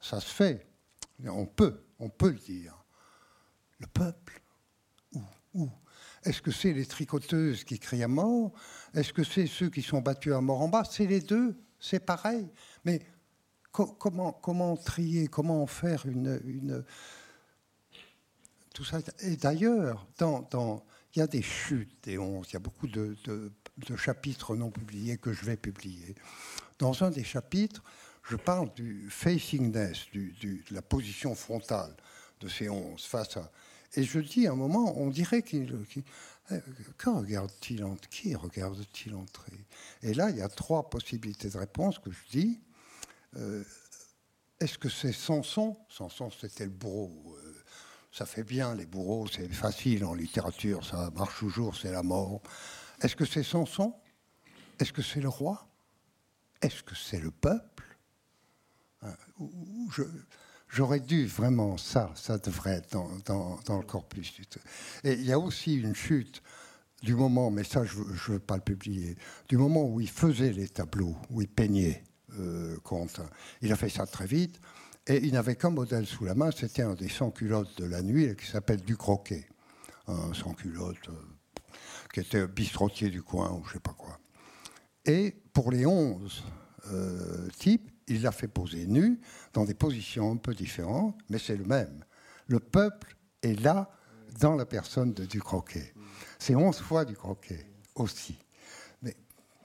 ça 0.00 0.20
se 0.20 0.32
fait. 0.32 0.66
On 1.24 1.46
peut, 1.46 1.80
on 1.98 2.08
peut 2.08 2.30
le 2.30 2.38
dire. 2.38 2.75
Le 3.78 3.86
peuple. 3.86 4.40
Où, 5.12 5.22
Où 5.54 5.70
Est-ce 6.24 6.40
que 6.42 6.50
c'est 6.50 6.72
les 6.72 6.86
tricoteuses 6.86 7.64
qui 7.64 7.78
crient 7.78 8.04
à 8.04 8.08
mort? 8.08 8.52
Est-ce 8.94 9.12
que 9.12 9.24
c'est 9.24 9.46
ceux 9.46 9.70
qui 9.70 9.82
sont 9.82 10.00
battus 10.00 10.32
à 10.32 10.40
mort 10.40 10.62
en 10.62 10.68
bas? 10.68 10.84
C'est 10.84 11.06
les 11.06 11.20
deux, 11.20 11.58
c'est 11.78 12.00
pareil. 12.00 12.48
Mais 12.84 13.00
comment, 13.70 14.32
comment 14.32 14.76
trier 14.76 15.28
Comment 15.28 15.66
faire 15.66 16.06
une, 16.06 16.40
une 16.44 16.84
tout 18.72 18.84
ça? 18.84 18.98
Et 19.20 19.36
d'ailleurs, 19.36 20.06
dans, 20.18 20.42
dans, 20.50 20.84
il 21.14 21.20
y 21.20 21.22
a 21.22 21.26
des 21.26 21.42
chutes 21.42 22.04
des 22.04 22.18
onze, 22.18 22.48
il 22.50 22.52
y 22.54 22.56
a 22.56 22.60
beaucoup 22.60 22.86
de, 22.86 23.16
de, 23.24 23.96
chapitres 23.96 24.54
non 24.56 24.70
publiés 24.70 25.16
que 25.16 25.32
je 25.32 25.44
vais 25.44 25.56
publier. 25.56 26.14
Dans 26.78 27.02
un 27.02 27.10
des 27.10 27.24
chapitres, 27.24 27.82
je 28.22 28.36
parle 28.36 28.72
du 28.74 29.08
facingness, 29.10 30.06
du, 30.12 30.34
de 30.40 30.74
la 30.74 30.82
position 30.82 31.34
frontale 31.34 31.94
de 32.40 32.48
ces 32.48 32.68
onze 32.68 33.04
face 33.04 33.36
à, 33.38 33.50
et 33.96 34.04
je 34.04 34.20
dis 34.20 34.46
à 34.46 34.52
un 34.52 34.56
moment, 34.56 34.96
on 34.98 35.08
dirait 35.08 35.42
qu'il. 35.42 35.72
Euh, 36.52 36.60
que 36.98 37.10
regarde-t-il 37.10 37.84
Qui 38.10 38.34
regarde-t-il 38.34 39.14
entrer? 39.14 39.64
Et 40.02 40.14
là, 40.14 40.30
il 40.30 40.36
y 40.36 40.42
a 40.42 40.48
trois 40.48 40.88
possibilités 40.88 41.48
de 41.48 41.58
réponse 41.58 41.98
que 41.98 42.10
je 42.10 42.28
dis. 42.30 42.60
Euh, 43.36 43.64
est-ce 44.60 44.78
que 44.78 44.88
c'est 44.88 45.12
Samson 45.12 45.76
Samson, 45.88 46.30
c'était 46.30 46.64
le 46.64 46.70
bourreau. 46.70 47.36
Euh, 47.42 47.54
ça 48.12 48.26
fait 48.26 48.44
bien, 48.44 48.74
les 48.74 48.86
bourreaux, 48.86 49.26
c'est 49.26 49.48
facile 49.48 50.04
en 50.04 50.14
littérature, 50.14 50.86
ça 50.86 51.10
marche 51.14 51.38
toujours, 51.40 51.76
c'est 51.76 51.90
la 51.90 52.02
mort. 52.02 52.40
Est-ce 53.02 53.16
que 53.16 53.26
c'est 53.26 53.42
Samson 53.42 53.94
Est-ce 54.78 54.92
que 54.92 55.02
c'est 55.02 55.20
le 55.20 55.28
roi? 55.28 55.68
Est-ce 56.62 56.82
que 56.82 56.94
c'est 56.94 57.20
le 57.20 57.30
peuple? 57.30 57.98
Je, 59.90 60.02
J'aurais 60.68 61.00
dû 61.00 61.26
vraiment, 61.26 61.76
ça, 61.76 62.10
ça 62.16 62.38
devrait 62.38 62.76
être 62.76 62.92
dans, 62.92 63.58
dans, 63.64 63.78
le 63.78 63.84
corpus. 63.84 64.34
Et 65.04 65.12
il 65.12 65.24
y 65.24 65.32
a 65.32 65.38
aussi 65.38 65.76
une 65.76 65.94
chute 65.94 66.42
du 67.02 67.14
moment, 67.14 67.50
mais 67.50 67.64
ça 67.64 67.84
je 67.84 67.98
ne 67.98 68.32
veux 68.34 68.38
pas 68.38 68.56
le 68.56 68.62
publier, 68.62 69.16
du 69.48 69.56
moment 69.56 69.84
où 69.84 70.00
il 70.00 70.08
faisait 70.08 70.52
les 70.52 70.68
tableaux, 70.68 71.14
où 71.30 71.40
il 71.40 71.48
peignait 71.48 72.02
euh, 72.38 72.76
Il 73.62 73.72
a 73.72 73.76
fait 73.76 73.88
ça 73.88 74.06
très 74.06 74.26
vite. 74.26 74.60
Et 75.08 75.24
il 75.24 75.34
n'avait 75.34 75.54
qu'un 75.54 75.70
modèle 75.70 76.04
sous 76.04 76.24
la 76.24 76.34
main, 76.34 76.50
c'était 76.50 76.82
un 76.82 76.94
des 76.94 77.08
sans-culottes 77.08 77.78
de 77.78 77.84
la 77.84 78.02
nuit 78.02 78.34
qui 78.34 78.46
s'appelle 78.46 78.82
du 78.82 78.96
croquet. 78.96 79.46
Un 80.08 80.34
sans-culotte 80.34 81.08
euh, 81.08 81.72
qui 82.12 82.20
était 82.20 82.46
bistrotier 82.48 83.10
du 83.10 83.22
coin 83.22 83.52
ou 83.52 83.64
je 83.66 83.74
sais 83.74 83.80
pas 83.80 83.94
quoi. 83.96 84.18
Et 85.04 85.36
pour 85.52 85.70
les 85.70 85.86
11 85.86 86.44
euh, 86.92 87.48
types, 87.56 87.90
il 88.08 88.22
l'a 88.22 88.32
fait 88.32 88.48
poser 88.48 88.86
nu, 88.86 89.20
dans 89.52 89.64
des 89.64 89.74
positions 89.74 90.32
un 90.32 90.36
peu 90.36 90.54
différentes, 90.54 91.16
mais 91.28 91.38
c'est 91.38 91.56
le 91.56 91.64
même. 91.64 92.04
Le 92.46 92.60
peuple 92.60 93.16
est 93.42 93.60
là 93.60 93.90
dans 94.40 94.54
la 94.54 94.66
personne 94.66 95.12
de 95.12 95.24
du 95.24 95.40
croquet. 95.40 95.94
C'est 96.38 96.54
11 96.54 96.78
fois 96.78 97.04
du 97.04 97.16
croquet 97.16 97.66
aussi. 97.94 98.38
Mais 99.02 99.16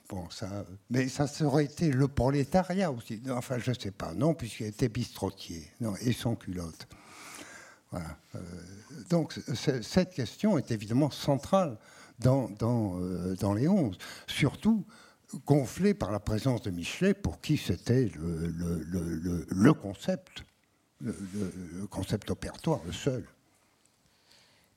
bon, 0.09 0.29
ça, 0.29 0.65
mais 0.89 1.07
ça 1.07 1.25
aurait 1.41 1.65
été 1.65 1.91
le 1.91 2.07
prolétariat 2.07 2.91
aussi. 2.91 3.21
Enfin, 3.29 3.59
je 3.59 3.71
ne 3.71 3.75
sais 3.75 3.91
pas, 3.91 4.13
non, 4.13 4.33
puisqu'il 4.33 4.67
était 4.67 4.89
bistrotier, 4.89 5.71
non, 5.79 5.95
et 6.01 6.13
sans 6.13 6.35
culotte. 6.35 6.87
Voilà. 7.91 8.17
Euh, 8.35 8.39
donc, 9.09 9.37
cette 9.53 10.13
question 10.13 10.57
est 10.57 10.71
évidemment 10.71 11.11
centrale 11.11 11.77
dans, 12.19 12.49
dans, 12.49 12.99
euh, 12.99 13.35
dans 13.35 13.53
les 13.53 13.67
11. 13.67 13.97
Surtout 14.27 14.85
gonflé 15.45 15.93
par 15.93 16.11
la 16.11 16.19
présence 16.19 16.61
de 16.61 16.71
Michelet, 16.71 17.13
pour 17.13 17.41
qui 17.41 17.57
c'était 17.57 18.09
le, 18.15 18.47
le, 18.47 19.45
le, 19.49 19.73
concept, 19.73 20.43
le, 20.99 21.13
concept 21.89 22.31
opératoire, 22.31 22.81
le 22.85 22.91
seul. 22.91 23.25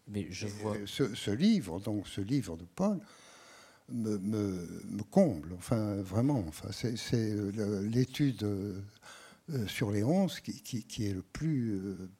Mais 0.09 0.26
je 0.31 0.47
vois. 0.47 0.76
Ce, 0.86 1.31
livre, 1.31 1.81
donc 1.81 2.06
ce 2.06 2.20
livre 2.20 2.56
de 2.56 2.64
Paul, 2.64 2.98
me, 3.89 4.18
me, 4.18 5.02
comble. 5.10 5.52
Enfin, 5.55 5.97
vraiment. 5.97 6.44
Enfin, 6.47 6.68
c'est 6.72 7.35
l'étude 7.82 8.43
euh, 8.43 9.66
sur 9.66 9.90
les 9.90 10.05
onze 10.05 10.40
qui, 10.40 10.60
qui, 10.62 10.85
qui, 10.85 11.06
est 11.06 11.14
le 11.14 11.22
plus, 11.22 11.72
euh, 11.72 12.10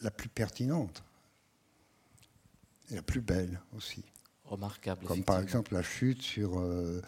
la 0.00 0.10
plus 0.10 0.28
pertinente 0.28 1.02
et 2.90 2.96
la 2.96 3.02
plus 3.02 3.20
belle 3.20 3.60
aussi 3.76 4.04
remarquable. 4.52 5.06
Comme 5.06 5.24
par 5.24 5.40
exemple 5.40 5.74
la 5.74 5.82
chute 5.82 6.22
sur 6.22 6.58
euh, 6.58 7.02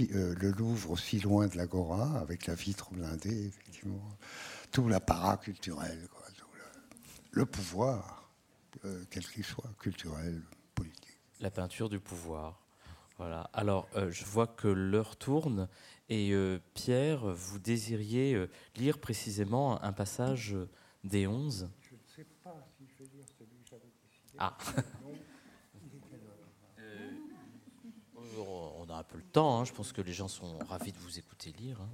euh, 0.00 0.34
le 0.34 0.50
Louvre 0.50 0.98
si 0.98 1.20
loin 1.20 1.46
de 1.46 1.56
l'Agora, 1.56 2.18
avec 2.18 2.46
la 2.46 2.54
vitre 2.54 2.92
blindée, 2.92 3.46
effectivement. 3.46 4.16
Tout 4.72 4.88
l'apparat 4.88 5.36
culturel, 5.36 6.08
le, 7.30 7.46
pouvoir, 7.46 8.30
euh, 8.84 9.04
quel 9.10 9.26
qu'il 9.26 9.44
soit, 9.44 9.70
culturel, 9.78 10.42
politique. 10.74 11.18
La 11.40 11.50
peinture 11.50 11.88
du 11.88 12.00
pouvoir. 12.00 12.62
Voilà. 13.18 13.48
Alors, 13.54 13.88
je 14.10 14.24
vois 14.26 14.46
que 14.46 14.68
l'heure 14.68 15.16
tourne 15.16 15.68
et 16.10 16.34
Pierre, 16.74 17.26
vous 17.26 17.58
désiriez 17.58 18.46
lire 18.74 18.98
précisément 18.98 19.82
un 19.82 19.94
passage 19.94 20.54
des 21.02 21.26
11 21.26 21.70
Je 21.80 21.94
ne 21.94 22.00
sais 22.14 22.26
pas 22.44 22.68
si 22.76 22.86
je 22.86 23.02
vais 23.02 23.10
lire 23.16 23.24
celui 23.38 23.56
que 23.62 23.70
j'avais 23.70 23.90
décidé. 24.02 24.36
Ah 24.36 24.58
on 28.44 28.88
a 28.88 28.94
un 28.94 28.94
peu 29.08 29.18
le 29.18 29.24
temps. 29.24 29.60
Hein. 29.60 29.64
Je 29.64 29.72
pense 29.72 29.92
que 29.92 30.02
les 30.02 30.12
gens 30.12 30.28
sont 30.28 30.58
ravis 30.58 30.92
de 30.92 30.98
vous 30.98 31.18
écouter 31.18 31.52
lire. 31.52 31.80
Hein. 31.80 31.90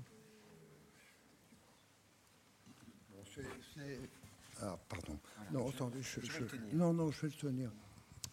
Ah, 4.61 4.79
pardon. 4.89 5.19
Non, 5.51 5.69
attendez, 5.69 6.03
je, 6.03 6.21
non, 6.73 6.93
non, 6.93 7.11
je 7.11 7.23
vais 7.23 7.29
le 7.29 7.35
tenir. 7.35 7.71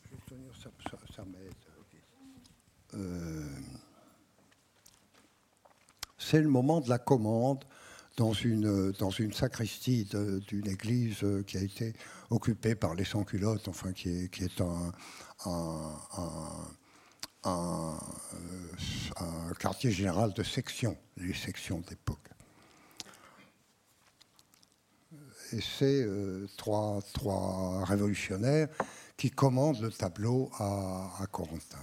Je 0.04 0.10
vais 0.10 0.16
le 0.16 0.36
tenir, 0.36 0.56
ça, 0.56 0.70
ça, 1.16 1.26
m'aide. 1.26 1.54
Euh, 2.94 3.50
c'est 6.18 6.42
le 6.42 6.50
moment 6.50 6.82
de 6.82 6.90
la 6.90 7.00
commande 7.00 7.66
dans 8.18 8.34
une, 8.34 8.92
dans 8.92 9.10
une 9.10 9.34
sacristie 9.34 10.08
d'une 10.48 10.68
église 10.68 11.26
qui 11.48 11.58
a 11.58 11.62
été 11.62 11.94
occupée 12.30 12.76
par 12.76 12.94
les 12.94 13.06
sans-culottes, 13.06 13.68
enfin 13.68 13.94
qui 13.94 14.10
est, 14.10 14.30
qui 14.30 14.44
est 14.44 14.62
un, 14.62 14.92
un 15.46 15.96
un, 16.18 16.68
quartier 19.60 19.92
général 19.92 20.34
de 20.34 20.44
section, 20.44 20.98
les 21.18 21.34
sections 21.34 21.80
d'époque. 21.80 22.18
Et 25.52 25.62
c'est 25.62 26.04
euh, 26.04 26.48
trois, 26.58 27.02
trois, 27.14 27.84
révolutionnaires 27.86 28.68
qui 29.18 29.32
commandent 29.32 29.82
le 29.82 29.92
tableau 29.92 30.52
à, 30.60 31.26
Corentin. 31.32 31.78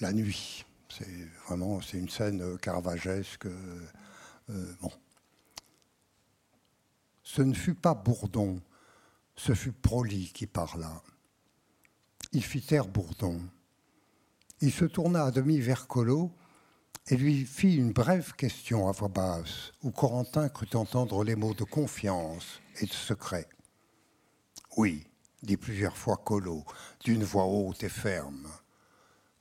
La 0.00 0.12
nuit, 0.12 0.64
c'est 0.88 1.28
vraiment 1.46 1.80
c'est 1.80 1.98
une 1.98 2.08
scène 2.08 2.58
caravagesque. 2.58 3.46
Euh, 3.46 4.74
bon. 4.80 4.90
Ce 7.22 7.40
ne 7.42 7.54
fut 7.54 7.74
pas 7.74 7.94
Bourdon, 7.94 8.60
ce 9.36 9.54
fut 9.54 9.72
Proli 9.72 10.32
qui 10.32 10.46
parla 10.46 11.02
il 12.34 12.42
fit 12.44 12.60
taire 12.60 12.88
Bourdon. 12.88 13.40
Il 14.60 14.72
se 14.72 14.84
tourna 14.84 15.24
à 15.24 15.30
demi 15.30 15.60
vers 15.60 15.86
Collot 15.86 16.32
et 17.06 17.16
lui 17.16 17.44
fit 17.44 17.76
une 17.76 17.92
brève 17.92 18.32
question 18.34 18.88
à 18.88 18.92
voix 18.92 19.08
basse, 19.08 19.72
où 19.82 19.90
Corentin 19.90 20.48
crut 20.48 20.74
entendre 20.74 21.22
les 21.22 21.36
mots 21.36 21.54
de 21.54 21.64
confiance 21.64 22.60
et 22.80 22.86
de 22.86 22.92
secret. 22.92 23.48
Oui, 24.76 25.06
dit 25.42 25.56
plusieurs 25.56 25.96
fois 25.96 26.16
Collot, 26.16 26.64
d'une 27.04 27.22
voix 27.22 27.44
haute 27.44 27.84
et 27.84 27.88
ferme. 27.88 28.48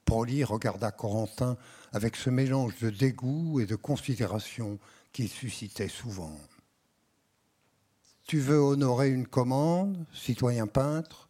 Pauli 0.05 0.43
regarda 0.43 0.91
Corentin 0.91 1.57
avec 1.93 2.15
ce 2.15 2.29
mélange 2.29 2.77
de 2.79 2.89
dégoût 2.89 3.59
et 3.59 3.65
de 3.65 3.75
considération 3.75 4.77
qu'il 5.13 5.29
suscitait 5.29 5.87
souvent. 5.87 6.37
Tu 8.27 8.39
veux 8.39 8.59
honorer 8.59 9.09
une 9.09 9.27
commande, 9.27 10.05
citoyen 10.13 10.67
peintre? 10.67 11.22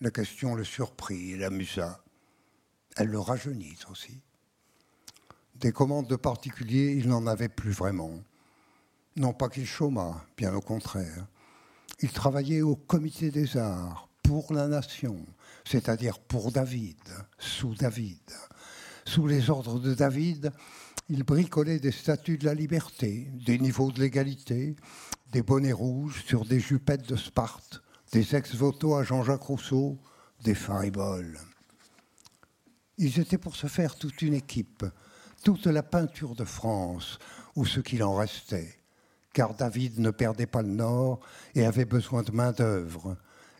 La 0.00 0.10
question 0.10 0.54
le 0.54 0.64
surprit 0.64 1.32
et 1.32 1.36
l'amusa. 1.36 2.02
Elle 2.96 3.08
le 3.08 3.18
rajeunit 3.18 3.78
aussi. 3.90 4.20
Des 5.54 5.72
commandes 5.72 6.08
de 6.08 6.16
particuliers, 6.16 6.94
il 6.98 7.08
n'en 7.08 7.26
avait 7.26 7.48
plus 7.48 7.70
vraiment. 7.70 8.12
Non 9.16 9.32
pas 9.32 9.48
qu'il 9.48 9.66
chômât, 9.66 10.26
bien 10.36 10.54
au 10.54 10.60
contraire. 10.60 11.26
Il 12.00 12.10
travaillait 12.10 12.60
au 12.60 12.76
comité 12.76 13.30
des 13.30 13.56
arts, 13.56 14.08
pour 14.22 14.52
la 14.52 14.66
nation, 14.66 15.24
c'est-à-dire 15.64 16.18
pour 16.18 16.52
David, 16.52 16.98
sous 17.38 17.74
David. 17.74 18.18
Sous 19.04 19.26
les 19.26 19.50
ordres 19.50 19.78
de 19.78 19.94
David, 19.94 20.52
il 21.08 21.22
bricolait 21.22 21.78
des 21.78 21.92
statues 21.92 22.36
de 22.36 22.44
la 22.44 22.54
liberté, 22.54 23.30
des 23.46 23.58
niveaux 23.58 23.92
de 23.92 24.00
l'égalité, 24.00 24.74
des 25.30 25.42
bonnets 25.42 25.72
rouges 25.72 26.24
sur 26.26 26.44
des 26.44 26.60
jupettes 26.60 27.08
de 27.08 27.16
Sparte, 27.16 27.82
des 28.12 28.36
ex-voto 28.36 28.94
à 28.94 29.02
Jean-Jacques 29.02 29.42
Rousseau, 29.42 29.98
des 30.44 30.54
fariboles. 30.54 31.38
Ils 32.98 33.18
étaient 33.18 33.38
pour 33.38 33.56
se 33.56 33.66
faire 33.66 33.96
toute 33.96 34.22
une 34.22 34.34
équipe, 34.34 34.84
toute 35.44 35.66
la 35.66 35.82
peinture 35.82 36.34
de 36.34 36.44
France, 36.44 37.18
ou 37.56 37.66
ce 37.66 37.80
qu'il 37.80 38.02
en 38.02 38.14
restait, 38.14 38.74
car 39.32 39.54
David 39.54 39.98
ne 39.98 40.10
perdait 40.10 40.46
pas 40.46 40.62
le 40.62 40.68
Nord 40.68 41.20
et 41.54 41.64
avait 41.64 41.84
besoin 41.84 42.22
de 42.22 42.32
main-d'œuvre. 42.32 43.16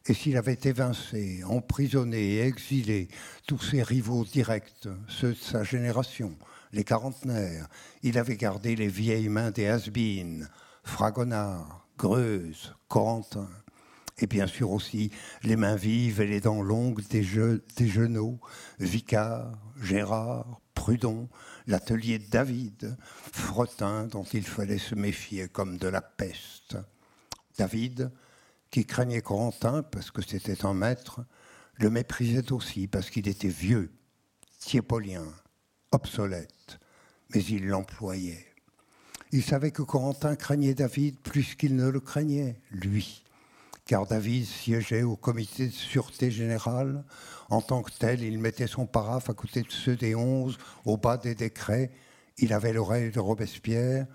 Et 0.06 0.14
s'il 0.14 0.36
avait 0.36 0.58
évincé, 0.62 1.42
emprisonné 1.44 2.34
et 2.34 2.40
exilé 2.42 3.08
tous 3.46 3.58
ses 3.58 3.82
rivaux 3.82 4.24
directs, 4.24 4.88
ceux 5.08 5.32
de 5.32 5.38
sa 5.38 5.64
génération, 5.64 6.36
les 6.72 6.84
quarantenaires, 6.84 7.68
il 8.02 8.16
avait 8.18 8.36
gardé 8.36 8.76
les 8.76 8.88
vieilles 8.88 9.28
mains 9.28 9.50
des 9.50 9.66
has 9.66 9.90
Fragonard, 10.84 11.88
Greuze, 11.98 12.74
Corentin 12.88 13.48
et 14.18 14.26
bien 14.26 14.46
sûr 14.46 14.70
aussi 14.70 15.10
les 15.42 15.56
mains 15.56 15.76
vives 15.76 16.20
et 16.20 16.26
les 16.26 16.40
dents 16.40 16.62
longues 16.62 17.06
des, 17.08 17.22
jeux, 17.22 17.64
des 17.76 17.88
genoux, 17.88 18.40
Vicard, 18.78 19.52
Gérard, 19.80 20.60
Prudon, 20.74 21.28
l'atelier 21.66 22.18
de 22.18 22.30
David, 22.30 22.96
Fretin 23.32 24.06
dont 24.06 24.24
il 24.24 24.46
fallait 24.46 24.78
se 24.78 24.94
méfier 24.94 25.48
comme 25.48 25.76
de 25.76 25.88
la 25.88 26.00
peste. 26.00 26.76
David, 27.58 28.10
qui 28.70 28.84
craignait 28.84 29.22
Corentin 29.22 29.82
parce 29.82 30.10
que 30.10 30.22
c'était 30.22 30.64
un 30.64 30.74
maître, 30.74 31.24
le 31.74 31.90
méprisait 31.90 32.52
aussi 32.52 32.86
parce 32.86 33.10
qu'il 33.10 33.28
était 33.28 33.48
vieux, 33.48 33.92
tiépolien, 34.58 35.26
obsolète, 35.92 36.78
mais 37.34 37.42
il 37.44 37.66
l'employait. 37.66 38.46
Il 39.32 39.42
savait 39.42 39.72
que 39.72 39.82
Corentin 39.82 40.36
craignait 40.36 40.74
David 40.74 41.18
plus 41.18 41.54
qu'il 41.54 41.76
ne 41.76 41.88
le 41.88 42.00
craignait, 42.00 42.60
lui 42.70 43.25
car 43.86 44.06
David 44.06 44.44
siégeait 44.44 45.04
au 45.04 45.16
comité 45.16 45.68
de 45.68 45.72
sûreté 45.72 46.30
générale. 46.30 47.04
En 47.48 47.62
tant 47.62 47.82
que 47.82 47.92
tel, 47.92 48.22
il 48.22 48.38
mettait 48.38 48.66
son 48.66 48.86
paraphe 48.86 49.30
à 49.30 49.34
côté 49.34 49.62
de 49.62 49.70
ceux 49.70 49.96
des 49.96 50.14
onze, 50.14 50.58
au 50.84 50.96
bas 50.96 51.16
des 51.16 51.36
décrets. 51.36 51.92
Il 52.38 52.52
avait 52.52 52.72
l'oreille 52.72 53.12
de 53.12 53.20
Robespierre, 53.20 54.06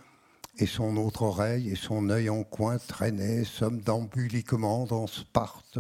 et 0.58 0.66
son 0.66 0.98
autre 0.98 1.22
oreille 1.22 1.70
et 1.70 1.76
son 1.76 2.10
œil 2.10 2.30
en 2.30 2.44
coin 2.44 2.78
traînaient 2.78 3.46
somnambuliquement 3.46 4.86
dans 4.86 5.08
Sparte, 5.08 5.80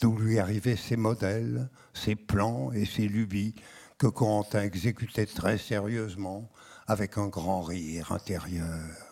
d'où 0.00 0.16
lui 0.18 0.40
arrivaient 0.40 0.76
ses 0.76 0.96
modèles, 0.96 1.70
ses 1.94 2.16
plans 2.16 2.72
et 2.72 2.84
ses 2.84 3.06
lubies 3.06 3.54
que 3.96 4.08
Corentin 4.08 4.62
exécutait 4.62 5.26
très 5.26 5.58
sérieusement, 5.58 6.50
avec 6.86 7.18
un 7.18 7.28
grand 7.28 7.62
rire 7.62 8.12
intérieur. 8.12 9.07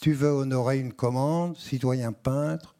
Tu 0.00 0.12
veux 0.12 0.28
honorer 0.28 0.78
une 0.78 0.92
commande, 0.92 1.56
citoyen 1.56 2.12
peintre 2.12 2.76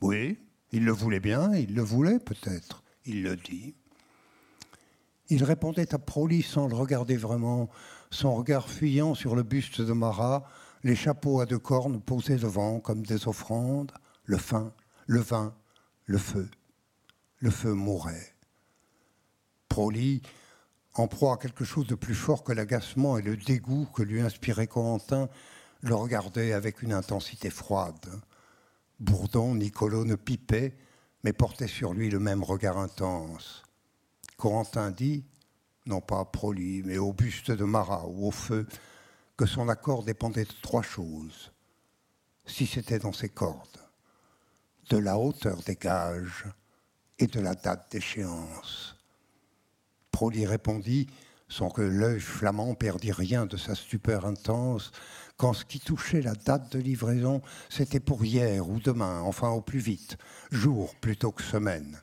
Oui, 0.00 0.38
il 0.72 0.84
le 0.84 0.92
voulait 0.92 1.20
bien, 1.20 1.54
il 1.54 1.74
le 1.74 1.82
voulait 1.82 2.18
peut-être, 2.18 2.82
il 3.04 3.22
le 3.22 3.36
dit. 3.36 3.74
Il 5.28 5.44
répondait 5.44 5.94
à 5.94 5.98
Proli 5.98 6.42
sans 6.42 6.66
le 6.66 6.74
regarder 6.74 7.16
vraiment, 7.16 7.68
son 8.10 8.34
regard 8.34 8.68
fuyant 8.68 9.14
sur 9.14 9.36
le 9.36 9.42
buste 9.42 9.80
de 9.80 9.92
Marat, 9.92 10.44
les 10.82 10.96
chapeaux 10.96 11.40
à 11.40 11.46
deux 11.46 11.58
cornes 11.58 12.00
posés 12.00 12.36
devant 12.36 12.80
comme 12.80 13.04
des 13.04 13.28
offrandes, 13.28 13.92
le 14.24 14.38
fin, 14.38 14.72
le 15.06 15.20
vin, 15.20 15.54
le 16.06 16.18
feu. 16.18 16.50
Le 17.38 17.50
feu 17.50 17.74
mourait. 17.74 18.34
Proli, 19.68 20.22
en 20.94 21.08
proie 21.08 21.34
à 21.34 21.36
quelque 21.36 21.64
chose 21.64 21.86
de 21.86 21.94
plus 21.94 22.14
fort 22.14 22.42
que 22.42 22.52
l'agacement 22.52 23.18
et 23.18 23.22
le 23.22 23.36
dégoût 23.36 23.86
que 23.94 24.02
lui 24.02 24.20
inspirait 24.20 24.66
Corentin, 24.66 25.28
le 25.84 25.94
regardait 25.94 26.54
avec 26.54 26.82
une 26.82 26.94
intensité 26.94 27.50
froide. 27.50 28.20
Bourdon, 29.00 29.54
Nicolo 29.54 30.04
ne 30.04 30.14
pipait, 30.14 30.74
mais 31.22 31.34
portait 31.34 31.68
sur 31.68 31.92
lui 31.92 32.08
le 32.08 32.18
même 32.18 32.42
regard 32.42 32.78
intense. 32.78 33.62
Corentin 34.38 34.90
dit, 34.90 35.24
non 35.84 36.00
pas 36.00 36.20
à 36.20 36.24
Proli, 36.24 36.82
mais 36.84 36.96
au 36.96 37.12
buste 37.12 37.50
de 37.50 37.64
Marat 37.64 38.06
ou 38.08 38.28
au 38.28 38.30
feu, 38.30 38.66
que 39.36 39.44
son 39.44 39.68
accord 39.68 40.04
dépendait 40.04 40.44
de 40.44 40.54
trois 40.62 40.82
choses, 40.82 41.52
si 42.46 42.66
c'était 42.66 42.98
dans 42.98 43.12
ses 43.12 43.28
cordes, 43.28 43.82
de 44.88 44.96
la 44.96 45.18
hauteur 45.18 45.62
des 45.64 45.76
gages 45.76 46.46
et 47.18 47.26
de 47.26 47.40
la 47.40 47.54
date 47.54 47.92
d'échéance. 47.92 48.96
Proli 50.12 50.46
répondit, 50.46 51.08
sans 51.48 51.68
que 51.68 51.82
l'œil 51.82 52.20
flamand 52.20 52.74
perdît 52.74 53.12
rien 53.12 53.44
de 53.44 53.56
sa 53.56 53.74
stupeur 53.74 54.24
intense, 54.24 54.92
qu'en 55.36 55.52
ce 55.52 55.64
qui 55.64 55.80
touchait 55.80 56.22
la 56.22 56.34
date 56.34 56.72
de 56.72 56.78
livraison, 56.78 57.42
c'était 57.68 58.00
pour 58.00 58.24
hier 58.24 58.68
ou 58.68 58.78
demain, 58.80 59.20
enfin 59.22 59.50
au 59.50 59.60
plus 59.60 59.80
vite, 59.80 60.16
jour 60.50 60.94
plutôt 61.00 61.32
que 61.32 61.42
semaine. 61.42 61.98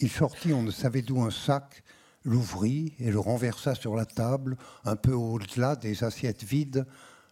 Il 0.00 0.10
sortit, 0.10 0.52
on 0.52 0.62
ne 0.62 0.70
savait 0.70 1.02
d'où, 1.02 1.22
un 1.22 1.30
sac, 1.30 1.82
l'ouvrit 2.24 2.94
et 2.98 3.10
le 3.10 3.18
renversa 3.18 3.74
sur 3.74 3.94
la 3.94 4.06
table, 4.06 4.56
un 4.84 4.96
peu 4.96 5.12
au-delà 5.12 5.76
des 5.76 6.02
assiettes 6.02 6.42
vides, 6.42 6.86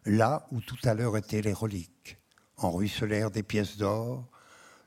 là 0.04 0.46
où 0.52 0.60
tout 0.60 0.78
à 0.84 0.94
l'heure 0.94 1.16
étaient 1.16 1.42
les 1.42 1.52
reliques. 1.52 2.18
En 2.56 2.70
ruisselèrent 2.70 3.30
des 3.30 3.42
pièces 3.42 3.76
d'or, 3.76 4.28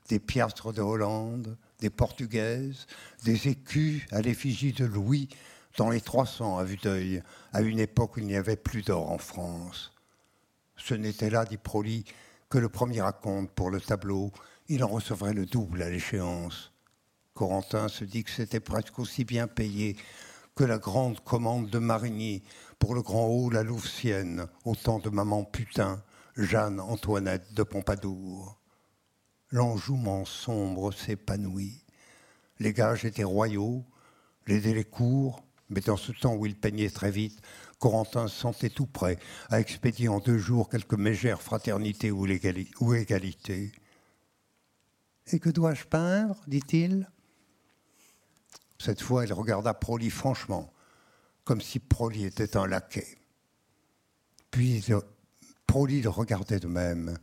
des 0.08 0.20
piastres 0.20 0.72
de 0.72 0.80
Hollande, 0.80 1.56
des 1.80 1.90
portugaises, 1.90 2.86
des 3.24 3.48
écus 3.48 4.02
à 4.12 4.22
l'effigie 4.22 4.72
de 4.72 4.84
Louis, 4.84 5.28
dans 5.76 5.90
les 5.90 6.00
300 6.00 6.58
à 6.58 6.64
vue 6.64 6.78
d'œil, 6.78 7.22
à 7.52 7.60
une 7.60 7.80
époque 7.80 8.16
où 8.16 8.20
il 8.20 8.26
n'y 8.26 8.36
avait 8.36 8.56
plus 8.56 8.82
d'or 8.82 9.10
en 9.10 9.18
France. 9.18 9.92
Ce 10.88 10.94
n'était 10.94 11.30
là, 11.30 11.44
dit 11.44 11.56
Proli, 11.56 12.04
que 12.48 12.58
le 12.58 12.68
premier 12.68 13.00
raconte 13.00 13.50
pour 13.50 13.70
le 13.70 13.80
tableau. 13.80 14.30
Il 14.68 14.84
en 14.84 14.86
recevrait 14.86 15.32
le 15.32 15.44
double 15.44 15.82
à 15.82 15.90
l'échéance. 15.90 16.70
Corentin 17.34 17.88
se 17.88 18.04
dit 18.04 18.22
que 18.22 18.30
c'était 18.30 18.60
presque 18.60 19.00
aussi 19.00 19.24
bien 19.24 19.48
payé 19.48 19.96
que 20.54 20.62
la 20.62 20.78
grande 20.78 21.18
commande 21.24 21.70
de 21.70 21.80
Marigny 21.80 22.44
pour 22.78 22.94
le 22.94 23.02
grand 23.02 23.26
hall 23.26 23.56
à 23.56 23.64
Louvciennes, 23.64 24.46
au 24.64 24.76
temps 24.76 25.00
de 25.00 25.10
maman 25.10 25.42
putain, 25.42 26.04
Jeanne 26.36 26.78
Antoinette 26.78 27.52
de 27.52 27.64
Pompadour. 27.64 28.56
L'enjouement 29.50 30.24
sombre 30.24 30.92
s'épanouit. 30.92 31.82
Les 32.60 32.72
gages 32.72 33.04
étaient 33.04 33.24
royaux, 33.24 33.84
les 34.46 34.60
délais 34.60 34.84
courts, 34.84 35.42
mais 35.68 35.80
dans 35.80 35.96
ce 35.96 36.12
temps 36.12 36.36
où 36.36 36.46
il 36.46 36.54
peignait 36.54 36.90
très 36.90 37.10
vite, 37.10 37.40
Corentin 37.78 38.28
se 38.28 38.36
sentait 38.36 38.70
tout 38.70 38.86
prêt 38.86 39.18
à 39.50 39.60
expédier 39.60 40.08
en 40.08 40.18
deux 40.18 40.38
jours 40.38 40.68
quelques 40.68 40.94
mégères 40.94 41.42
fraternités 41.42 42.10
ou, 42.10 42.26
égalités. 42.26 43.72
Et 45.26 45.38
que 45.38 45.50
dois-je 45.50 45.84
peindre? 45.84 46.36
dit-il. 46.46 47.10
Cette 48.78 49.02
fois, 49.02 49.24
il 49.24 49.32
regarda 49.32 49.74
Proli 49.74 50.10
franchement, 50.10 50.72
comme 51.44 51.60
si 51.60 51.78
Proli 51.78 52.24
était 52.24 52.56
un 52.56 52.66
laquais. 52.66 53.18
Puis 54.50 54.84
Proli 55.66 56.02
le 56.02 56.10
regardait 56.10 56.60
de 56.60 56.66
même. 56.68 57.18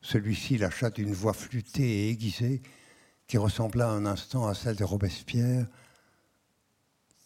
Celui-ci 0.00 0.58
lâcha 0.58 0.90
d'une 0.90 1.12
voix 1.12 1.32
flûtée 1.32 2.06
et 2.06 2.10
aiguisée 2.10 2.62
qui 3.26 3.38
ressembla 3.38 3.88
un 3.88 4.06
instant 4.06 4.46
à 4.46 4.54
celle 4.54 4.76
de 4.76 4.84
Robespierre. 4.84 5.66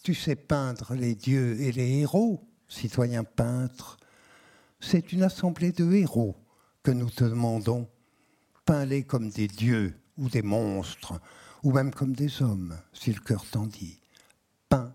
Tu 0.02 0.14
sais 0.14 0.36
peindre 0.36 0.94
les 0.94 1.14
dieux 1.14 1.60
et 1.60 1.72
les 1.72 1.98
héros, 1.98 2.48
citoyen 2.68 3.24
peintre. 3.24 3.96
C'est 4.80 5.12
une 5.12 5.22
assemblée 5.22 5.72
de 5.72 5.92
héros 5.92 6.36
que 6.82 6.90
nous 6.90 7.10
te 7.10 7.24
demandons. 7.24 7.88
Peins-les 8.64 9.04
comme 9.04 9.30
des 9.30 9.48
dieux 9.48 9.98
ou 10.16 10.28
des 10.28 10.42
monstres, 10.42 11.20
ou 11.62 11.72
même 11.72 11.92
comme 11.92 12.14
des 12.14 12.42
hommes, 12.42 12.78
si 12.92 13.12
le 13.12 13.20
cœur 13.20 13.44
t'en 13.50 13.66
dit. 13.66 14.00
Peins 14.68 14.94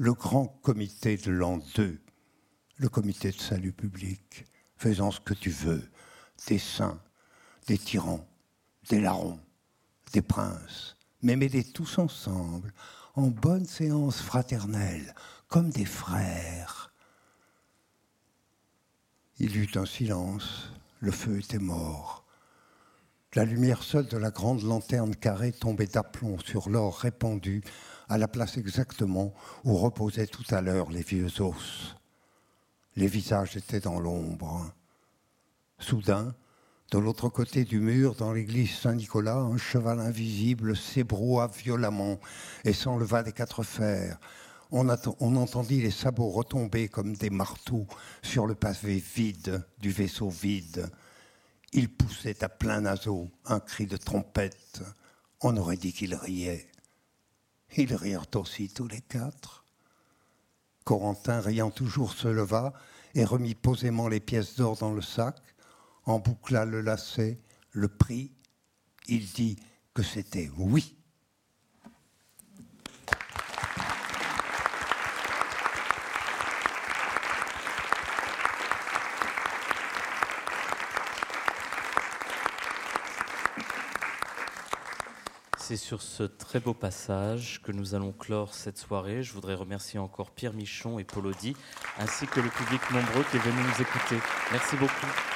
le 0.00 0.14
grand 0.14 0.46
comité 0.46 1.18
de 1.18 1.30
l'an 1.30 1.58
2, 1.74 2.00
le 2.78 2.88
comité 2.88 3.32
de 3.32 3.38
salut 3.38 3.74
public, 3.74 4.46
faisant 4.78 5.10
ce 5.10 5.20
que 5.20 5.34
tu 5.34 5.50
veux, 5.50 5.90
des 6.48 6.58
saints, 6.58 6.98
des 7.66 7.76
tyrans, 7.76 8.26
des 8.88 9.02
larrons, 9.02 9.38
des 10.14 10.22
princes, 10.22 10.96
mais 11.20 11.36
mets-les 11.36 11.64
tous 11.64 11.98
ensemble, 11.98 12.72
en 13.14 13.28
bonne 13.28 13.66
séance 13.66 14.20
fraternelle, 14.20 15.14
comme 15.48 15.70
des 15.70 15.84
frères. 15.84 16.92
Il 19.38 19.56
y 19.56 19.60
eut 19.60 19.70
un 19.76 19.86
silence, 19.86 20.72
le 21.00 21.10
feu 21.10 21.38
était 21.38 21.58
mort. 21.58 22.24
La 23.34 23.44
lumière 23.44 23.82
seule 23.82 24.06
de 24.06 24.16
la 24.16 24.30
grande 24.30 24.62
lanterne 24.62 25.14
carrée 25.14 25.52
tombait 25.52 25.86
d'aplomb 25.86 26.38
sur 26.40 26.68
l'or 26.68 26.98
répandu, 26.98 27.62
à 28.08 28.18
la 28.18 28.28
place 28.28 28.56
exactement 28.56 29.32
où 29.64 29.76
reposaient 29.76 30.26
tout 30.26 30.44
à 30.50 30.60
l'heure 30.60 30.90
les 30.90 31.02
vieux 31.02 31.40
os. 31.40 31.96
Les 32.96 33.06
visages 33.06 33.56
étaient 33.56 33.80
dans 33.80 34.00
l'ombre. 34.00 34.72
Soudain, 35.78 36.34
de 36.90 36.98
l'autre 36.98 37.28
côté 37.28 37.64
du 37.64 37.78
mur, 37.78 38.16
dans 38.16 38.32
l'église 38.32 38.76
Saint-Nicolas, 38.76 39.36
un 39.36 39.56
cheval 39.56 40.00
invisible 40.00 40.76
s'ébroua 40.76 41.46
violemment 41.46 42.18
et 42.64 42.72
s'enleva 42.72 43.22
des 43.22 43.32
quatre 43.32 43.62
fers. 43.62 44.18
On, 44.72 44.88
entendit 44.88 45.82
les 45.82 45.92
sabots 45.92 46.30
retomber 46.30 46.88
comme 46.88 47.14
des 47.14 47.30
marteaux 47.30 47.86
sur 48.22 48.46
le 48.46 48.56
pavé 48.56 49.02
vide 49.14 49.64
du 49.78 49.90
vaisseau 49.90 50.30
vide. 50.30 50.90
Il 51.72 51.88
poussait 51.88 52.42
à 52.42 52.48
plein 52.48 52.80
naseau 52.80 53.30
un 53.44 53.60
cri 53.60 53.86
de 53.86 53.96
trompette. 53.96 54.82
On 55.42 55.56
aurait 55.56 55.76
dit 55.76 55.92
qu'il 55.92 56.14
riait. 56.16 56.68
Ils 57.76 57.94
rirent 57.94 58.26
aussi 58.34 58.68
tous 58.68 58.88
les 58.88 59.00
quatre. 59.00 59.64
Corentin, 60.82 61.40
riant 61.40 61.70
toujours, 61.70 62.14
se 62.14 62.26
leva 62.26 62.72
et 63.14 63.24
remit 63.24 63.54
posément 63.54 64.08
les 64.08 64.20
pièces 64.20 64.56
d'or 64.56 64.76
dans 64.76 64.92
le 64.92 65.02
sac 65.02 65.36
en 66.04 66.18
boucla 66.18 66.64
le 66.64 66.80
lacet, 66.80 67.40
le 67.72 67.88
prit. 67.88 68.32
Il 69.08 69.26
dit 69.32 69.56
que 69.94 70.02
c'était 70.02 70.50
oui. 70.56 70.96
C'est 85.70 85.76
sur 85.76 86.02
ce 86.02 86.24
très 86.24 86.58
beau 86.58 86.74
passage 86.74 87.62
que 87.62 87.70
nous 87.70 87.94
allons 87.94 88.10
clore 88.10 88.54
cette 88.54 88.76
soirée. 88.76 89.22
Je 89.22 89.32
voudrais 89.32 89.54
remercier 89.54 90.00
encore 90.00 90.32
Pierre 90.32 90.52
Michon 90.52 90.98
et 90.98 91.04
Paul 91.04 91.26
Audi, 91.26 91.54
ainsi 91.96 92.26
que 92.26 92.40
le 92.40 92.48
public 92.48 92.80
nombreux 92.90 93.22
qui 93.30 93.36
est 93.36 93.40
venu 93.40 93.62
nous 93.62 93.80
écouter. 93.80 94.18
Merci 94.50 94.74
beaucoup. 94.74 95.29